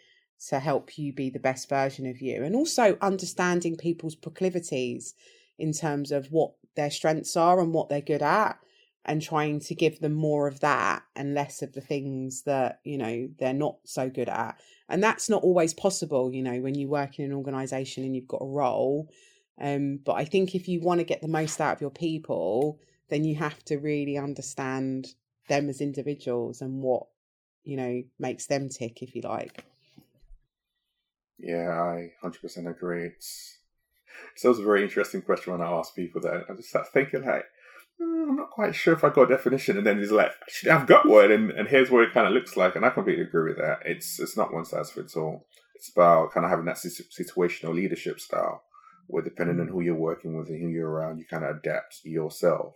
to 0.48 0.58
help 0.58 0.98
you 0.98 1.12
be 1.12 1.30
the 1.30 1.38
best 1.38 1.68
version 1.68 2.04
of 2.04 2.20
you 2.20 2.42
and 2.42 2.56
also 2.56 2.98
understanding 3.00 3.76
people's 3.76 4.16
proclivities 4.16 5.14
in 5.58 5.72
terms 5.72 6.10
of 6.10 6.26
what 6.32 6.52
their 6.74 6.90
strengths 6.90 7.36
are 7.36 7.60
and 7.60 7.72
what 7.72 7.88
they're 7.88 8.00
good 8.00 8.22
at 8.22 8.58
and 9.04 9.20
trying 9.20 9.60
to 9.60 9.74
give 9.74 10.00
them 10.00 10.12
more 10.12 10.46
of 10.46 10.60
that 10.60 11.02
and 11.16 11.34
less 11.34 11.62
of 11.62 11.72
the 11.72 11.80
things 11.80 12.42
that 12.42 12.80
you 12.84 12.98
know 12.98 13.28
they're 13.38 13.52
not 13.52 13.76
so 13.84 14.08
good 14.08 14.28
at 14.28 14.60
and 14.92 15.02
that's 15.02 15.28
not 15.28 15.42
always 15.42 15.74
possible 15.74 16.32
you 16.32 16.42
know 16.42 16.60
when 16.60 16.74
you 16.74 16.88
work 16.88 17.18
in 17.18 17.24
an 17.24 17.32
organization 17.32 18.04
and 18.04 18.14
you've 18.14 18.28
got 18.28 18.42
a 18.42 18.46
role 18.46 19.10
um 19.60 19.98
but 20.04 20.12
i 20.12 20.24
think 20.24 20.54
if 20.54 20.68
you 20.68 20.80
want 20.80 21.00
to 21.00 21.04
get 21.04 21.20
the 21.20 21.28
most 21.28 21.60
out 21.60 21.74
of 21.74 21.80
your 21.80 21.90
people 21.90 22.78
then 23.08 23.24
you 23.24 23.34
have 23.34 23.62
to 23.64 23.78
really 23.78 24.16
understand 24.16 25.08
them 25.48 25.68
as 25.68 25.80
individuals 25.80 26.60
and 26.60 26.82
what 26.82 27.06
you 27.64 27.76
know 27.76 28.02
makes 28.18 28.46
them 28.46 28.68
tick 28.68 29.02
if 29.02 29.16
you 29.16 29.22
like 29.22 29.64
yeah 31.38 31.70
i 31.70 32.12
100% 32.22 32.70
agree 32.70 33.06
it's 33.06 33.58
so 34.36 34.50
it's 34.50 34.60
a 34.60 34.64
very 34.64 34.82
interesting 34.82 35.22
question 35.22 35.52
when 35.52 35.62
I 35.62 35.70
ask 35.70 35.94
people 35.94 36.20
that. 36.22 36.44
I 36.48 36.54
just 36.54 36.68
start 36.70 36.92
thinking 36.92 37.24
like, 37.24 37.44
mm, 38.00 38.28
I'm 38.28 38.36
not 38.36 38.50
quite 38.50 38.74
sure 38.74 38.94
if 38.94 39.04
I 39.04 39.10
got 39.10 39.30
a 39.30 39.36
definition, 39.36 39.76
and 39.76 39.86
then 39.86 39.98
he's 39.98 40.12
like, 40.12 40.32
actually, 40.42 40.70
I've 40.70 40.86
got 40.86 41.08
one, 41.08 41.30
and, 41.30 41.50
and 41.50 41.68
here's 41.68 41.90
what 41.90 42.02
it 42.04 42.12
kind 42.12 42.26
of 42.26 42.32
looks 42.32 42.56
like, 42.56 42.76
and 42.76 42.84
I 42.84 42.90
completely 42.90 43.24
agree 43.24 43.50
with 43.50 43.58
that. 43.58 43.80
It's 43.84 44.18
it's 44.20 44.36
not 44.36 44.52
one 44.52 44.64
size 44.64 44.90
fits 44.90 45.16
all. 45.16 45.46
It's 45.74 45.90
about 45.90 46.32
kind 46.32 46.44
of 46.44 46.50
having 46.50 46.66
that 46.66 46.76
situational 46.76 47.74
leadership 47.74 48.20
style, 48.20 48.62
where 49.06 49.22
depending 49.22 49.60
on 49.60 49.68
who 49.68 49.80
you're 49.80 49.94
working 49.94 50.38
with 50.38 50.48
and 50.48 50.60
who 50.62 50.68
you're 50.68 50.90
around, 50.90 51.18
you 51.18 51.24
kind 51.28 51.44
of 51.44 51.56
adapt 51.56 52.00
yourself 52.04 52.74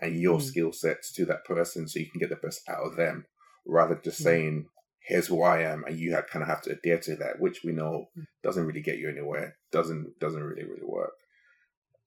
and 0.00 0.20
your 0.20 0.38
mm. 0.38 0.42
skill 0.42 0.72
sets 0.72 1.12
to 1.12 1.24
that 1.26 1.44
person, 1.44 1.88
so 1.88 1.98
you 1.98 2.10
can 2.10 2.20
get 2.20 2.30
the 2.30 2.36
best 2.36 2.68
out 2.68 2.84
of 2.84 2.96
them, 2.96 3.26
rather 3.66 3.94
than 3.94 4.04
just 4.04 4.20
mm. 4.20 4.24
saying 4.24 4.66
here's 5.06 5.26
who 5.26 5.42
I 5.42 5.60
am, 5.62 5.84
and 5.84 5.98
you 5.98 6.14
have, 6.14 6.26
kind 6.28 6.42
of 6.42 6.48
have 6.48 6.62
to 6.62 6.72
adhere 6.72 6.98
to 6.98 7.16
that, 7.16 7.38
which 7.38 7.62
we 7.62 7.72
know 7.72 8.08
mm. 8.18 8.26
doesn't 8.42 8.64
really 8.66 8.80
get 8.80 8.98
you 8.98 9.08
anywhere. 9.08 9.56
Doesn't 9.70 10.18
doesn't 10.18 10.42
really 10.42 10.64
really 10.64 10.84
work. 10.84 11.12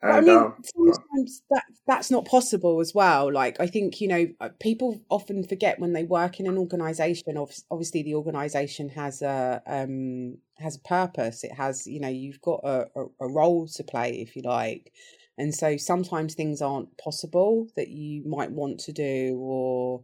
And, 0.01 0.11
I 0.11 0.21
mean, 0.21 0.37
um, 0.37 0.53
sometimes 0.63 1.41
that 1.49 1.63
that's 1.87 2.11
not 2.11 2.25
possible 2.25 2.79
as 2.79 2.93
well. 2.93 3.31
Like 3.33 3.59
I 3.59 3.65
think 3.65 3.99
you 3.99 4.07
know 4.07 4.27
uh, 4.39 4.49
people 4.59 5.01
often 5.09 5.43
forget 5.43 5.79
when 5.79 5.93
they 5.93 6.03
work 6.03 6.39
in 6.39 6.47
an 6.47 6.57
organisation. 6.57 7.35
Obviously, 7.71 8.03
the 8.03 8.13
organisation 8.13 8.89
has 8.89 9.23
a 9.23 9.61
um, 9.65 10.37
has 10.59 10.75
a 10.75 10.87
purpose. 10.87 11.43
It 11.43 11.53
has 11.53 11.87
you 11.87 11.99
know 11.99 12.09
you've 12.09 12.41
got 12.41 12.61
a, 12.63 12.87
a, 12.95 13.05
a 13.21 13.27
role 13.27 13.67
to 13.67 13.83
play 13.83 14.21
if 14.21 14.35
you 14.35 14.43
like, 14.43 14.91
and 15.37 15.53
so 15.53 15.77
sometimes 15.77 16.35
things 16.35 16.61
aren't 16.61 16.95
possible 16.99 17.67
that 17.75 17.89
you 17.89 18.23
might 18.27 18.51
want 18.51 18.79
to 18.81 18.93
do 18.93 19.35
or 19.39 20.03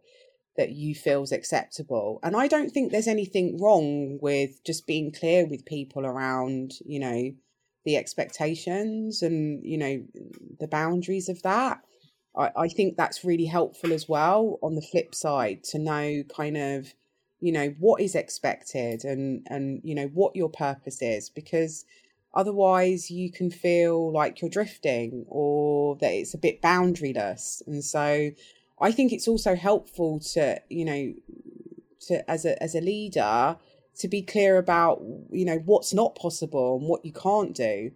that 0.57 0.71
you 0.71 0.95
feel 0.95 1.23
is 1.23 1.31
acceptable. 1.31 2.19
And 2.23 2.35
I 2.35 2.47
don't 2.47 2.69
think 2.69 2.91
there's 2.91 3.07
anything 3.07 3.59
wrong 3.61 4.19
with 4.21 4.63
just 4.63 4.85
being 4.85 5.11
clear 5.11 5.47
with 5.47 5.65
people 5.65 6.05
around, 6.05 6.73
you 6.85 6.99
know, 6.99 7.31
the 7.85 7.97
expectations 7.97 9.21
and, 9.21 9.63
you 9.63 9.77
know, 9.77 10.03
the 10.59 10.67
boundaries 10.67 11.29
of 11.29 11.41
that. 11.43 11.81
I, 12.35 12.51
I 12.55 12.67
think 12.67 12.97
that's 12.97 13.23
really 13.23 13.45
helpful 13.45 13.93
as 13.93 14.07
well 14.07 14.59
on 14.61 14.75
the 14.75 14.81
flip 14.81 15.13
side 15.13 15.63
to 15.65 15.79
know 15.79 16.23
kind 16.35 16.57
of, 16.57 16.93
you 17.39 17.51
know, 17.51 17.75
what 17.79 18.01
is 18.01 18.15
expected 18.15 19.03
and 19.03 19.45
and 19.49 19.81
you 19.83 19.95
know 19.95 20.07
what 20.13 20.35
your 20.35 20.49
purpose 20.49 21.01
is 21.01 21.29
because 21.29 21.85
otherwise 22.33 23.11
you 23.11 23.31
can 23.31 23.51
feel 23.51 24.11
like 24.11 24.41
you're 24.41 24.49
drifting 24.49 25.25
or 25.27 25.97
that 25.97 26.11
it's 26.11 26.33
a 26.33 26.37
bit 26.37 26.61
boundaryless 26.61 27.61
and 27.67 27.83
so 27.83 28.31
I 28.83 28.91
think 28.91 29.13
it's 29.13 29.27
also 29.27 29.55
helpful 29.55 30.19
to, 30.33 30.61
you 30.69 30.85
know, 30.85 31.13
to 32.07 32.29
as 32.29 32.45
a 32.45 32.61
as 32.61 32.75
a 32.75 32.81
leader 32.81 33.57
to 33.99 34.07
be 34.07 34.21
clear 34.21 34.57
about, 34.57 35.01
you 35.31 35.45
know, 35.45 35.57
what's 35.65 35.93
not 35.93 36.15
possible 36.15 36.77
and 36.77 36.87
what 36.87 37.05
you 37.05 37.13
can't 37.13 37.55
do. 37.55 37.91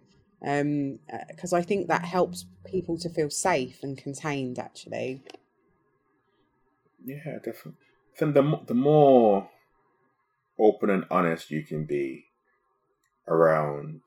Um, 0.46 1.00
because 1.28 1.52
uh, 1.52 1.56
I 1.56 1.62
think 1.62 1.88
that 1.88 2.04
helps 2.04 2.46
people 2.64 2.96
to 2.98 3.08
feel 3.08 3.30
safe 3.30 3.82
and 3.82 3.98
contained. 3.98 4.58
Actually. 4.58 5.22
Yeah, 7.04 7.38
definitely. 7.44 7.74
Then 8.18 8.34
the 8.34 8.60
the 8.66 8.74
more 8.74 9.50
open 10.58 10.90
and 10.90 11.04
honest 11.10 11.50
you 11.50 11.62
can 11.64 11.84
be 11.84 12.26
around 13.26 14.00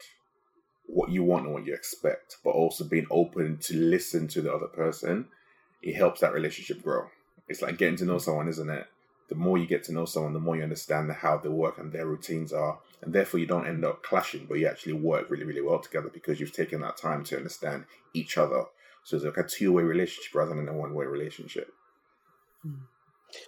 what 0.86 1.10
you 1.10 1.24
want 1.24 1.46
and 1.46 1.54
what 1.54 1.66
you 1.66 1.74
expect, 1.74 2.38
but 2.44 2.52
also 2.52 2.84
being 2.86 3.08
open 3.12 3.58
to 3.58 3.76
listen 3.76 4.28
to 4.30 4.42
the 4.42 4.54
other 4.54 4.68
person 4.68 5.28
it 5.82 5.96
helps 5.96 6.22
that 6.22 6.34
relationship 6.34 6.82
grow. 6.84 7.08
It's 7.48 7.62
like 7.62 7.78
getting 7.78 7.98
to 7.98 8.06
know 8.06 8.18
someone, 8.18 8.48
isn't 8.48 8.70
it? 8.70 8.88
The 9.32 9.38
more 9.38 9.58
you 9.58 9.66
get 9.66 9.86
to 9.86 9.94
know 9.94 10.04
someone, 10.04 10.34
the 10.34 10.42
more 10.42 10.58
you 10.58 10.64
understand 10.64 11.10
how 11.10 11.38
they 11.38 11.48
work 11.48 11.78
and 11.78 11.90
their 11.94 12.06
routines 12.06 12.52
are, 12.52 12.80
and 13.02 13.14
therefore 13.14 13.40
you 13.40 13.46
don't 13.46 13.66
end 13.66 13.86
up 13.86 14.04
clashing, 14.04 14.46
but 14.46 14.60
you 14.60 14.68
actually 14.68 14.92
work 14.92 15.30
really, 15.30 15.46
really 15.46 15.62
well 15.62 15.80
together 15.80 16.10
because 16.14 16.42
you've 16.42 16.52
taken 16.52 16.82
that 16.82 16.98
time 16.98 17.24
to 17.24 17.38
understand 17.38 17.86
each 18.14 18.38
other. 18.38 18.66
So 19.06 19.16
it's 19.16 19.24
like 19.24 19.38
a 19.38 19.44
two-way 19.44 19.84
relationship 19.84 20.36
rather 20.36 20.54
than 20.54 20.68
a 20.68 20.74
one-way 20.74 21.06
relationship. 21.06 21.74
Hmm. 22.62 22.74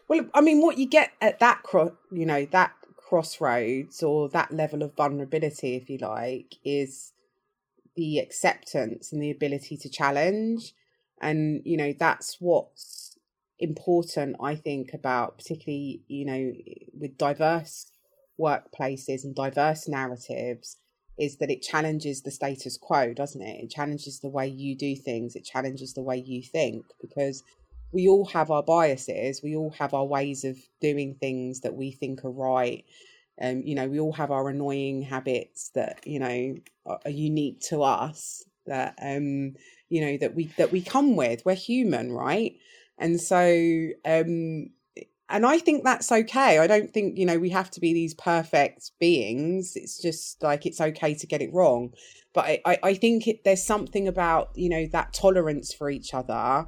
Well, 0.07 0.29
I 0.33 0.39
mean, 0.39 0.61
what 0.61 0.77
you 0.77 0.85
get 0.85 1.11
at 1.19 1.39
that 1.39 1.63
cross, 1.63 1.91
you 2.13 2.25
know, 2.25 2.45
that 2.51 2.71
crossroads 2.95 4.01
or 4.01 4.29
that 4.29 4.53
level 4.53 4.83
of 4.83 4.95
vulnerability, 4.95 5.75
if 5.75 5.89
you 5.89 5.97
like, 5.97 6.55
is 6.63 7.11
the 7.97 8.19
acceptance 8.19 9.11
and 9.11 9.21
the 9.21 9.31
ability 9.31 9.75
to 9.75 9.89
challenge 9.89 10.73
and 11.23 11.61
you 11.65 11.77
know 11.77 11.93
that's 11.97 12.37
what's 12.39 13.02
important 13.59 14.35
i 14.41 14.55
think 14.55 14.93
about 14.93 15.37
particularly 15.37 16.01
you 16.07 16.25
know 16.25 16.51
with 16.99 17.17
diverse 17.17 17.91
workplaces 18.39 19.23
and 19.23 19.35
diverse 19.35 19.87
narratives 19.87 20.77
is 21.19 21.37
that 21.37 21.51
it 21.51 21.61
challenges 21.61 22.21
the 22.23 22.31
status 22.31 22.77
quo 22.77 23.13
doesn't 23.13 23.41
it 23.41 23.63
it 23.63 23.69
challenges 23.69 24.19
the 24.19 24.29
way 24.29 24.47
you 24.47 24.75
do 24.75 24.95
things 24.95 25.35
it 25.35 25.45
challenges 25.45 25.93
the 25.93 26.01
way 26.01 26.17
you 26.17 26.41
think 26.41 26.85
because 27.01 27.43
we 27.91 28.07
all 28.07 28.25
have 28.25 28.49
our 28.49 28.63
biases 28.63 29.41
we 29.43 29.55
all 29.55 29.71
have 29.71 29.93
our 29.93 30.05
ways 30.05 30.43
of 30.43 30.57
doing 30.81 31.15
things 31.15 31.61
that 31.61 31.75
we 31.75 31.91
think 31.91 32.25
are 32.25 32.31
right 32.31 32.83
um, 33.41 33.63
you 33.63 33.75
know, 33.75 33.87
we 33.87 33.99
all 33.99 34.13
have 34.13 34.31
our 34.31 34.49
annoying 34.49 35.01
habits 35.01 35.69
that 35.69 36.05
you 36.05 36.19
know 36.19 36.55
are, 36.85 36.99
are 37.03 37.11
unique 37.11 37.59
to 37.61 37.81
us. 37.83 38.43
That 38.65 38.95
um, 39.01 39.55
you 39.89 40.01
know 40.01 40.17
that 40.17 40.35
we 40.35 40.45
that 40.57 40.71
we 40.71 40.81
come 40.81 41.15
with. 41.15 41.43
We're 41.45 41.55
human, 41.55 42.11
right? 42.11 42.55
And 42.97 43.19
so, 43.19 43.89
um, 44.05 44.69
and 45.29 45.45
I 45.45 45.57
think 45.57 45.83
that's 45.83 46.11
okay. 46.11 46.59
I 46.59 46.67
don't 46.67 46.93
think 46.93 47.17
you 47.17 47.25
know 47.25 47.39
we 47.39 47.49
have 47.49 47.71
to 47.71 47.79
be 47.79 47.93
these 47.93 48.13
perfect 48.13 48.91
beings. 48.99 49.73
It's 49.75 50.01
just 50.01 50.41
like 50.43 50.65
it's 50.65 50.79
okay 50.79 51.13
to 51.15 51.27
get 51.27 51.41
it 51.41 51.53
wrong. 51.53 51.93
But 52.33 52.45
I, 52.45 52.61
I, 52.65 52.79
I 52.83 52.93
think 52.93 53.27
it, 53.27 53.43
there's 53.43 53.63
something 53.63 54.07
about 54.07 54.51
you 54.55 54.69
know 54.69 54.85
that 54.91 55.13
tolerance 55.13 55.73
for 55.73 55.89
each 55.89 56.13
other, 56.13 56.67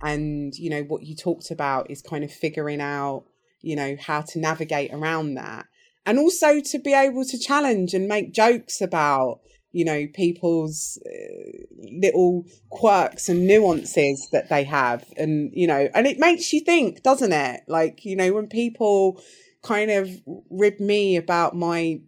and 0.00 0.54
you 0.54 0.70
know 0.70 0.82
what 0.82 1.02
you 1.02 1.14
talked 1.14 1.50
about 1.50 1.90
is 1.90 2.02
kind 2.02 2.24
of 2.24 2.32
figuring 2.32 2.80
out 2.80 3.24
you 3.60 3.76
know 3.76 3.96
how 4.00 4.22
to 4.22 4.38
navigate 4.38 4.92
around 4.92 5.34
that 5.34 5.66
and 6.08 6.18
also 6.18 6.58
to 6.58 6.78
be 6.78 6.94
able 6.94 7.22
to 7.22 7.38
challenge 7.38 7.92
and 7.92 8.08
make 8.08 8.32
jokes 8.32 8.80
about 8.80 9.40
you 9.72 9.84
know 9.84 10.06
people's 10.14 10.98
uh, 11.06 11.64
little 12.02 12.44
quirks 12.70 13.28
and 13.28 13.46
nuances 13.46 14.28
that 14.32 14.48
they 14.48 14.64
have. 14.64 15.04
And 15.16 15.50
you 15.52 15.66
know 15.66 15.88
and 15.94 16.06
it 16.06 16.18
makes 16.18 16.52
you 16.52 16.60
think 16.60 17.02
doesn't 17.02 17.32
it? 17.32 17.62
Like 17.68 18.04
you 18.04 18.16
know 18.16 18.32
when 18.32 18.48
people 18.48 19.20
kind 19.62 19.90
of 19.90 20.10
rib 20.50 20.80
me 20.80 21.16
about 21.16 21.54
my 21.56 22.00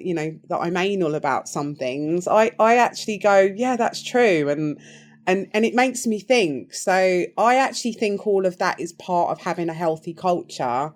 you 0.00 0.14
know 0.14 0.36
that 0.48 0.58
I'm 0.58 0.76
anal 0.76 1.14
about 1.14 1.48
some 1.48 1.76
things 1.76 2.26
I 2.26 2.50
I 2.58 2.76
actually 2.76 3.18
go 3.18 3.48
yeah 3.54 3.76
that's 3.76 4.02
true. 4.02 4.48
And 4.48 4.78
and 5.26 5.48
and 5.52 5.64
it 5.64 5.74
makes 5.74 6.06
me 6.06 6.20
think. 6.20 6.72
So 6.74 7.24
I 7.36 7.56
actually 7.56 7.92
think 7.92 8.26
all 8.26 8.46
of 8.46 8.58
that 8.58 8.80
is 8.80 8.92
part 8.92 9.30
of 9.30 9.40
having 9.40 9.68
a 9.68 9.74
healthy 9.74 10.14
culture 10.14 10.92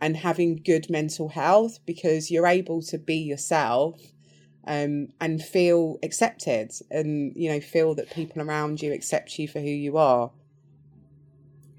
and 0.00 0.16
having 0.16 0.56
good 0.64 0.88
mental 0.90 1.28
health 1.28 1.78
because 1.86 2.30
you're 2.30 2.46
able 2.46 2.82
to 2.82 2.98
be 2.98 3.16
yourself 3.16 4.00
um, 4.68 5.08
and 5.20 5.42
feel 5.42 5.98
accepted 6.02 6.70
and 6.90 7.32
you 7.34 7.50
know 7.50 7.58
feel 7.58 7.94
that 7.94 8.10
people 8.10 8.42
around 8.42 8.80
you 8.82 8.92
accept 8.92 9.38
you 9.38 9.48
for 9.48 9.60
who 9.60 9.66
you 9.66 9.96
are. 9.96 10.30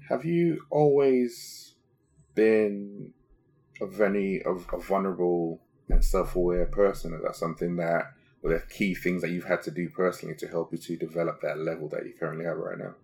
Have 0.08 0.24
you 0.24 0.60
always 0.70 1.74
been 2.34 3.14
a 3.80 3.86
very 3.86 4.42
a, 4.44 4.50
a 4.50 4.80
vulnerable 4.80 5.60
and 5.88 6.04
self-aware 6.04 6.66
person? 6.66 7.14
Is 7.14 7.22
that 7.22 7.36
something 7.36 7.76
that 7.76 8.12
were 8.42 8.50
there 8.50 8.66
key 8.68 8.94
things 8.94 9.22
that 9.22 9.30
you've 9.30 9.44
had 9.44 9.62
to 9.62 9.70
do 9.70 9.88
personally 9.88 10.34
to 10.36 10.48
help 10.48 10.72
you 10.72 10.78
to 10.78 10.96
develop 10.96 11.40
that 11.42 11.58
level 11.58 11.88
that 11.90 12.04
you 12.04 12.12
currently 12.18 12.44
have 12.44 12.56
right 12.56 12.78
now? 12.78 12.94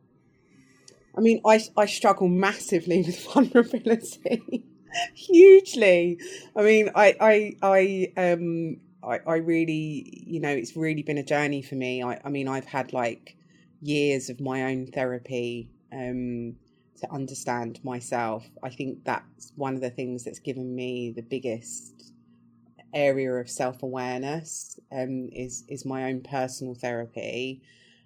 I 1.16 1.20
mean 1.20 1.40
i 1.46 1.60
i 1.76 1.86
struggle 1.86 2.28
massively 2.28 3.02
with 3.06 3.24
vulnerability. 3.24 4.64
Hugely. 5.14 6.18
I 6.56 6.62
mean 6.62 6.90
i 6.96 7.14
i 7.20 7.56
i 7.62 8.12
um 8.16 8.78
I, 9.06 9.20
I 9.26 9.36
really, 9.36 10.24
you 10.26 10.40
know, 10.40 10.50
it's 10.50 10.76
really 10.76 11.02
been 11.02 11.18
a 11.18 11.22
journey 11.22 11.62
for 11.62 11.76
me. 11.76 12.02
I, 12.02 12.20
I 12.24 12.28
mean, 12.28 12.48
I've 12.48 12.66
had 12.66 12.92
like 12.92 13.36
years 13.80 14.28
of 14.30 14.40
my 14.40 14.64
own 14.64 14.86
therapy 14.86 15.70
um, 15.92 16.56
to 17.00 17.10
understand 17.12 17.80
myself. 17.84 18.48
I 18.62 18.70
think 18.70 19.04
that's 19.04 19.52
one 19.56 19.74
of 19.74 19.80
the 19.80 19.90
things 19.90 20.24
that's 20.24 20.40
given 20.40 20.74
me 20.74 21.12
the 21.14 21.22
biggest 21.22 22.12
area 22.92 23.32
of 23.34 23.48
self 23.48 23.82
awareness. 23.82 24.78
Um, 24.92 25.28
is 25.32 25.64
is 25.68 25.84
my 25.84 26.04
own 26.04 26.22
personal 26.22 26.74
therapy. 26.74 27.62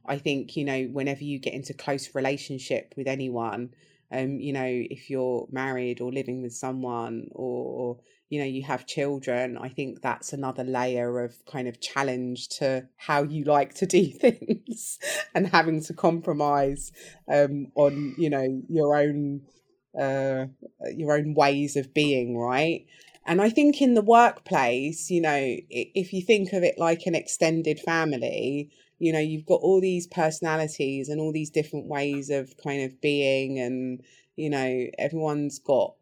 I 0.06 0.18
think 0.18 0.56
you 0.56 0.64
know, 0.64 0.84
whenever 0.84 1.24
you 1.24 1.38
get 1.38 1.54
into 1.54 1.74
close 1.74 2.14
relationship 2.14 2.94
with 2.96 3.06
anyone, 3.06 3.74
um, 4.12 4.40
you 4.40 4.52
know, 4.52 4.66
if 4.66 5.08
you're 5.08 5.46
married 5.50 6.00
or 6.00 6.12
living 6.12 6.42
with 6.42 6.52
someone 6.52 7.28
or 7.32 7.98
you 8.30 8.38
know 8.38 8.46
you 8.46 8.62
have 8.62 8.86
children 8.86 9.58
i 9.58 9.68
think 9.68 10.00
that's 10.00 10.32
another 10.32 10.64
layer 10.64 11.22
of 11.22 11.44
kind 11.44 11.68
of 11.68 11.80
challenge 11.80 12.48
to 12.48 12.86
how 12.96 13.22
you 13.22 13.44
like 13.44 13.74
to 13.74 13.86
do 13.98 14.06
things 14.06 14.98
and 15.34 15.48
having 15.48 15.82
to 15.82 15.92
compromise 15.92 16.92
um, 17.30 17.66
on 17.74 18.14
you 18.16 18.30
know 18.30 18.62
your 18.68 18.96
own 18.96 19.42
uh, 20.00 20.46
your 20.94 21.16
own 21.16 21.34
ways 21.34 21.74
of 21.74 21.92
being 21.92 22.38
right? 22.38 22.86
And 23.26 23.42
i 23.42 23.50
think 23.50 23.82
in 23.82 23.94
the 23.94 24.02
workplace 24.02 25.10
you 25.10 25.20
know 25.20 25.56
if 25.68 26.12
you 26.12 26.22
think 26.22 26.52
of 26.52 26.62
it 26.62 26.78
like 26.78 27.06
an 27.06 27.14
extended 27.14 27.78
family 27.78 28.70
you 28.98 29.12
know 29.12 29.18
you've 29.18 29.46
got 29.46 29.60
all 29.60 29.80
these 29.80 30.06
personalities 30.06 31.08
and 31.08 31.20
all 31.20 31.32
these 31.32 31.50
different 31.50 31.86
ways 31.86 32.30
of 32.30 32.56
kind 32.56 32.82
of 32.82 33.00
being 33.00 33.58
and 33.60 34.02
you 34.36 34.50
know 34.50 34.86
everyone's 34.98 35.58
got 35.58 35.94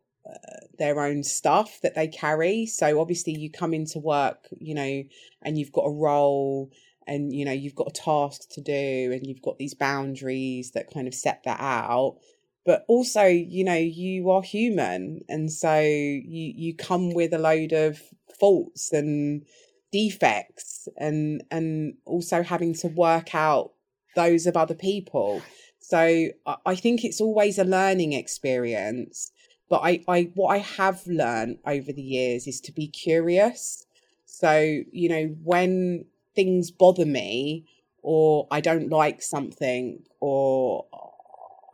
their 0.79 1.01
own 1.01 1.23
stuff 1.23 1.81
that 1.83 1.95
they 1.95 2.09
carry. 2.09 2.67
So 2.67 3.01
obviously, 3.01 3.37
you 3.37 3.51
come 3.51 3.75
into 3.75 3.99
work, 3.99 4.49
you 4.59 4.75
know, 4.75 5.03
and 5.43 5.59
you've 5.59 5.73
got 5.73 5.83
a 5.87 5.91
role 5.91 6.71
and 7.07 7.33
you 7.33 7.45
know 7.45 7.53
you've 7.53 7.75
got 7.75 7.89
a 7.89 8.03
task 8.03 8.51
to 8.51 8.61
do 8.61 9.11
and 9.13 9.27
you've 9.27 9.43
got 9.43 9.59
these 9.59 9.75
boundaries 9.75 10.73
that 10.73 10.93
kind 10.93 11.09
of 11.09 11.15
set 11.15 11.43
that 11.45 11.59
out. 11.61 12.19
But 12.65 12.85
also 12.87 13.25
you 13.25 13.65
know 13.65 13.77
you 13.77 14.31
are 14.31 14.43
human. 14.43 15.23
And 15.29 15.51
so 15.51 15.81
you 15.81 16.53
you 16.55 16.77
come 16.77 17.15
with 17.15 17.33
a 17.33 17.39
load 17.39 17.73
of 17.73 18.01
faults 18.39 18.93
and 18.93 19.45
defects 19.91 20.89
and 20.97 21.43
and 21.51 21.95
also 22.05 22.43
having 22.43 22.75
to 22.75 22.89
work 22.89 23.35
out 23.35 23.73
those 24.15 24.47
of 24.47 24.57
other 24.57 24.75
people. 24.75 25.43
So 25.81 26.29
i 26.67 26.75
think 26.75 27.03
it's 27.03 27.21
always 27.21 27.59
a 27.59 27.65
learning 27.65 28.13
experience 28.13 29.33
but 29.69 29.81
I, 29.83 30.03
I 30.09 30.31
what 30.35 30.55
I 30.55 30.59
have 30.59 31.07
learned 31.07 31.59
over 31.67 31.93
the 31.93 32.03
years 32.03 32.47
is 32.47 32.61
to 32.63 32.73
be 32.73 32.87
curious. 32.87 33.87
So, 34.27 34.83
you 34.93 35.09
know, 35.09 35.37
when 35.43 36.05
things 36.35 36.71
bother 36.71 37.07
me 37.07 37.67
or 38.03 38.47
I 38.51 38.61
don't 38.61 38.91
like 38.91 39.23
something 39.23 40.03
or 40.21 40.87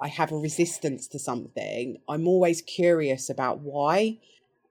I 0.01 0.09
have 0.09 0.33
a 0.33 0.37
resistance 0.37 1.07
to 1.09 1.19
something, 1.19 1.99
I'm 2.09 2.27
always 2.27 2.63
curious 2.63 3.31
about 3.31 3.61
why. 3.61 4.19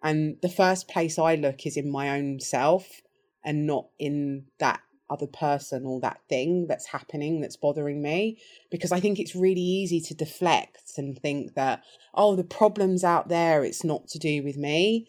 And 0.02 0.38
the 0.42 0.50
first 0.50 0.88
place 0.88 1.18
I 1.18 1.36
look 1.36 1.66
is 1.66 1.78
in 1.78 1.90
my 1.90 2.10
own 2.10 2.40
self 2.40 3.02
and 3.44 3.66
not 3.66 3.88
in 4.00 4.46
that 4.60 4.82
other 5.14 5.28
person 5.28 5.86
or 5.86 6.02
that 6.02 6.20
thing 6.28 6.66
that's 6.68 6.88
happening 6.88 7.40
that's 7.40 7.56
bothering 7.56 8.02
me 8.02 8.40
because 8.72 8.92
I 8.92 9.00
think 9.00 9.20
it's 9.20 9.36
really 9.36 9.62
easy 9.62 10.02
to 10.02 10.16
deflect 10.16 10.94
and 10.98 11.18
think 11.18 11.54
that, 11.54 11.84
oh, 12.16 12.36
the 12.36 12.44
problem's 12.44 13.04
out 13.04 13.30
there, 13.30 13.64
it's 13.64 13.84
not 13.84 14.08
to 14.10 14.20
do 14.20 14.44
with 14.44 14.58
me. 14.58 15.08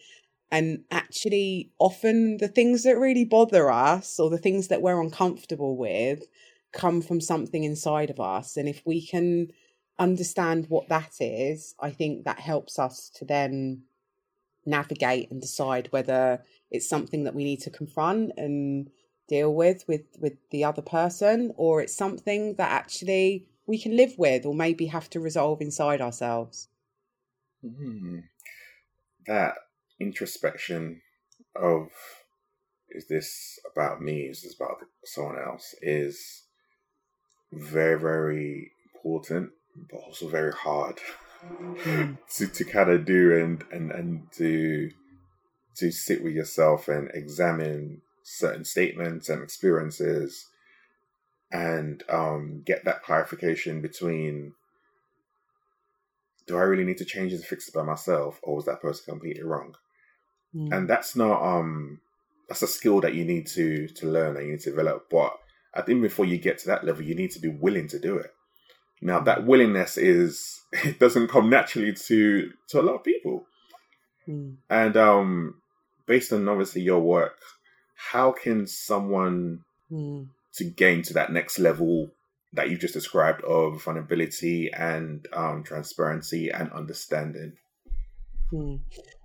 And 0.51 0.83
actually, 0.91 1.71
often 1.79 2.37
the 2.37 2.47
things 2.47 2.83
that 2.83 2.97
really 2.97 3.25
bother 3.25 3.71
us 3.71 4.19
or 4.19 4.29
the 4.29 4.37
things 4.37 4.67
that 4.67 4.81
we're 4.81 5.01
uncomfortable 5.01 5.75
with 5.75 6.23
come 6.71 7.01
from 7.01 7.19
something 7.19 7.63
inside 7.63 8.11
of 8.11 8.19
us. 8.19 8.55
And 8.55 8.69
if 8.69 8.83
we 8.85 9.05
can 9.05 9.47
understand 9.97 10.67
what 10.69 10.87
that 10.89 11.13
is, 11.19 11.73
I 11.79 11.89
think 11.89 12.25
that 12.25 12.39
helps 12.39 12.77
us 12.77 13.09
to 13.15 13.25
then 13.25 13.83
navigate 14.65 15.31
and 15.31 15.41
decide 15.41 15.87
whether 15.91 16.43
it's 16.71 16.89
something 16.89 17.23
that 17.23 17.35
we 17.35 17.43
need 17.43 17.61
to 17.61 17.69
confront 17.69 18.31
and 18.37 18.89
deal 19.27 19.53
with 19.53 19.83
with 19.87 20.03
with 20.19 20.33
the 20.51 20.63
other 20.63 20.81
person 20.81 21.51
or 21.57 21.81
it's 21.81 21.95
something 21.95 22.55
that 22.55 22.71
actually 22.71 23.47
we 23.67 23.79
can 23.79 23.95
live 23.95 24.13
with 24.17 24.45
or 24.45 24.53
maybe 24.53 24.87
have 24.87 25.09
to 25.09 25.19
resolve 25.19 25.61
inside 25.61 26.01
ourselves 26.01 26.67
mm. 27.63 28.23
that 29.25 29.55
introspection 29.99 31.01
of 31.55 31.87
is 32.89 33.07
this 33.07 33.59
about 33.71 34.01
me 34.01 34.21
is 34.21 34.43
this 34.43 34.55
about 34.55 34.77
someone 35.03 35.37
else 35.39 35.73
is 35.81 36.43
very 37.51 37.99
very 37.99 38.71
important 38.93 39.49
but 39.89 39.97
also 39.97 40.27
very 40.27 40.51
hard 40.51 40.99
mm. 41.43 42.17
to, 42.35 42.47
to 42.47 42.63
kind 42.63 42.91
of 42.91 43.05
do 43.05 43.35
and 43.35 43.63
and 43.71 43.91
and 43.91 44.31
to 44.31 44.91
to 45.75 45.91
sit 45.91 46.23
with 46.23 46.33
yourself 46.33 46.87
and 46.87 47.09
examine 47.13 48.01
certain 48.27 48.65
statements 48.65 49.29
and 49.29 49.43
experiences 49.43 50.47
and 51.51 52.03
um, 52.09 52.63
get 52.65 52.83
that 52.83 53.03
clarification 53.03 53.81
between 53.81 54.53
do 56.47 56.57
I 56.57 56.61
really 56.61 56.83
need 56.83 56.97
to 56.97 57.05
change 57.05 57.31
this 57.31 57.41
and 57.41 57.47
fix 57.47 57.67
it 57.67 57.73
by 57.73 57.83
myself 57.83 58.39
or 58.43 58.55
was 58.55 58.65
that 58.65 58.81
person 58.81 59.05
completely 59.07 59.43
wrong? 59.43 59.75
Mm. 60.55 60.75
And 60.75 60.89
that's 60.89 61.15
not 61.15 61.41
um 61.41 61.99
that's 62.49 62.61
a 62.61 62.67
skill 62.67 63.01
that 63.01 63.13
you 63.13 63.25
need 63.25 63.47
to 63.47 63.87
to 63.87 64.07
learn 64.07 64.37
and 64.37 64.45
you 64.45 64.51
need 64.53 64.61
to 64.61 64.71
develop. 64.71 65.07
But 65.09 65.33
I 65.73 65.81
think 65.81 66.01
before 66.01 66.25
you 66.25 66.37
get 66.37 66.57
to 66.59 66.67
that 66.67 66.83
level, 66.83 67.03
you 67.03 67.15
need 67.15 67.31
to 67.31 67.39
be 67.39 67.49
willing 67.49 67.87
to 67.89 67.99
do 67.99 68.17
it. 68.17 68.31
Now 69.01 69.19
that 69.21 69.45
willingness 69.45 69.97
is 69.97 70.61
it 70.71 70.99
doesn't 70.99 71.29
come 71.29 71.49
naturally 71.49 71.93
to 71.93 72.51
to 72.69 72.81
a 72.81 72.83
lot 72.83 72.95
of 72.95 73.03
people. 73.03 73.45
Mm. 74.27 74.57
And 74.69 74.97
um 74.97 75.55
based 76.05 76.31
on 76.31 76.47
obviously 76.47 76.81
your 76.81 76.99
work, 76.99 77.39
how 77.95 78.31
can 78.31 78.67
someone 78.67 79.63
mm. 79.91 80.27
to 80.53 80.63
gain 80.63 81.01
to 81.03 81.13
that 81.13 81.31
next 81.31 81.59
level 81.59 82.11
that 82.53 82.69
you 82.69 82.77
just 82.77 82.93
described 82.93 83.41
of 83.43 83.83
vulnerability 83.83 84.71
and 84.71 85.27
um, 85.33 85.63
transparency 85.63 86.49
and 86.49 86.71
understanding? 86.71 87.53
Mm. 88.51 88.79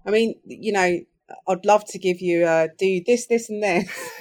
I 0.06 0.10
mean, 0.10 0.34
you 0.44 0.72
know, 0.72 1.00
I'd 1.48 1.64
love 1.64 1.84
to 1.86 1.98
give 1.98 2.20
you 2.20 2.46
a 2.46 2.68
do 2.78 3.02
this, 3.06 3.26
this, 3.26 3.48
and 3.48 3.62
this. 3.62 3.88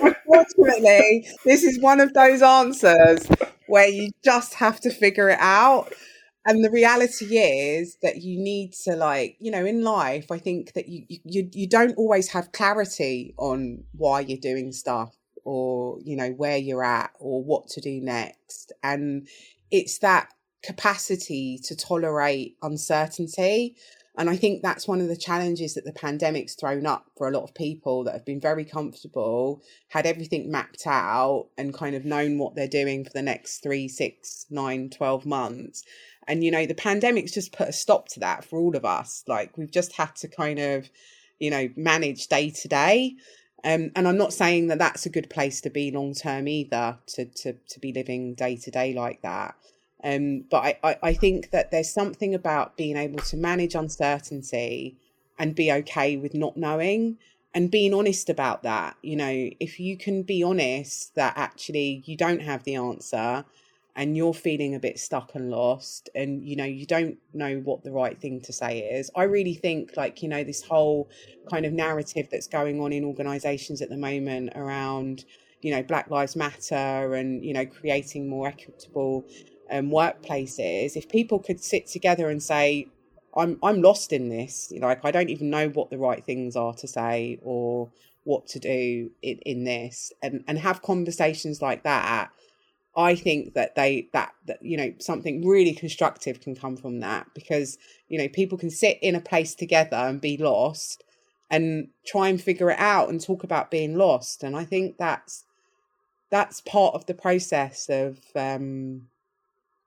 Unfortunately, 0.00 1.26
this 1.44 1.64
is 1.64 1.78
one 1.80 2.00
of 2.00 2.14
those 2.14 2.42
answers 2.42 3.28
where 3.66 3.88
you 3.88 4.10
just 4.24 4.54
have 4.54 4.80
to 4.80 4.90
figure 4.90 5.28
it 5.28 5.38
out. 5.40 5.92
And 6.44 6.64
the 6.64 6.70
reality 6.70 7.38
is 7.38 7.98
that 8.02 8.22
you 8.22 8.38
need 8.38 8.72
to 8.84 8.96
like, 8.96 9.36
you 9.38 9.50
know, 9.50 9.64
in 9.64 9.82
life, 9.84 10.30
I 10.30 10.38
think 10.38 10.72
that 10.72 10.88
you 10.88 11.04
you 11.08 11.48
you 11.52 11.68
don't 11.68 11.96
always 11.96 12.28
have 12.30 12.52
clarity 12.52 13.34
on 13.38 13.84
why 13.92 14.20
you're 14.20 14.38
doing 14.38 14.72
stuff 14.72 15.14
or, 15.44 15.98
you 16.02 16.16
know, 16.16 16.30
where 16.30 16.56
you're 16.56 16.84
at 16.84 17.12
or 17.20 17.42
what 17.42 17.68
to 17.68 17.80
do 17.80 18.00
next. 18.00 18.72
And 18.82 19.28
it's 19.70 19.98
that 19.98 20.28
capacity 20.64 21.58
to 21.64 21.76
tolerate 21.76 22.56
uncertainty 22.62 23.76
and 24.16 24.28
I 24.28 24.36
think 24.36 24.62
that's 24.62 24.86
one 24.86 25.00
of 25.00 25.08
the 25.08 25.16
challenges 25.16 25.74
that 25.74 25.84
the 25.86 25.92
pandemic's 25.92 26.54
thrown 26.54 26.84
up 26.84 27.06
for 27.16 27.28
a 27.28 27.30
lot 27.30 27.44
of 27.44 27.54
people 27.54 28.04
that 28.04 28.12
have 28.12 28.26
been 28.26 28.40
very 28.40 28.64
comfortable, 28.64 29.62
had 29.88 30.04
everything 30.04 30.50
mapped 30.50 30.86
out, 30.86 31.48
and 31.56 31.72
kind 31.72 31.96
of 31.96 32.04
known 32.04 32.38
what 32.38 32.54
they're 32.54 32.68
doing 32.68 33.04
for 33.04 33.10
the 33.14 33.22
next 33.22 33.62
three, 33.62 33.88
six, 33.88 34.44
nine, 34.50 34.90
12 34.90 35.24
months. 35.24 35.82
And, 36.28 36.44
you 36.44 36.50
know, 36.50 36.66
the 36.66 36.74
pandemic's 36.74 37.32
just 37.32 37.52
put 37.52 37.68
a 37.68 37.72
stop 37.72 38.08
to 38.08 38.20
that 38.20 38.44
for 38.44 38.58
all 38.58 38.76
of 38.76 38.84
us. 38.84 39.24
Like, 39.26 39.56
we've 39.58 39.70
just 39.70 39.92
had 39.92 40.14
to 40.16 40.28
kind 40.28 40.58
of, 40.58 40.88
you 41.38 41.50
know, 41.50 41.68
manage 41.76 42.28
day 42.28 42.50
to 42.50 42.68
day. 42.68 43.16
Um, 43.64 43.90
and 43.94 44.08
I'm 44.08 44.16
not 44.16 44.32
saying 44.32 44.68
that 44.68 44.78
that's 44.78 45.06
a 45.06 45.10
good 45.10 45.30
place 45.30 45.60
to 45.62 45.70
be 45.70 45.90
long 45.90 46.14
term 46.14 46.48
either, 46.48 46.98
to, 47.08 47.24
to, 47.24 47.52
to 47.52 47.80
be 47.80 47.92
living 47.92 48.34
day 48.34 48.56
to 48.56 48.70
day 48.70 48.92
like 48.92 49.22
that. 49.22 49.54
Um, 50.04 50.44
but 50.50 50.58
I, 50.58 50.78
I, 50.82 50.98
I 51.02 51.14
think 51.14 51.50
that 51.50 51.70
there's 51.70 51.92
something 51.92 52.34
about 52.34 52.76
being 52.76 52.96
able 52.96 53.20
to 53.20 53.36
manage 53.36 53.74
uncertainty 53.74 54.96
and 55.38 55.54
be 55.54 55.72
okay 55.72 56.16
with 56.16 56.34
not 56.34 56.56
knowing 56.56 57.18
and 57.54 57.70
being 57.70 57.94
honest 57.94 58.28
about 58.28 58.62
that. 58.62 58.96
You 59.02 59.16
know, 59.16 59.50
if 59.60 59.78
you 59.78 59.96
can 59.96 60.22
be 60.22 60.42
honest 60.42 61.14
that 61.14 61.34
actually 61.36 62.02
you 62.06 62.16
don't 62.16 62.42
have 62.42 62.64
the 62.64 62.74
answer 62.74 63.44
and 63.94 64.16
you're 64.16 64.34
feeling 64.34 64.74
a 64.74 64.80
bit 64.80 64.98
stuck 64.98 65.34
and 65.34 65.50
lost 65.50 66.08
and 66.14 66.42
you 66.42 66.56
know 66.56 66.64
you 66.64 66.86
don't 66.86 67.18
know 67.34 67.56
what 67.64 67.84
the 67.84 67.92
right 67.92 68.20
thing 68.20 68.40
to 68.40 68.52
say 68.52 68.80
is. 68.80 69.10
I 69.14 69.24
really 69.24 69.54
think 69.54 69.96
like 69.96 70.22
you 70.22 70.28
know 70.28 70.44
this 70.44 70.62
whole 70.62 71.10
kind 71.50 71.66
of 71.66 71.72
narrative 71.72 72.28
that's 72.30 72.46
going 72.46 72.80
on 72.80 72.92
in 72.92 73.04
organizations 73.04 73.82
at 73.82 73.88
the 73.88 73.96
moment 73.96 74.52
around 74.54 75.24
you 75.60 75.70
know 75.70 75.82
black 75.82 76.10
lives 76.10 76.36
matter 76.36 77.14
and 77.14 77.44
you 77.44 77.52
know 77.52 77.66
creating 77.66 78.28
more 78.28 78.48
equitable 78.48 79.26
um, 79.72 79.90
workplaces, 79.90 80.96
if 80.96 81.08
people 81.08 81.38
could 81.38 81.62
sit 81.62 81.86
together 81.86 82.28
and 82.28 82.42
say, 82.42 82.88
I'm 83.34 83.58
I'm 83.62 83.80
lost 83.80 84.12
in 84.12 84.28
this, 84.28 84.70
you 84.70 84.80
know, 84.80 84.88
like 84.88 85.04
I 85.04 85.10
don't 85.10 85.30
even 85.30 85.48
know 85.48 85.68
what 85.68 85.90
the 85.90 85.98
right 85.98 86.22
things 86.22 86.54
are 86.54 86.74
to 86.74 86.86
say 86.86 87.38
or 87.42 87.90
what 88.24 88.46
to 88.48 88.58
do 88.58 89.10
in, 89.22 89.38
in 89.38 89.64
this 89.64 90.12
and, 90.22 90.44
and 90.46 90.58
have 90.58 90.82
conversations 90.82 91.62
like 91.62 91.82
that, 91.84 92.30
I 92.96 93.14
think 93.14 93.54
that 93.54 93.74
they 93.74 94.08
that 94.12 94.32
that 94.46 94.62
you 94.62 94.76
know 94.76 94.92
something 94.98 95.46
really 95.46 95.72
constructive 95.72 96.40
can 96.40 96.54
come 96.54 96.76
from 96.76 97.00
that 97.00 97.26
because 97.34 97.78
you 98.08 98.18
know 98.18 98.28
people 98.28 98.58
can 98.58 98.70
sit 98.70 98.98
in 99.02 99.14
a 99.14 99.20
place 99.20 99.54
together 99.54 99.96
and 99.96 100.20
be 100.20 100.36
lost 100.36 101.02
and 101.50 101.88
try 102.06 102.28
and 102.28 102.40
figure 102.40 102.70
it 102.70 102.78
out 102.78 103.08
and 103.08 103.20
talk 103.20 103.44
about 103.44 103.70
being 103.70 103.96
lost 103.96 104.42
and 104.42 104.56
I 104.56 104.64
think 104.64 104.98
that's 104.98 105.44
that's 106.30 106.60
part 106.62 106.94
of 106.94 107.06
the 107.06 107.14
process 107.14 107.88
of 107.88 108.18
um 108.34 109.08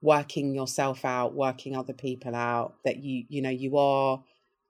working 0.05 0.53
yourself 0.53 1.03
out, 1.03 1.33
working 1.33 1.75
other 1.75 1.93
people 1.93 2.35
out, 2.35 2.75
that 2.85 2.97
you, 2.97 3.25
you 3.27 3.41
know, 3.41 3.49
you 3.49 3.75
are 3.77 4.21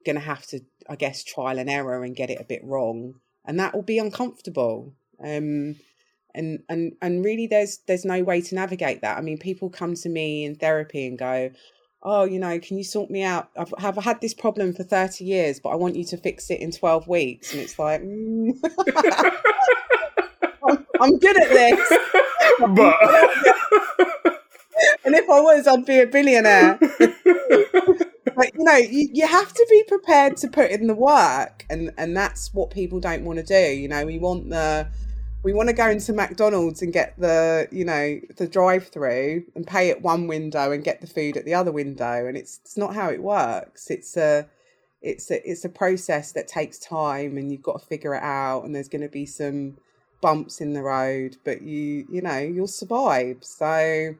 going 0.05 0.15
to 0.15 0.21
have 0.21 0.45
to, 0.47 0.61
I 0.89 0.95
guess, 0.95 1.23
trial 1.23 1.59
and 1.59 1.69
error 1.69 2.03
and 2.03 2.15
get 2.15 2.29
it 2.29 2.39
a 2.39 2.45
bit 2.45 2.63
wrong. 2.63 3.15
And 3.43 3.59
that 3.59 3.75
will 3.75 3.83
be 3.83 3.99
uncomfortable. 3.99 4.93
Um, 5.23 5.75
and, 6.35 6.59
and, 6.69 6.93
and 7.01 7.23
really 7.23 7.47
there's, 7.47 7.79
there's 7.87 8.05
no 8.05 8.23
way 8.23 8.41
to 8.41 8.55
navigate 8.55 9.01
that. 9.01 9.17
I 9.17 9.21
mean, 9.21 9.37
people 9.37 9.69
come 9.69 9.95
to 9.95 10.09
me 10.09 10.45
in 10.45 10.55
therapy 10.55 11.07
and 11.07 11.17
go, 11.17 11.51
oh, 12.05 12.23
you 12.23 12.39
know, 12.39 12.57
can 12.59 12.77
you 12.77 12.83
sort 12.83 13.09
me 13.09 13.23
out? 13.23 13.49
I've, 13.57 13.73
have 13.79 13.97
had 13.97 14.21
this 14.21 14.33
problem 14.33 14.73
for 14.73 14.83
30 14.83 15.25
years, 15.25 15.59
but 15.59 15.69
I 15.69 15.75
want 15.75 15.95
you 15.95 16.05
to 16.05 16.17
fix 16.17 16.51
it 16.51 16.61
in 16.61 16.71
12 16.71 17.07
weeks. 17.07 17.51
And 17.51 17.61
it's 17.61 17.79
like, 17.79 18.01
mm. 18.01 18.51
I'm, 20.67 20.85
I'm, 21.01 21.17
good 21.17 21.41
at 21.41 21.49
this. 21.49 21.93
but 22.59 22.95
and 25.03 25.15
if 25.15 25.29
I 25.29 25.41
was, 25.41 25.67
I'd 25.67 25.85
be 25.85 25.99
a 25.99 26.07
billionaire. 26.07 26.77
but 26.79 28.53
you 28.53 28.63
know, 28.63 28.75
you, 28.75 29.09
you 29.11 29.27
have 29.27 29.51
to 29.51 29.67
be 29.69 29.83
prepared 29.87 30.37
to 30.37 30.47
put 30.47 30.69
in 30.69 30.87
the 30.87 30.95
work, 30.95 31.65
and 31.69 31.91
and 31.97 32.15
that's 32.15 32.53
what 32.53 32.69
people 32.69 32.99
don't 32.99 33.23
want 33.23 33.39
to 33.39 33.45
do. 33.45 33.75
You 33.75 33.87
know, 33.87 34.05
we 34.05 34.19
want 34.19 34.49
the 34.49 34.87
we 35.45 35.53
want 35.53 35.69
to 35.69 35.73
go 35.73 35.87
into 35.87 36.11
McDonald's 36.11 36.81
and 36.81 36.91
get 36.91 37.13
the 37.19 37.67
you 37.71 37.85
know 37.85 38.19
the 38.37 38.47
drive 38.47 38.87
through 38.87 39.43
and 39.53 39.65
pay 39.65 39.91
at 39.91 40.01
one 40.01 40.25
window 40.25 40.71
and 40.71 40.83
get 40.83 41.01
the 41.01 41.07
food 41.07 41.37
at 41.37 41.45
the 41.45 41.53
other 41.53 41.71
window, 41.71 42.25
and 42.25 42.35
it's 42.35 42.59
it's 42.63 42.75
not 42.75 42.95
how 42.95 43.09
it 43.11 43.21
works. 43.21 43.91
It's 43.91 44.17
a 44.17 44.47
it's 45.03 45.29
a 45.29 45.47
it's 45.47 45.63
a 45.63 45.69
process 45.69 46.31
that 46.31 46.47
takes 46.47 46.79
time, 46.79 47.37
and 47.37 47.51
you've 47.51 47.61
got 47.61 47.79
to 47.79 47.85
figure 47.85 48.15
it 48.15 48.23
out. 48.23 48.63
And 48.63 48.73
there's 48.73 48.89
going 48.89 49.03
to 49.03 49.07
be 49.07 49.27
some 49.27 49.77
bumps 50.19 50.61
in 50.61 50.73
the 50.73 50.81
road, 50.81 51.37
but 51.43 51.61
you 51.61 52.07
you 52.11 52.23
know 52.23 52.39
you'll 52.39 52.65
survive. 52.65 53.37
So 53.41 54.15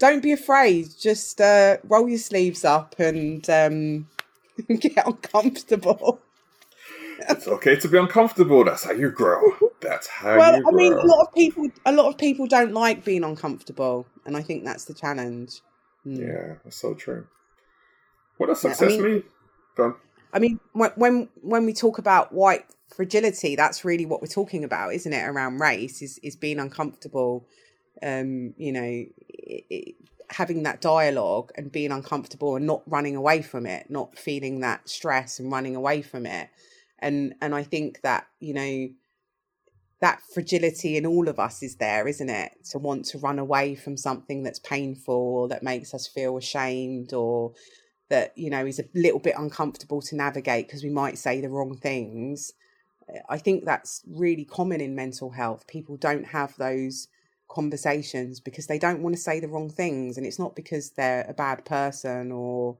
don't 0.00 0.20
be 0.20 0.32
afraid. 0.32 0.88
Just 0.98 1.40
uh, 1.40 1.76
roll 1.84 2.08
your 2.08 2.18
sleeves 2.18 2.64
up 2.64 2.98
and 2.98 3.48
um, 3.48 4.08
get 4.80 5.06
uncomfortable. 5.06 6.20
it's 7.20 7.46
okay 7.46 7.76
to 7.76 7.86
be 7.86 7.98
uncomfortable. 7.98 8.64
That's 8.64 8.82
how 8.82 8.90
you 8.90 9.12
grow. 9.12 9.42
That's 9.80 10.06
how 10.06 10.36
well. 10.36 10.62
I 10.66 10.70
mean, 10.72 10.92
a 10.92 11.04
lot 11.04 11.26
of 11.26 11.34
people, 11.34 11.68
a 11.84 11.92
lot 11.92 12.06
of 12.06 12.18
people 12.18 12.46
don't 12.46 12.72
like 12.72 13.04
being 13.04 13.24
uncomfortable, 13.24 14.06
and 14.24 14.36
I 14.36 14.42
think 14.42 14.64
that's 14.64 14.84
the 14.84 14.94
challenge. 14.94 15.60
Mm. 16.06 16.18
Yeah, 16.20 16.54
that's 16.64 16.76
so 16.76 16.94
true. 16.94 17.26
What 18.38 18.46
does 18.46 18.60
success 18.60 18.92
yeah, 18.92 18.98
I 18.98 19.00
mean, 19.00 19.12
mean? 19.12 19.22
Done. 19.76 19.94
I 20.32 20.38
mean, 20.38 20.60
when 20.72 21.28
when 21.42 21.66
we 21.66 21.72
talk 21.72 21.98
about 21.98 22.32
white 22.32 22.64
fragility, 22.94 23.56
that's 23.56 23.84
really 23.84 24.06
what 24.06 24.22
we're 24.22 24.28
talking 24.28 24.64
about, 24.64 24.94
isn't 24.94 25.12
it? 25.12 25.22
Around 25.22 25.58
race 25.58 26.02
is 26.02 26.18
is 26.22 26.36
being 26.36 26.58
uncomfortable 26.58 27.46
um, 28.02 28.54
you 28.56 28.72
know, 28.72 29.04
it, 29.28 29.64
it, 29.70 29.94
having 30.30 30.64
that 30.64 30.80
dialogue 30.80 31.52
and 31.56 31.70
being 31.70 31.92
uncomfortable 31.92 32.56
and 32.56 32.66
not 32.66 32.82
running 32.86 33.16
away 33.16 33.42
from 33.42 33.66
it, 33.66 33.88
not 33.88 34.18
feeling 34.18 34.60
that 34.60 34.88
stress 34.88 35.38
and 35.38 35.50
running 35.50 35.76
away 35.76 36.02
from 36.02 36.26
it. 36.26 36.48
And 36.98 37.34
and 37.40 37.54
I 37.54 37.62
think 37.62 38.00
that, 38.02 38.26
you 38.40 38.54
know, 38.54 38.88
that 40.00 40.20
fragility 40.34 40.96
in 40.96 41.06
all 41.06 41.28
of 41.28 41.38
us 41.38 41.62
is 41.62 41.76
there, 41.76 42.06
isn't 42.06 42.28
it? 42.28 42.52
To 42.70 42.78
want 42.78 43.06
to 43.06 43.18
run 43.18 43.38
away 43.38 43.74
from 43.74 43.96
something 43.96 44.42
that's 44.42 44.58
painful 44.58 45.14
or 45.14 45.48
that 45.48 45.62
makes 45.62 45.94
us 45.94 46.06
feel 46.06 46.36
ashamed 46.36 47.12
or 47.12 47.52
that, 48.10 48.32
you 48.36 48.50
know, 48.50 48.66
is 48.66 48.78
a 48.78 48.84
little 48.94 49.20
bit 49.20 49.34
uncomfortable 49.38 50.02
to 50.02 50.16
navigate 50.16 50.66
because 50.66 50.84
we 50.84 50.90
might 50.90 51.18
say 51.18 51.40
the 51.40 51.48
wrong 51.48 51.76
things. 51.76 52.52
I 53.28 53.38
think 53.38 53.64
that's 53.64 54.02
really 54.06 54.44
common 54.44 54.80
in 54.80 54.94
mental 54.94 55.30
health. 55.30 55.66
People 55.66 55.96
don't 55.96 56.26
have 56.26 56.54
those 56.56 57.08
conversations 57.48 58.40
because 58.40 58.66
they 58.66 58.78
don't 58.78 59.02
want 59.02 59.14
to 59.14 59.20
say 59.20 59.40
the 59.40 59.48
wrong 59.48 59.70
things 59.70 60.16
and 60.16 60.26
it's 60.26 60.38
not 60.38 60.56
because 60.56 60.90
they're 60.90 61.24
a 61.28 61.34
bad 61.34 61.64
person 61.64 62.32
or 62.32 62.76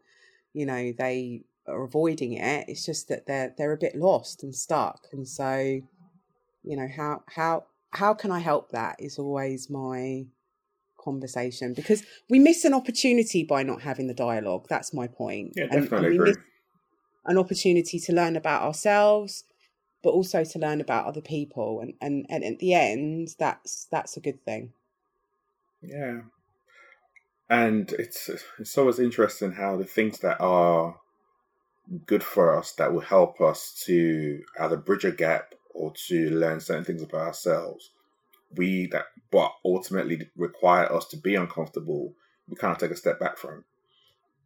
you 0.53 0.67
know 0.67 0.93
they 0.99 1.43
are 1.69 1.85
avoiding 1.85 2.33
it 2.33 2.65
it's 2.69 2.85
just 2.85 3.09
that 3.09 3.27
they're 3.27 3.55
they're 3.57 3.73
a 3.73 3.79
bit 3.79 3.95
lost 3.95 4.43
and 4.43 4.55
stuck 4.55 5.07
and 5.13 5.27
so 5.27 5.81
you 6.67 6.77
know 6.77 6.89
how 6.95 7.23
how 7.29 7.65
how 7.91 8.13
can 8.13 8.31
i 8.31 8.39
help 8.39 8.71
that 8.71 8.97
is 8.99 9.19
always 9.19 9.71
my 9.71 10.25
conversation 11.03 11.73
because 11.73 12.03
we 12.29 12.39
miss 12.39 12.65
an 12.65 12.75
opportunity 12.75 13.45
by 13.45 13.63
not 13.63 13.81
having 13.83 14.09
the 14.09 14.15
dialogue 14.15 14.67
that's 14.69 14.93
my 14.93 15.07
point. 15.07 15.53
Yeah 15.55 15.67
definitely 15.67 15.97
and, 15.97 16.05
and 16.07 16.19
we 16.19 16.25
miss 16.25 16.37
an 17.27 17.39
opportunity 17.39 18.01
to 18.01 18.13
learn 18.13 18.37
about 18.37 18.63
ourselves 18.63 19.45
but 20.07 20.13
also 20.13 20.45
to 20.45 20.61
learn 20.61 20.81
about 20.81 21.05
other 21.05 21.21
people 21.21 21.81
and, 21.81 21.93
and, 22.01 22.25
and 22.29 22.45
at 22.45 22.61
the 22.61 22.73
end 22.73 23.35
that's 23.41 23.89
that's 23.91 24.17
a 24.17 24.21
good 24.21 24.41
thing. 24.45 24.73
Yeah. 25.83 26.21
And 27.51 27.91
it's 27.91 28.31
it's 28.61 28.79
always 28.79 29.01
interesting 29.01 29.51
how 29.51 29.77
the 29.77 29.85
things 29.85 30.21
that 30.21 30.41
are 30.41 31.01
good 32.07 32.23
for 32.23 32.57
us 32.57 32.71
that 32.75 32.93
will 32.93 33.01
help 33.01 33.41
us 33.41 33.83
to 33.87 34.45
either 34.61 34.77
bridge 34.77 35.05
a 35.05 35.11
gap 35.11 35.56
or 35.77 35.93
to 35.93 36.31
learn 36.31 36.61
certain 36.61 36.85
things 36.85 37.03
about 37.03 37.29
ourselves 37.29 37.91
we 38.57 38.87
that 38.87 39.07
but 39.31 39.53
ultimately 39.65 40.29
require 40.37 40.91
us 40.93 41.07
to 41.07 41.17
be 41.17 41.35
uncomfortable 41.35 42.15
we 42.49 42.57
kind 42.57 42.73
of 42.73 42.79
take 42.79 42.91
a 42.91 42.97
step 42.97 43.19
back 43.19 43.37
from 43.37 43.65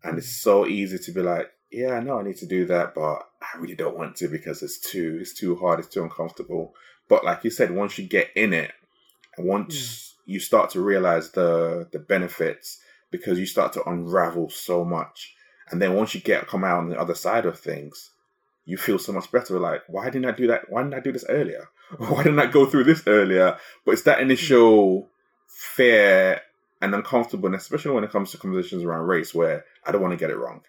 and 0.03 0.19
it's 0.19 0.37
so 0.37 0.67
easy 0.67 0.99
to 0.99 1.13
be 1.13 1.21
like 1.21 1.51
yeah, 1.71 1.93
I 1.93 2.01
know 2.01 2.19
I 2.19 2.25
need 2.25 2.37
to 2.39 2.47
do 2.47 2.67
that, 2.67 2.95
but 2.95 3.29
I 3.41 3.59
really 3.59 3.77
don't 3.77 3.97
want 3.97 4.17
to 4.17 4.29
because 4.29 4.63
it's 4.63 4.79
too 4.79 5.19
it's 5.21 5.35
too 5.35 5.57
hard, 5.57 5.79
it's 5.79 5.89
too 5.89 6.03
uncomfortable. 6.03 6.75
But 7.09 7.25
like 7.25 7.45
you 7.45 7.51
said, 7.51 7.71
once 7.71 7.99
you 7.99 8.07
get 8.07 8.31
in 8.35 8.53
it, 8.53 8.73
and 9.37 9.47
once 9.47 9.75
mm. 9.75 10.33
you 10.33 10.41
start 10.41 10.71
to 10.71 10.81
realize 10.81 11.31
the 11.31 11.89
the 11.93 12.01
benefits, 12.01 12.81
because 13.11 13.39
you 13.39 13.47
start 13.47 13.73
to 13.75 13.89
unravel 13.89 14.51
so 14.51 14.85
much, 14.85 15.35
and 15.71 15.81
then 15.81 15.95
once 15.95 16.15
you 16.15 16.21
get 16.21 16.49
come 16.49 16.65
out 16.65 16.79
on 16.79 16.89
the 16.89 17.01
other 17.01 17.15
side 17.15 17.47
of 17.47 17.59
things, 17.59 18.11
you 18.71 18.77
feel 18.77 18.99
so 18.99 19.13
much 19.13 19.31
better. 19.33 19.59
Like, 19.59 19.83
why 19.89 20.05
didn't 20.11 20.27
I 20.27 20.31
do 20.31 20.47
that? 20.47 20.71
Why 20.71 20.83
didn't 20.83 20.95
I 20.95 21.01
do 21.01 21.13
this 21.13 21.25
earlier? 21.29 21.69
Why 21.99 22.23
didn't 22.23 22.39
I 22.39 22.47
go 22.47 22.67
through 22.67 22.85
this 22.85 23.03
earlier? 23.09 23.59
But 23.85 23.93
it's 23.93 24.03
that 24.03 24.21
initial 24.21 25.09
fear 25.49 26.41
and 26.81 26.95
uncomfortableness, 26.95 27.63
especially 27.63 27.91
when 27.91 28.05
it 28.05 28.13
comes 28.13 28.31
to 28.31 28.39
conversations 28.39 28.85
around 28.85 29.09
race, 29.09 29.35
where 29.35 29.65
I 29.85 29.91
don't 29.91 30.01
want 30.01 30.13
to 30.13 30.17
get 30.17 30.31
it 30.31 30.39
wrong. 30.39 30.61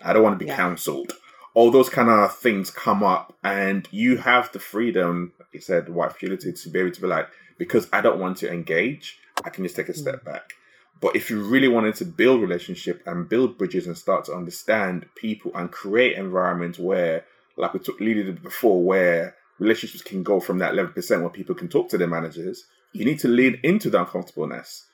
I 0.00 0.14
don't 0.14 0.22
want 0.22 0.38
to 0.38 0.42
be 0.42 0.48
yeah. 0.48 0.56
cancelled. 0.56 1.12
All 1.52 1.70
those 1.70 1.90
kind 1.90 2.08
of 2.08 2.34
things 2.34 2.70
come 2.70 3.02
up, 3.02 3.36
and 3.44 3.86
you 3.90 4.16
have 4.16 4.50
the 4.52 4.58
freedom, 4.58 5.34
like 5.38 5.48
you 5.52 5.60
said, 5.60 5.90
white 5.90 6.12
fragility, 6.12 6.54
to 6.54 6.70
be 6.70 6.78
able 6.78 6.92
to 6.92 7.00
be 7.02 7.06
like, 7.06 7.28
because 7.58 7.86
I 7.92 8.00
don't 8.00 8.18
want 8.18 8.38
to 8.38 8.50
engage, 8.50 9.18
I 9.44 9.50
can 9.50 9.64
just 9.64 9.76
take 9.76 9.90
a 9.90 9.94
step 9.94 10.22
mm. 10.22 10.24
back. 10.24 10.54
But 11.02 11.16
if 11.16 11.28
you 11.28 11.42
really 11.42 11.68
wanted 11.68 11.96
to 11.96 12.04
build 12.04 12.40
relationship 12.40 13.02
and 13.06 13.28
build 13.28 13.58
bridges 13.58 13.88
and 13.88 13.98
start 13.98 14.24
to 14.26 14.34
understand 14.34 15.04
people 15.16 15.50
and 15.54 15.70
create 15.70 16.16
environments 16.16 16.78
where, 16.78 17.24
like 17.56 17.74
we 17.74 17.80
took 17.80 18.00
leaded 18.00 18.42
before, 18.42 18.82
where 18.82 19.34
relationships 19.58 20.02
can 20.02 20.22
go 20.22 20.40
from 20.40 20.58
that 20.58 20.74
11% 20.74 21.20
where 21.20 21.30
people 21.30 21.54
can 21.54 21.68
talk 21.68 21.88
to 21.90 21.98
their 21.98 22.08
managers, 22.08 22.64
you 22.92 23.04
need 23.04 23.18
to 23.20 23.28
lean 23.28 23.58
into 23.62 23.90
the 23.90 24.00
uncomfortableness 24.00 24.86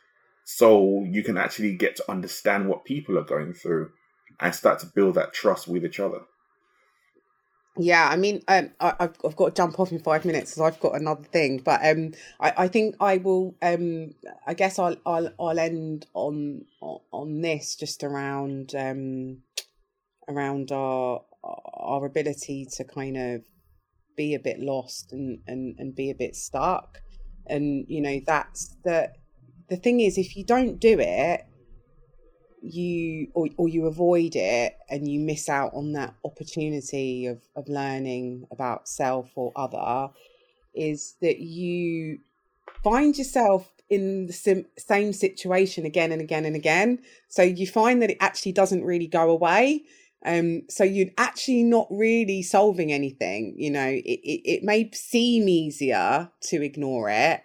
so 0.44 1.04
you 1.04 1.22
can 1.22 1.36
actually 1.36 1.74
get 1.74 1.96
to 1.96 2.10
understand 2.10 2.68
what 2.68 2.84
people 2.84 3.18
are 3.18 3.24
going 3.24 3.52
through 3.52 3.90
and 4.40 4.54
start 4.54 4.78
to 4.80 4.86
build 4.86 5.14
that 5.14 5.32
trust 5.32 5.68
with 5.68 5.84
each 5.84 6.00
other. 6.00 6.20
Yeah, 7.76 8.08
I 8.08 8.16
mean, 8.16 8.42
um, 8.48 8.70
I, 8.80 8.94
have 8.98 9.16
I've 9.24 9.36
got 9.36 9.46
to 9.46 9.54
jump 9.54 9.78
off 9.78 9.92
in 9.92 10.00
five 10.00 10.24
minutes 10.24 10.52
because 10.52 10.62
I've 10.62 10.80
got 10.80 10.96
another 10.96 11.22
thing. 11.22 11.58
But 11.58 11.84
um, 11.86 12.12
I, 12.40 12.52
I 12.64 12.68
think 12.68 12.96
I 12.98 13.18
will. 13.18 13.54
Um, 13.62 14.14
I 14.46 14.54
guess 14.54 14.80
I'll 14.80 14.96
I'll 15.06 15.32
I'll 15.38 15.58
end 15.58 16.06
on 16.12 16.64
on 16.80 17.40
this 17.40 17.76
just 17.76 18.02
around 18.02 18.74
um, 18.74 19.42
around 20.28 20.72
our 20.72 21.22
our 21.42 22.04
ability 22.04 22.66
to 22.76 22.84
kind 22.84 23.16
of 23.16 23.42
be 24.16 24.34
a 24.34 24.40
bit 24.40 24.58
lost 24.60 25.12
and 25.12 25.38
and 25.46 25.76
and 25.78 25.94
be 25.94 26.10
a 26.10 26.14
bit 26.14 26.34
stuck, 26.34 27.00
and 27.46 27.84
you 27.88 28.00
know 28.00 28.20
that's 28.26 28.76
the 28.84 29.10
the 29.68 29.76
thing 29.76 30.00
is 30.00 30.18
if 30.18 30.36
you 30.36 30.44
don't 30.44 30.78
do 30.80 30.98
it 30.98 31.44
you 32.62 33.28
or, 33.34 33.48
or 33.56 33.68
you 33.68 33.86
avoid 33.86 34.34
it 34.34 34.76
and 34.88 35.08
you 35.08 35.20
miss 35.20 35.48
out 35.48 35.72
on 35.74 35.92
that 35.92 36.14
opportunity 36.24 37.26
of, 37.26 37.40
of 37.56 37.68
learning 37.68 38.46
about 38.50 38.88
self 38.88 39.30
or 39.36 39.52
other 39.56 40.12
is 40.74 41.14
that 41.20 41.38
you 41.40 42.18
find 42.82 43.16
yourself 43.16 43.72
in 43.90 44.26
the 44.26 44.32
sim- 44.32 44.66
same 44.76 45.12
situation 45.12 45.86
again 45.86 46.12
and 46.12 46.20
again 46.20 46.44
and 46.44 46.54
again. 46.54 46.98
So 47.28 47.42
you 47.42 47.66
find 47.66 48.02
that 48.02 48.10
it 48.10 48.18
actually 48.20 48.52
doesn't 48.52 48.84
really 48.84 49.06
go 49.06 49.30
away 49.30 49.84
um 50.24 50.62
so 50.68 50.84
you're 50.84 51.10
actually 51.16 51.62
not 51.62 51.86
really 51.90 52.42
solving 52.42 52.92
anything 52.92 53.54
you 53.56 53.70
know 53.70 53.86
it, 53.86 54.02
it, 54.04 54.40
it 54.44 54.62
may 54.62 54.90
seem 54.92 55.48
easier 55.48 56.30
to 56.40 56.62
ignore 56.62 57.08
it 57.08 57.42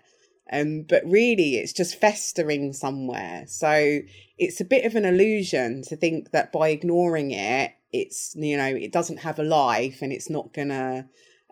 um, 0.53 0.84
but 0.88 1.01
really, 1.05 1.55
it's 1.55 1.74
just 1.74 1.99
festering 1.99 2.74
somewhere. 2.74 3.45
So 3.47 3.99
it's 4.38 4.61
a 4.61 4.65
bit 4.65 4.86
of 4.86 4.95
an 4.95 5.03
illusion 5.03 5.82
to 5.88 5.95
think 5.95 6.30
that 6.30 6.51
by 6.51 6.69
ignoring 6.69 7.32
it, 7.32 7.71
it's, 7.91 8.36
you 8.36 8.55
know, 8.55 8.67
it 8.67 8.91
doesn't 8.91 9.17
have 9.17 9.39
a 9.39 9.43
life 9.43 10.03
and 10.03 10.13
it's 10.13 10.30
not 10.30 10.53
going 10.53 10.69
to 10.69 11.05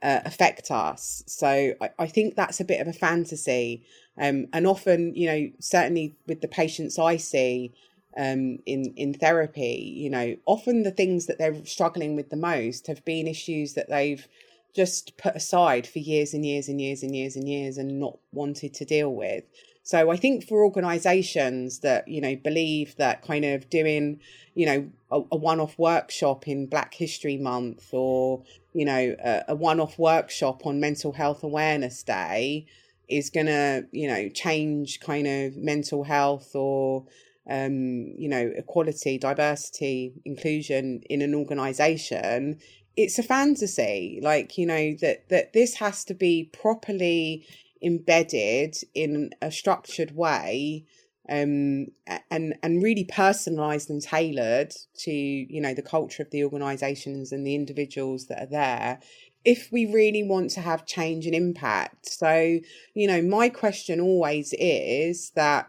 uh, 0.03 0.19
affect 0.25 0.69
us. 0.69 1.23
So 1.25 1.47
I, 1.81 1.89
I, 1.97 2.07
think 2.07 2.35
that's 2.35 2.59
a 2.59 2.65
bit 2.65 2.81
of 2.81 2.87
a 2.87 2.93
fantasy. 2.93 3.85
Um, 4.19 4.47
and 4.53 4.67
often, 4.67 5.15
you 5.15 5.27
know, 5.27 5.49
certainly 5.59 6.15
with 6.27 6.41
the 6.41 6.47
patients 6.47 6.99
I 6.99 7.17
see 7.17 7.73
um, 8.17 8.59
in, 8.65 8.93
in 8.95 9.13
therapy, 9.13 9.93
you 9.95 10.09
know, 10.09 10.35
often 10.45 10.83
the 10.83 10.91
things 10.91 11.27
that 11.27 11.37
they're 11.37 11.65
struggling 11.65 12.15
with 12.15 12.29
the 12.29 12.35
most 12.35 12.87
have 12.87 13.03
been 13.05 13.27
issues 13.27 13.73
that 13.73 13.89
they've 13.89 14.27
just 14.73 15.17
put 15.17 15.35
aside 15.35 15.85
for 15.85 15.99
years 15.99 16.33
and 16.33 16.45
years 16.45 16.67
and 16.67 16.81
years 16.81 17.03
and 17.03 17.15
years 17.15 17.35
and 17.35 17.47
years 17.47 17.77
and 17.77 17.99
not 17.99 18.17
wanted 18.31 18.73
to 18.73 18.85
deal 18.85 19.13
with. 19.13 19.43
So 19.83 20.11
I 20.11 20.17
think 20.17 20.47
for 20.47 20.63
organisations 20.63 21.79
that 21.79 22.07
you 22.07 22.21
know 22.21 22.35
believe 22.35 22.95
that 22.97 23.23
kind 23.23 23.43
of 23.43 23.69
doing 23.69 24.19
you 24.53 24.65
know 24.65 24.89
a, 25.09 25.21
a 25.31 25.35
one-off 25.35 25.77
workshop 25.79 26.47
in 26.47 26.67
Black 26.67 26.93
History 26.93 27.37
Month 27.37 27.89
or 27.91 28.43
you 28.73 28.85
know 28.85 29.15
a, 29.23 29.43
a 29.49 29.55
one-off 29.55 29.97
workshop 29.97 30.65
on 30.65 30.79
Mental 30.79 31.13
Health 31.13 31.43
Awareness 31.43 32.03
Day 32.03 32.67
is 33.09 33.29
going 33.29 33.47
to 33.47 33.85
you 33.91 34.07
know 34.07 34.29
change 34.29 34.99
kind 34.99 35.27
of 35.27 35.57
mental 35.57 36.03
health 36.03 36.55
or 36.55 37.05
um, 37.49 38.13
you 38.17 38.29
know 38.29 38.51
equality, 38.55 39.17
diversity, 39.17 40.13
inclusion 40.25 41.01
in 41.09 41.21
an 41.21 41.35
organisation 41.35 42.59
it's 42.97 43.17
a 43.17 43.23
fantasy. 43.23 44.19
Like 44.21 44.57
you 44.57 44.65
know 44.65 44.95
that 45.01 45.29
that 45.29 45.53
this 45.53 45.75
has 45.75 46.03
to 46.05 46.13
be 46.13 46.49
properly 46.53 47.45
embedded 47.81 48.75
in 48.93 49.31
a 49.41 49.51
structured 49.51 50.15
way 50.15 50.85
um, 51.29 51.87
and 52.29 52.55
and 52.61 52.83
really 52.83 53.05
personalized 53.05 53.89
and 53.89 54.01
tailored 54.01 54.73
to 54.99 55.11
you 55.11 55.61
know 55.61 55.73
the 55.73 55.81
culture 55.81 56.23
of 56.23 56.31
the 56.31 56.43
organizations 56.43 57.31
and 57.31 57.45
the 57.45 57.55
individuals 57.55 58.27
that 58.27 58.43
are 58.43 58.51
there 58.51 58.99
if 59.43 59.71
we 59.71 59.87
really 59.87 60.21
want 60.21 60.51
to 60.51 60.61
have 60.61 60.85
change 60.85 61.25
and 61.25 61.33
impact. 61.33 62.07
So 62.07 62.59
you 62.93 63.07
know 63.07 63.21
my 63.21 63.49
question 63.49 63.99
always 63.99 64.53
is 64.59 65.31
that 65.35 65.67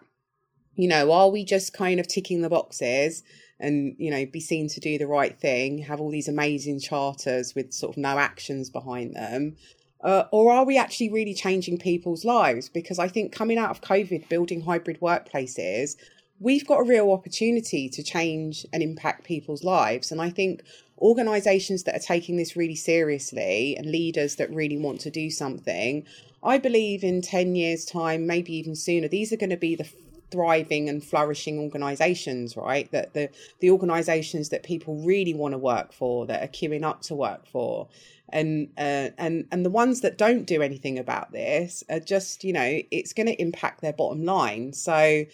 you 0.74 0.88
know 0.88 1.12
are 1.12 1.28
we 1.28 1.44
just 1.44 1.72
kind 1.72 2.00
of 2.00 2.08
ticking 2.08 2.42
the 2.42 2.48
boxes 2.48 3.22
and 3.60 3.94
you 3.98 4.10
know 4.10 4.24
be 4.26 4.40
seen 4.40 4.68
to 4.68 4.80
do 4.80 4.98
the 4.98 5.06
right 5.06 5.38
thing 5.38 5.78
have 5.78 6.00
all 6.00 6.10
these 6.10 6.28
amazing 6.28 6.80
charters 6.80 7.54
with 7.54 7.72
sort 7.72 7.94
of 7.94 7.96
no 7.96 8.18
actions 8.18 8.70
behind 8.70 9.14
them? 9.14 9.56
Uh, 10.02 10.24
or 10.32 10.52
are 10.52 10.64
we 10.64 10.76
actually 10.76 11.08
really 11.08 11.32
changing 11.34 11.78
people's 11.78 12.24
lives? 12.24 12.68
Because 12.68 12.98
i 12.98 13.08
think 13.08 13.32
coming 13.32 13.58
out 13.58 13.70
of 13.70 13.80
covid 13.80 14.28
building 14.28 14.62
hybrid 14.62 15.00
workplaces 15.00 15.96
we've 16.40 16.66
got 16.66 16.80
a 16.80 16.84
real 16.84 17.12
opportunity 17.12 17.88
to 17.88 18.02
change 18.02 18.66
and 18.72 18.82
impact 18.82 19.24
people's 19.24 19.62
lives. 19.62 20.10
And 20.10 20.20
i 20.20 20.30
think 20.30 20.62
organizations 20.98 21.82
that 21.82 21.96
are 21.96 22.06
taking 22.14 22.36
this 22.36 22.56
really 22.56 22.76
seriously 22.76 23.76
and 23.76 23.86
leaders 23.86 24.36
that 24.36 24.54
really 24.54 24.78
want 24.78 25.00
to 25.00 25.10
do 25.10 25.30
something 25.30 26.04
I 26.42 26.58
believe 26.58 27.04
in 27.04 27.22
10 27.22 27.54
years' 27.54 27.84
time, 27.84 28.26
maybe 28.26 28.54
even 28.56 28.74
sooner, 28.74 29.06
these 29.06 29.32
are 29.32 29.36
going 29.36 29.50
to 29.50 29.56
be 29.56 29.76
the 29.76 29.88
thriving 30.32 30.88
and 30.88 31.04
flourishing 31.04 31.58
organizations 31.58 32.56
right? 32.56 32.90
That 32.92 33.14
the 33.14 33.28
the 33.60 33.70
organizations 33.70 34.48
that 34.50 34.62
people 34.62 34.96
really 34.96 35.34
want 35.34 35.52
to 35.52 35.58
work 35.58 35.92
for 35.92 36.26
that 36.26 36.42
are 36.42 36.48
queuing 36.48 36.84
up 36.84 37.02
to 37.02 37.14
work 37.14 37.46
for. 37.46 37.88
And 38.30 38.68
uh, 38.78 39.10
and 39.18 39.46
and 39.52 39.64
the 39.64 39.70
ones 39.70 40.00
that 40.00 40.18
don't 40.18 40.46
do 40.46 40.62
anything 40.62 40.98
about 40.98 41.32
this 41.32 41.84
are 41.90 42.00
just 42.00 42.44
you 42.44 42.52
know 42.52 42.80
it's 42.90 43.12
going 43.12 43.26
to 43.26 43.40
impact 43.40 43.80
their 43.80 43.92
bottom 43.92 44.24
line. 44.24 44.72
So 44.72 45.24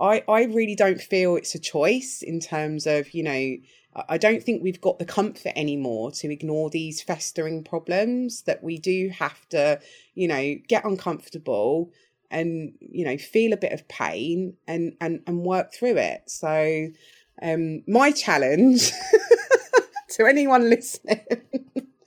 i 0.00 0.24
i 0.28 0.42
really 0.42 0.74
don't 0.74 1.00
feel 1.00 1.36
it's 1.36 1.54
a 1.54 1.58
choice 1.58 2.20
in 2.20 2.40
terms 2.40 2.84
of 2.84 3.14
you 3.14 3.22
know 3.22 3.56
I 4.08 4.18
don't 4.18 4.42
think 4.42 4.62
we've 4.62 4.80
got 4.80 4.98
the 4.98 5.04
comfort 5.04 5.52
anymore 5.54 6.10
to 6.12 6.32
ignore 6.32 6.68
these 6.68 7.00
festering 7.00 7.62
problems 7.62 8.42
that 8.42 8.62
we 8.62 8.78
do 8.78 9.10
have 9.10 9.48
to, 9.50 9.80
you 10.14 10.26
know, 10.26 10.56
get 10.66 10.84
uncomfortable, 10.84 11.92
and 12.30 12.72
you 12.80 13.04
know 13.04 13.16
feel 13.16 13.52
a 13.52 13.56
bit 13.56 13.72
of 13.72 13.86
pain 13.88 14.54
and 14.66 14.94
and 15.00 15.20
and 15.26 15.44
work 15.44 15.72
through 15.72 15.96
it. 15.96 16.22
So 16.26 16.88
um 17.42 17.82
my 17.86 18.10
challenge 18.12 18.90
to 20.10 20.26
anyone 20.26 20.70
listening 20.70 21.26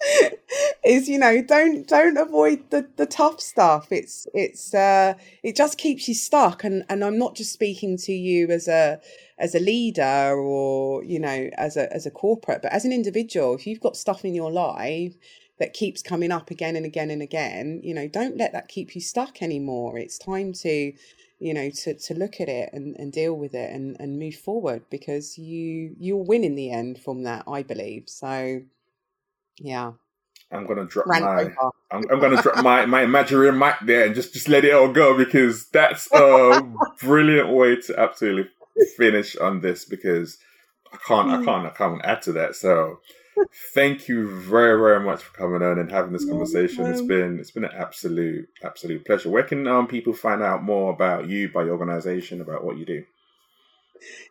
is 0.85 1.09
you 1.09 1.19
know 1.19 1.41
don't 1.41 1.87
don't 1.87 2.17
avoid 2.17 2.69
the 2.69 2.87
the 2.97 3.05
tough 3.05 3.39
stuff. 3.39 3.91
It's 3.91 4.27
it's 4.33 4.73
uh 4.73 5.13
it 5.43 5.55
just 5.55 5.77
keeps 5.77 6.07
you 6.07 6.13
stuck. 6.13 6.63
And 6.63 6.83
and 6.89 7.03
I'm 7.03 7.17
not 7.17 7.35
just 7.35 7.53
speaking 7.53 7.97
to 7.97 8.13
you 8.13 8.49
as 8.49 8.67
a 8.67 8.99
as 9.39 9.53
a 9.53 9.59
leader 9.59 10.35
or 10.37 11.03
you 11.03 11.19
know 11.19 11.49
as 11.57 11.77
a 11.77 11.91
as 11.93 12.05
a 12.05 12.11
corporate 12.11 12.61
but 12.61 12.73
as 12.73 12.85
an 12.85 12.91
individual 12.91 13.53
if 13.53 13.67
you've 13.67 13.79
got 13.79 13.95
stuff 13.95 14.25
in 14.25 14.33
your 14.33 14.51
life 14.51 15.15
that 15.59 15.73
keeps 15.73 16.01
coming 16.01 16.31
up 16.31 16.51
again 16.51 16.75
and 16.75 16.85
again 16.85 17.09
and 17.09 17.21
again 17.21 17.81
you 17.83 17.93
know 17.93 18.07
don't 18.07 18.37
let 18.37 18.53
that 18.53 18.67
keep 18.67 18.95
you 18.95 19.01
stuck 19.01 19.41
anymore 19.41 19.97
it's 19.97 20.17
time 20.17 20.53
to 20.53 20.93
you 21.39 21.53
know 21.53 21.69
to 21.69 21.93
to 21.93 22.13
look 22.13 22.39
at 22.39 22.49
it 22.49 22.69
and, 22.73 22.95
and 22.97 23.11
deal 23.13 23.35
with 23.35 23.53
it 23.53 23.71
and 23.71 23.95
and 23.99 24.19
move 24.19 24.35
forward 24.35 24.83
because 24.89 25.37
you 25.37 25.95
you'll 25.99 26.25
win 26.25 26.43
in 26.43 26.55
the 26.55 26.71
end 26.71 26.99
from 26.99 27.23
that 27.23 27.43
i 27.47 27.61
believe 27.63 28.03
so 28.07 28.61
yeah 29.59 29.93
I'm 30.51 30.65
gonna 30.65 30.85
drop 30.85 31.07
Ran 31.07 31.23
my 31.23 31.41
I'm, 31.91 32.03
I'm, 32.09 32.19
gonna 32.19 32.41
drop 32.41 32.63
my 32.63 32.85
my 32.85 33.01
imaginary 33.01 33.51
mic 33.51 33.75
there 33.81 34.05
and 34.05 34.15
just 34.15 34.33
just 34.33 34.47
let 34.47 34.63
it 34.63 34.73
all 34.73 34.91
go 34.91 35.17
because 35.17 35.67
that's 35.69 36.09
a 36.13 36.61
brilliant 37.01 37.49
way 37.49 37.75
to 37.81 37.99
absolutely 37.99 38.49
finish 38.95 39.35
on 39.35 39.61
this 39.61 39.83
because 39.83 40.37
I 40.93 40.97
can't 41.05 41.29
I 41.29 41.37
hmm. 41.37 41.45
can't 41.45 41.65
I 41.65 41.69
can't 41.71 42.05
add 42.05 42.21
to 42.23 42.31
that. 42.33 42.55
So 42.55 42.99
thank 43.73 44.07
you 44.07 44.27
very 44.27 44.79
very 44.79 44.99
much 44.99 45.23
for 45.23 45.33
coming 45.37 45.61
on 45.61 45.79
and 45.79 45.91
having 45.91 46.13
this 46.13 46.25
conversation. 46.25 46.85
It's 46.85 47.01
been 47.01 47.39
it's 47.39 47.51
been 47.51 47.65
an 47.65 47.71
absolute 47.75 48.49
absolute 48.63 49.05
pleasure. 49.05 49.29
Where 49.29 49.43
can 49.43 49.67
um, 49.67 49.87
people 49.87 50.13
find 50.13 50.41
out 50.41 50.63
more 50.63 50.91
about 50.91 51.27
you, 51.27 51.49
by 51.49 51.63
your 51.63 51.73
organization, 51.73 52.41
about 52.41 52.63
what 52.63 52.77
you 52.77 52.85
do? 52.85 53.03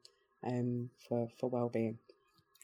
um, 0.46 0.90
for, 1.08 1.30
for 1.40 1.50
well-being. 1.50 1.98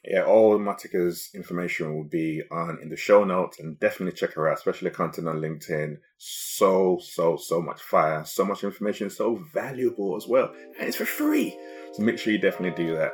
Yeah, 0.06 0.24
all 0.24 0.58
Marteka's 0.58 1.30
information 1.34 1.94
will 1.94 2.06
be 2.06 2.42
on 2.50 2.80
in 2.82 2.90
the 2.90 2.96
show 2.96 3.26
notes 3.26 3.60
and 3.60 3.78
definitely 3.80 4.18
check 4.18 4.34
her 4.34 4.48
out, 4.48 4.58
especially 4.58 4.92
content 4.92 5.28
on 5.28 5.42
LinkedIn. 5.42 5.98
So, 6.18 7.00
so, 7.02 7.36
so 7.36 7.62
much 7.62 7.82
fire, 7.82 8.24
so 8.24 8.46
much 8.46 8.64
information, 8.64 9.10
so 9.10 9.44
valuable 9.54 10.16
as 10.16 10.26
well. 10.26 10.54
And 10.80 10.88
it's 10.88 10.98
for 10.98 11.06
free. 11.06 11.58
So 11.94 12.04
make 12.04 12.18
sure 12.18 12.32
you 12.32 12.40
definitely 12.40 12.82
do 12.86 12.96
that. 12.96 13.12